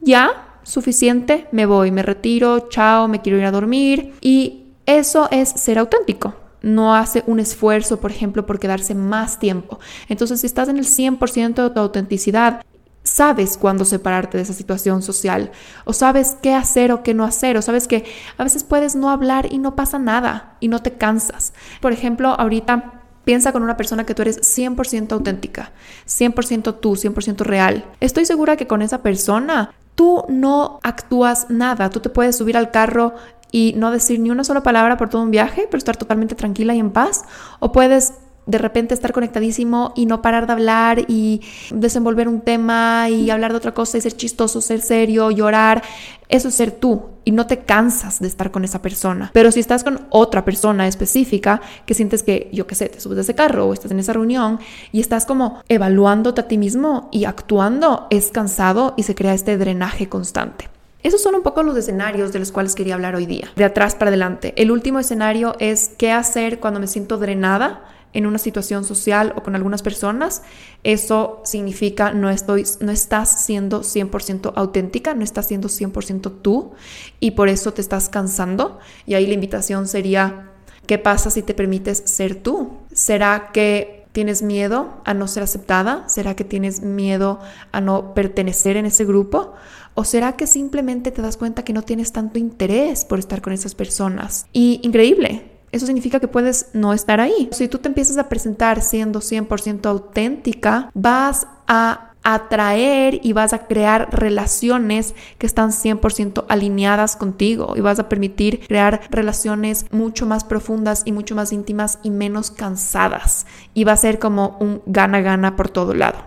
ya, 0.00 0.58
suficiente, 0.62 1.46
me 1.52 1.64
voy, 1.64 1.90
me 1.90 2.02
retiro, 2.02 2.68
chao, 2.68 3.08
me 3.08 3.22
quiero 3.22 3.38
ir 3.38 3.44
a 3.44 3.50
dormir 3.50 4.14
y 4.20 4.66
eso 4.84 5.28
es 5.30 5.48
ser 5.48 5.78
auténtico. 5.78 6.34
No 6.62 6.94
hace 6.94 7.22
un 7.26 7.40
esfuerzo, 7.40 8.00
por 8.00 8.10
ejemplo, 8.10 8.46
por 8.46 8.58
quedarse 8.58 8.94
más 8.94 9.38
tiempo. 9.38 9.78
Entonces, 10.08 10.40
si 10.40 10.46
estás 10.46 10.68
en 10.68 10.78
el 10.78 10.86
100% 10.86 11.62
de 11.62 11.70
tu 11.70 11.80
autenticidad, 11.80 12.62
sabes 13.06 13.56
cuándo 13.56 13.84
separarte 13.84 14.36
de 14.36 14.42
esa 14.42 14.52
situación 14.52 15.00
social, 15.02 15.52
o 15.84 15.92
sabes 15.92 16.36
qué 16.42 16.54
hacer 16.54 16.92
o 16.92 17.02
qué 17.02 17.14
no 17.14 17.24
hacer, 17.24 17.56
o 17.56 17.62
sabes 17.62 17.86
que 17.86 18.04
a 18.36 18.44
veces 18.44 18.64
puedes 18.64 18.96
no 18.96 19.10
hablar 19.10 19.52
y 19.52 19.58
no 19.58 19.76
pasa 19.76 19.98
nada 19.98 20.56
y 20.60 20.68
no 20.68 20.82
te 20.82 20.92
cansas. 20.92 21.52
Por 21.80 21.92
ejemplo, 21.92 22.30
ahorita 22.38 23.02
piensa 23.24 23.52
con 23.52 23.62
una 23.62 23.76
persona 23.76 24.04
que 24.04 24.14
tú 24.14 24.22
eres 24.22 24.40
100% 24.40 25.12
auténtica, 25.12 25.72
100% 26.06 26.80
tú, 26.80 26.96
100% 26.96 27.38
real. 27.40 27.84
Estoy 28.00 28.24
segura 28.24 28.56
que 28.56 28.66
con 28.66 28.82
esa 28.82 29.02
persona 29.02 29.72
tú 29.94 30.24
no 30.28 30.78
actúas 30.82 31.46
nada, 31.48 31.90
tú 31.90 32.00
te 32.00 32.10
puedes 32.10 32.36
subir 32.36 32.56
al 32.56 32.70
carro 32.70 33.14
y 33.56 33.72
no 33.74 33.90
decir 33.90 34.20
ni 34.20 34.28
una 34.28 34.44
sola 34.44 34.62
palabra 34.62 34.98
por 34.98 35.08
todo 35.08 35.22
un 35.22 35.30
viaje, 35.30 35.66
pero 35.70 35.78
estar 35.78 35.96
totalmente 35.96 36.34
tranquila 36.34 36.74
y 36.74 36.78
en 36.78 36.90
paz, 36.90 37.24
o 37.58 37.72
puedes 37.72 38.12
de 38.44 38.58
repente 38.58 38.92
estar 38.92 39.14
conectadísimo 39.14 39.94
y 39.96 40.04
no 40.04 40.20
parar 40.20 40.46
de 40.46 40.52
hablar 40.52 41.04
y 41.08 41.40
desenvolver 41.70 42.28
un 42.28 42.42
tema 42.42 43.08
y 43.08 43.30
hablar 43.30 43.52
de 43.52 43.56
otra 43.56 43.72
cosa 43.72 43.96
y 43.96 44.02
ser 44.02 44.14
chistoso, 44.14 44.60
ser 44.60 44.82
serio, 44.82 45.30
llorar. 45.30 45.82
Eso 46.28 46.48
es 46.48 46.54
ser 46.54 46.70
tú 46.70 47.04
y 47.24 47.30
no 47.30 47.46
te 47.46 47.60
cansas 47.60 48.20
de 48.20 48.28
estar 48.28 48.50
con 48.50 48.62
esa 48.62 48.82
persona. 48.82 49.30
Pero 49.32 49.50
si 49.50 49.60
estás 49.60 49.82
con 49.82 50.06
otra 50.10 50.44
persona 50.44 50.86
específica 50.86 51.62
que 51.86 51.94
sientes 51.94 52.22
que, 52.22 52.50
yo 52.52 52.66
qué 52.66 52.74
sé, 52.74 52.90
te 52.90 53.00
subes 53.00 53.16
de 53.16 53.22
ese 53.22 53.34
carro 53.34 53.68
o 53.68 53.72
estás 53.72 53.90
en 53.90 54.00
esa 54.00 54.12
reunión 54.12 54.60
y 54.92 55.00
estás 55.00 55.24
como 55.24 55.62
evaluándote 55.70 56.42
a 56.42 56.46
ti 56.46 56.58
mismo 56.58 57.08
y 57.10 57.24
actuando, 57.24 58.06
es 58.10 58.30
cansado 58.30 58.92
y 58.98 59.04
se 59.04 59.14
crea 59.14 59.32
este 59.32 59.56
drenaje 59.56 60.10
constante. 60.10 60.75
Esos 61.06 61.22
son 61.22 61.36
un 61.36 61.42
poco 61.42 61.62
los 61.62 61.76
escenarios 61.76 62.32
de 62.32 62.40
los 62.40 62.50
cuales 62.50 62.74
quería 62.74 62.94
hablar 62.94 63.14
hoy 63.14 63.26
día, 63.26 63.52
de 63.54 63.62
atrás 63.62 63.94
para 63.94 64.08
adelante. 64.08 64.52
El 64.56 64.72
último 64.72 64.98
escenario 64.98 65.54
es 65.60 65.92
qué 65.96 66.10
hacer 66.10 66.58
cuando 66.58 66.80
me 66.80 66.88
siento 66.88 67.16
drenada 67.16 67.84
en 68.12 68.26
una 68.26 68.38
situación 68.38 68.82
social 68.82 69.32
o 69.36 69.44
con 69.44 69.54
algunas 69.54 69.82
personas, 69.82 70.42
eso 70.82 71.42
significa 71.44 72.12
no, 72.12 72.28
estoy, 72.28 72.64
no 72.80 72.90
estás 72.90 73.44
siendo 73.44 73.82
100% 73.82 74.52
auténtica, 74.56 75.14
no 75.14 75.22
estás 75.22 75.46
siendo 75.46 75.68
100% 75.68 76.42
tú 76.42 76.72
y 77.20 77.30
por 77.32 77.48
eso 77.48 77.72
te 77.72 77.82
estás 77.82 78.08
cansando. 78.08 78.80
Y 79.06 79.14
ahí 79.14 79.28
la 79.28 79.34
invitación 79.34 79.86
sería, 79.86 80.50
¿qué 80.88 80.98
pasa 80.98 81.30
si 81.30 81.42
te 81.42 81.54
permites 81.54 82.02
ser 82.04 82.34
tú? 82.34 82.78
¿Será 82.92 83.52
que 83.52 84.06
tienes 84.10 84.42
miedo 84.42 85.02
a 85.04 85.14
no 85.14 85.28
ser 85.28 85.44
aceptada? 85.44 86.08
¿Será 86.08 86.34
que 86.34 86.42
tienes 86.42 86.80
miedo 86.80 87.38
a 87.70 87.80
no 87.80 88.12
pertenecer 88.14 88.76
en 88.76 88.86
ese 88.86 89.04
grupo? 89.04 89.54
¿O 89.98 90.04
será 90.04 90.36
que 90.36 90.46
simplemente 90.46 91.10
te 91.10 91.22
das 91.22 91.38
cuenta 91.38 91.64
que 91.64 91.72
no 91.72 91.80
tienes 91.80 92.12
tanto 92.12 92.38
interés 92.38 93.06
por 93.06 93.18
estar 93.18 93.40
con 93.40 93.54
esas 93.54 93.74
personas? 93.74 94.46
Y 94.52 94.78
increíble, 94.82 95.50
eso 95.72 95.86
significa 95.86 96.20
que 96.20 96.28
puedes 96.28 96.68
no 96.74 96.92
estar 96.92 97.18
ahí. 97.18 97.48
Si 97.50 97.66
tú 97.66 97.78
te 97.78 97.88
empiezas 97.88 98.18
a 98.18 98.28
presentar 98.28 98.82
siendo 98.82 99.20
100% 99.20 99.86
auténtica, 99.86 100.90
vas 100.92 101.46
a 101.66 102.12
atraer 102.22 103.20
y 103.22 103.32
vas 103.32 103.54
a 103.54 103.66
crear 103.68 104.08
relaciones 104.12 105.14
que 105.38 105.46
están 105.46 105.70
100% 105.70 106.44
alineadas 106.48 107.16
contigo 107.16 107.72
y 107.74 107.80
vas 107.80 107.98
a 107.98 108.10
permitir 108.10 108.66
crear 108.66 109.00
relaciones 109.10 109.86
mucho 109.92 110.26
más 110.26 110.44
profundas 110.44 111.04
y 111.06 111.12
mucho 111.12 111.34
más 111.34 111.52
íntimas 111.52 112.00
y 112.02 112.10
menos 112.10 112.50
cansadas 112.50 113.46
y 113.72 113.84
va 113.84 113.92
a 113.92 113.96
ser 113.96 114.18
como 114.18 114.58
un 114.60 114.82
gana-gana 114.84 115.56
por 115.56 115.70
todo 115.70 115.94
lado. 115.94 116.18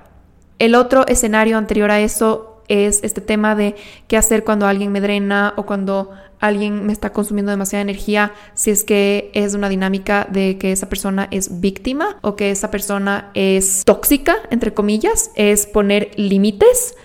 El 0.58 0.74
otro 0.74 1.06
escenario 1.06 1.58
anterior 1.58 1.92
a 1.92 2.00
eso 2.00 2.59
es 2.70 3.04
este 3.04 3.22
tema 3.22 3.56
de 3.56 3.76
qué 4.08 4.16
hacer 4.16 4.44
cuando 4.44 4.68
alguien 4.68 4.92
me 4.92 5.02
drena 5.02 5.54
o 5.58 5.66
cuando 5.66 6.12
alguien 6.40 6.86
me 6.86 6.94
está 6.94 7.12
consumiendo 7.12 7.52
demasiada 7.52 7.82
energía, 7.82 8.32
si 8.54 8.72
es 8.72 8.84
que 8.84 9.30
es 9.34 9.54
una 9.54 9.70
dinámica 9.70 10.28
de 10.32 10.58
que 10.58 10.72
esa 10.72 10.88
persona 10.88 11.28
es 11.32 11.60
víctima 11.60 12.18
o 12.22 12.36
que 12.36 12.52
esa 12.52 12.72
persona 12.72 13.32
es 13.34 13.84
tóxica, 13.86 14.38
entre 14.50 14.74
comillas, 14.74 15.32
es 15.36 15.68
poner 15.68 16.12
límites, 16.16 16.96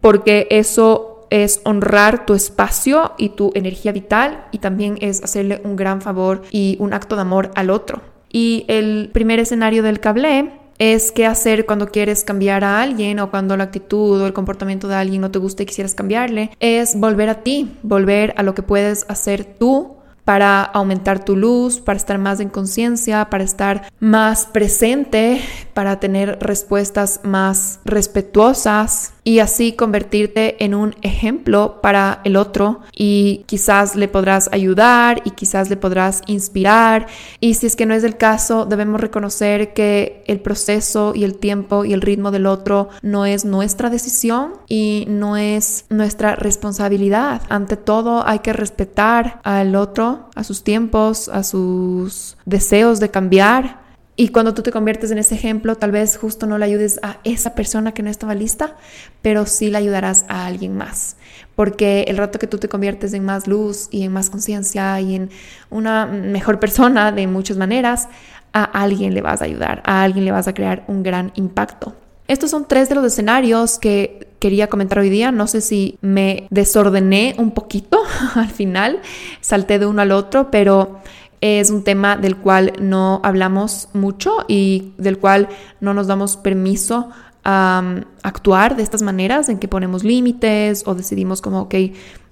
porque 0.00 0.46
eso 0.50 1.26
es 1.30 1.60
honrar 1.64 2.26
tu 2.26 2.34
espacio 2.34 3.12
y 3.18 3.30
tu 3.30 3.50
energía 3.54 3.90
vital 3.90 4.46
y 4.52 4.58
también 4.58 4.98
es 5.00 5.24
hacerle 5.24 5.60
un 5.64 5.74
gran 5.74 6.00
favor 6.00 6.42
y 6.50 6.76
un 6.78 6.92
acto 6.92 7.16
de 7.16 7.22
amor 7.22 7.50
al 7.56 7.70
otro. 7.70 8.02
Y 8.30 8.64
el 8.68 9.10
primer 9.12 9.40
escenario 9.40 9.82
del 9.82 10.00
cable 10.00 10.52
es 10.78 11.12
qué 11.12 11.26
hacer 11.26 11.66
cuando 11.66 11.88
quieres 11.88 12.24
cambiar 12.24 12.64
a 12.64 12.80
alguien 12.82 13.20
o 13.20 13.30
cuando 13.30 13.56
la 13.56 13.64
actitud 13.64 14.20
o 14.20 14.26
el 14.26 14.32
comportamiento 14.32 14.88
de 14.88 14.96
alguien 14.96 15.20
no 15.20 15.30
te 15.30 15.38
gusta 15.38 15.62
y 15.62 15.66
quisieras 15.66 15.94
cambiarle, 15.94 16.50
es 16.60 16.98
volver 16.98 17.28
a 17.28 17.42
ti, 17.42 17.76
volver 17.82 18.34
a 18.36 18.42
lo 18.42 18.54
que 18.54 18.62
puedes 18.62 19.06
hacer 19.08 19.44
tú 19.44 19.96
para 20.24 20.62
aumentar 20.62 21.24
tu 21.24 21.36
luz, 21.36 21.80
para 21.80 21.96
estar 21.96 22.18
más 22.18 22.40
en 22.40 22.48
conciencia, 22.48 23.28
para 23.28 23.44
estar 23.44 23.88
más 24.00 24.46
presente, 24.46 25.40
para 25.74 26.00
tener 26.00 26.38
respuestas 26.40 27.20
más 27.24 27.80
respetuosas 27.84 29.13
y 29.24 29.38
así 29.38 29.72
convertirte 29.72 30.62
en 30.62 30.74
un 30.74 30.94
ejemplo 31.02 31.80
para 31.82 32.20
el 32.24 32.36
otro. 32.36 32.80
Y 32.94 33.44
quizás 33.46 33.96
le 33.96 34.06
podrás 34.06 34.50
ayudar 34.52 35.22
y 35.24 35.30
quizás 35.30 35.70
le 35.70 35.76
podrás 35.76 36.22
inspirar. 36.26 37.06
Y 37.40 37.54
si 37.54 37.66
es 37.66 37.74
que 37.74 37.86
no 37.86 37.94
es 37.94 38.04
el 38.04 38.16
caso 38.16 38.66
debemos 38.66 39.00
reconocer 39.00 39.72
que 39.72 40.22
el 40.26 40.40
proceso 40.40 41.12
y 41.14 41.24
el 41.24 41.36
tiempo 41.36 41.84
y 41.84 41.94
el 41.94 42.02
ritmo 42.02 42.30
del 42.30 42.46
otro 42.46 42.90
no 43.02 43.24
es 43.26 43.44
nuestra 43.44 43.90
decisión 43.90 44.52
y 44.68 45.06
no 45.08 45.36
es 45.36 45.86
nuestra 45.88 46.36
responsabilidad. 46.36 47.42
Ante 47.48 47.76
todo 47.76 48.26
hay 48.26 48.40
que 48.40 48.52
respetar 48.52 49.40
al 49.42 49.74
otro, 49.74 50.28
a 50.34 50.44
sus 50.44 50.62
tiempos, 50.62 51.28
a 51.28 51.42
sus 51.42 52.36
deseos 52.44 53.00
de 53.00 53.10
cambiar 53.10 53.83
y 54.16 54.28
cuando 54.28 54.54
tú 54.54 54.62
te 54.62 54.70
conviertes 54.70 55.10
en 55.10 55.18
ese 55.18 55.34
ejemplo, 55.34 55.76
tal 55.76 55.90
vez 55.90 56.16
justo 56.16 56.46
no 56.46 56.56
le 56.56 56.64
ayudes 56.64 57.00
a 57.02 57.18
esa 57.24 57.54
persona 57.54 57.92
que 57.92 58.02
no 58.02 58.10
estaba 58.10 58.34
lista, 58.34 58.76
pero 59.22 59.44
sí 59.44 59.70
le 59.70 59.78
ayudarás 59.78 60.24
a 60.28 60.46
alguien 60.46 60.76
más. 60.76 61.16
Porque 61.56 62.04
el 62.06 62.16
rato 62.16 62.38
que 62.38 62.46
tú 62.46 62.58
te 62.58 62.68
conviertes 62.68 63.12
en 63.12 63.24
más 63.24 63.48
luz 63.48 63.88
y 63.90 64.04
en 64.04 64.12
más 64.12 64.30
conciencia 64.30 65.00
y 65.00 65.16
en 65.16 65.30
una 65.68 66.06
mejor 66.06 66.60
persona 66.60 67.10
de 67.10 67.26
muchas 67.26 67.56
maneras, 67.56 68.08
a 68.52 68.62
alguien 68.62 69.14
le 69.14 69.20
vas 69.20 69.42
a 69.42 69.46
ayudar, 69.46 69.82
a 69.84 70.04
alguien 70.04 70.24
le 70.24 70.30
vas 70.30 70.46
a 70.46 70.54
crear 70.54 70.84
un 70.86 71.02
gran 71.02 71.32
impacto. 71.34 71.96
Estos 72.28 72.50
son 72.50 72.66
tres 72.66 72.88
de 72.88 72.94
los 72.94 73.04
escenarios 73.04 73.78
que 73.78 74.28
quería 74.38 74.68
comentar 74.68 74.98
hoy 75.00 75.10
día. 75.10 75.32
No 75.32 75.46
sé 75.46 75.60
si 75.60 75.98
me 76.00 76.46
desordené 76.50 77.34
un 77.36 77.50
poquito 77.50 78.00
al 78.34 78.50
final, 78.50 79.00
salté 79.40 79.78
de 79.78 79.86
uno 79.86 80.02
al 80.02 80.12
otro, 80.12 80.50
pero 80.50 81.00
es 81.44 81.68
un 81.68 81.84
tema 81.84 82.16
del 82.16 82.36
cual 82.36 82.72
no 82.80 83.20
hablamos 83.22 83.90
mucho 83.92 84.46
y 84.48 84.94
del 84.96 85.18
cual 85.18 85.50
no 85.78 85.92
nos 85.92 86.06
damos 86.06 86.38
permiso 86.38 87.10
a 87.44 87.82
actuar 88.22 88.76
de 88.76 88.82
estas 88.82 89.02
maneras 89.02 89.50
en 89.50 89.58
que 89.58 89.68
ponemos 89.68 90.04
límites 90.04 90.84
o 90.86 90.94
decidimos 90.94 91.42
como, 91.42 91.60
ok, 91.60 91.74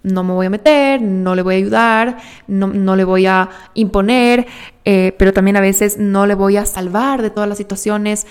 no 0.03 0.25
me 0.25 0.33
voy 0.33 0.47
a 0.47 0.51
meter, 0.51 1.03
no 1.03 1.35
le 1.35 1.43
voy 1.43 1.57
a 1.57 1.59
ayudar, 1.59 2.17
no, 2.47 2.97
le 2.97 3.05
voy 3.05 3.27
a 3.27 3.51
imponer, 3.75 4.47
eh, 4.87 5.15
pero 5.19 5.35
también 5.35 5.59
a 5.59 5.61
veces 5.61 5.99
no 5.99 6.25
le 6.25 6.35
voy 6.35 6.57
a 6.57 6.65
salvar 6.65 7.21
de 7.21 7.29
todas 7.29 7.51
las 7.51 7.59
situaciones. 7.59 8.27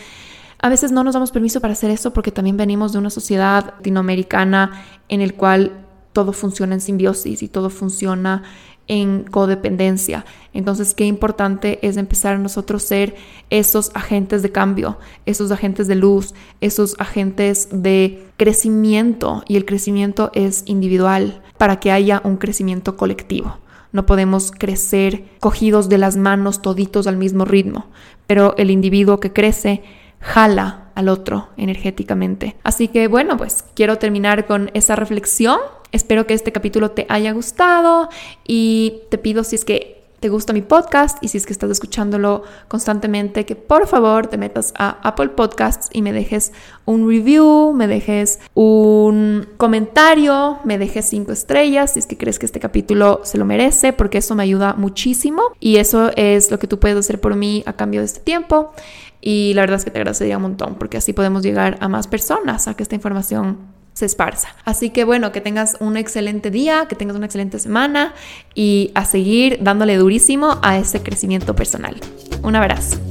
A 0.58 0.70
veces 0.70 0.92
no 0.92 1.04
nos 1.04 1.14
damos 1.14 1.32
permiso 1.32 1.62
para 1.62 1.74
hacer 1.74 1.92
eso 1.92 2.12
porque 2.12 2.32
también 2.32 2.58
venimos 2.58 2.92
de 2.92 2.98
una 2.98 3.12
sociedad 3.12 3.66
latinoamericana 3.78 4.84
en 5.10 5.22
el 5.22 5.36
cual 5.36 5.81
todo 6.14 6.34
funciona 6.34 6.76
en 6.76 6.82
simbiosis 6.82 7.44
y 7.44 7.48
todo 7.48 7.70
funciona 7.70 8.44
en 8.88 9.24
codependencia. 9.24 10.26
Entonces, 10.54 10.94
qué 10.94 11.06
importante 11.06 11.80
es 11.82 11.98
empezar 11.98 12.36
a 12.36 12.40
nosotros 12.40 12.84
ser 12.84 13.16
esos 13.50 13.92
agentes 13.94 14.42
de 14.42 14.52
cambio, 14.52 14.98
esos 15.26 15.52
agentes 15.52 15.88
de 15.88 15.96
luz, 15.96 16.34
esos 16.60 16.96
agentes 17.00 17.70
de 17.72 18.28
crecimiento. 18.38 19.44
Y 19.48 19.56
el 19.56 19.66
crecimiento 19.66 20.32
es 20.34 20.64
individual 20.66 21.42
para 21.58 21.80
que 21.80 21.92
haya 21.92 22.22
un 22.26 22.38
crecimiento 22.38 22.98
colectivo. 22.98 23.58
No 23.94 24.06
podemos 24.06 24.52
crecer 24.52 25.26
cogidos 25.40 25.90
de 25.90 25.98
las 25.98 26.18
manos 26.18 26.62
toditos 26.62 27.08
al 27.08 27.18
mismo 27.18 27.46
ritmo, 27.46 27.88
pero 28.26 28.56
el 28.58 28.72
individuo 28.72 29.20
que 29.20 29.34
crece 29.34 29.84
jala 30.20 30.92
al 30.96 31.10
otro 31.10 31.50
energéticamente. 31.58 32.56
Así 32.64 32.88
que 32.88 33.08
bueno, 33.08 33.38
pues 33.38 33.64
quiero 33.76 33.98
terminar 33.98 34.46
con 34.46 34.70
esa 34.74 34.96
reflexión. 34.96 35.60
Espero 35.92 36.26
que 36.26 36.34
este 36.34 36.52
capítulo 36.52 36.92
te 36.92 37.06
haya 37.10 37.32
gustado 37.32 38.10
y 38.48 39.02
te 39.10 39.18
pido 39.18 39.44
si 39.44 39.56
es 39.56 39.66
que 39.66 40.02
te 40.22 40.30
gusta 40.30 40.54
mi 40.54 40.62
podcast 40.62 41.18
y 41.24 41.30
si 41.30 41.40
es 41.40 41.48
que 41.48 41.52
estás 41.52 41.72
escuchándolo 41.72 42.44
constantemente, 42.68 43.44
que 43.44 43.56
por 43.56 43.88
favor 43.88 44.28
te 44.28 44.38
metas 44.38 44.72
a 44.78 45.00
Apple 45.02 45.30
Podcasts 45.30 45.90
y 45.92 46.04
me 46.04 46.14
dejes 46.14 46.54
un 46.86 47.10
review, 47.10 47.74
me 47.74 47.88
dejes 47.88 48.40
un 48.54 49.48
comentario, 49.58 50.60
me 50.64 50.78
dejes 50.78 51.10
cinco 51.10 51.32
estrellas 51.32 51.94
si 51.94 52.00
es 52.00 52.06
que 52.06 52.20
crees 52.20 52.38
que 52.38 52.46
este 52.46 52.60
capítulo 52.60 53.22
se 53.24 53.40
lo 53.40 53.46
merece, 53.46 53.94
porque 53.94 54.20
eso 54.20 54.36
me 54.36 54.44
ayuda 54.44 54.76
muchísimo 54.76 55.42
y 55.60 55.78
eso 55.78 56.12
es 56.16 56.52
lo 56.52 56.60
que 56.60 56.68
tú 56.68 56.80
puedes 56.80 57.00
hacer 57.00 57.20
por 57.20 57.36
mí 57.36 57.64
a 57.66 57.74
cambio 57.74 58.02
de 58.02 58.06
este 58.06 58.20
tiempo. 58.20 58.74
Y 59.22 59.56
la 59.56 59.62
verdad 59.62 59.78
es 59.78 59.86
que 59.86 59.92
te 59.92 59.98
agradecería 59.98 60.38
un 60.38 60.44
montón, 60.44 60.76
porque 60.76 60.98
así 60.98 61.14
podemos 61.14 61.42
llegar 61.42 61.78
a 61.80 61.88
más 61.88 62.08
personas, 62.08 62.68
a 62.68 62.76
que 62.76 62.84
esta 62.84 62.94
información 62.94 63.58
se 64.02 64.08
esparza. 64.08 64.50
Así 64.66 64.90
que 64.90 65.04
bueno, 65.04 65.32
que 65.32 65.42
tengas 65.42 65.78
un 65.80 65.96
excelente 65.96 66.50
día, 66.50 66.88
que 66.90 66.96
tengas 66.96 67.16
una 67.16 67.28
excelente 67.28 67.60
semana 67.60 68.16
y 68.56 68.90
a 68.96 69.06
seguir 69.06 69.60
dándole 69.62 69.96
durísimo 69.96 70.58
a 70.64 70.80
ese 70.80 71.04
crecimiento 71.04 71.56
personal. 71.56 71.98
Un 72.42 72.56
abrazo. 72.56 73.11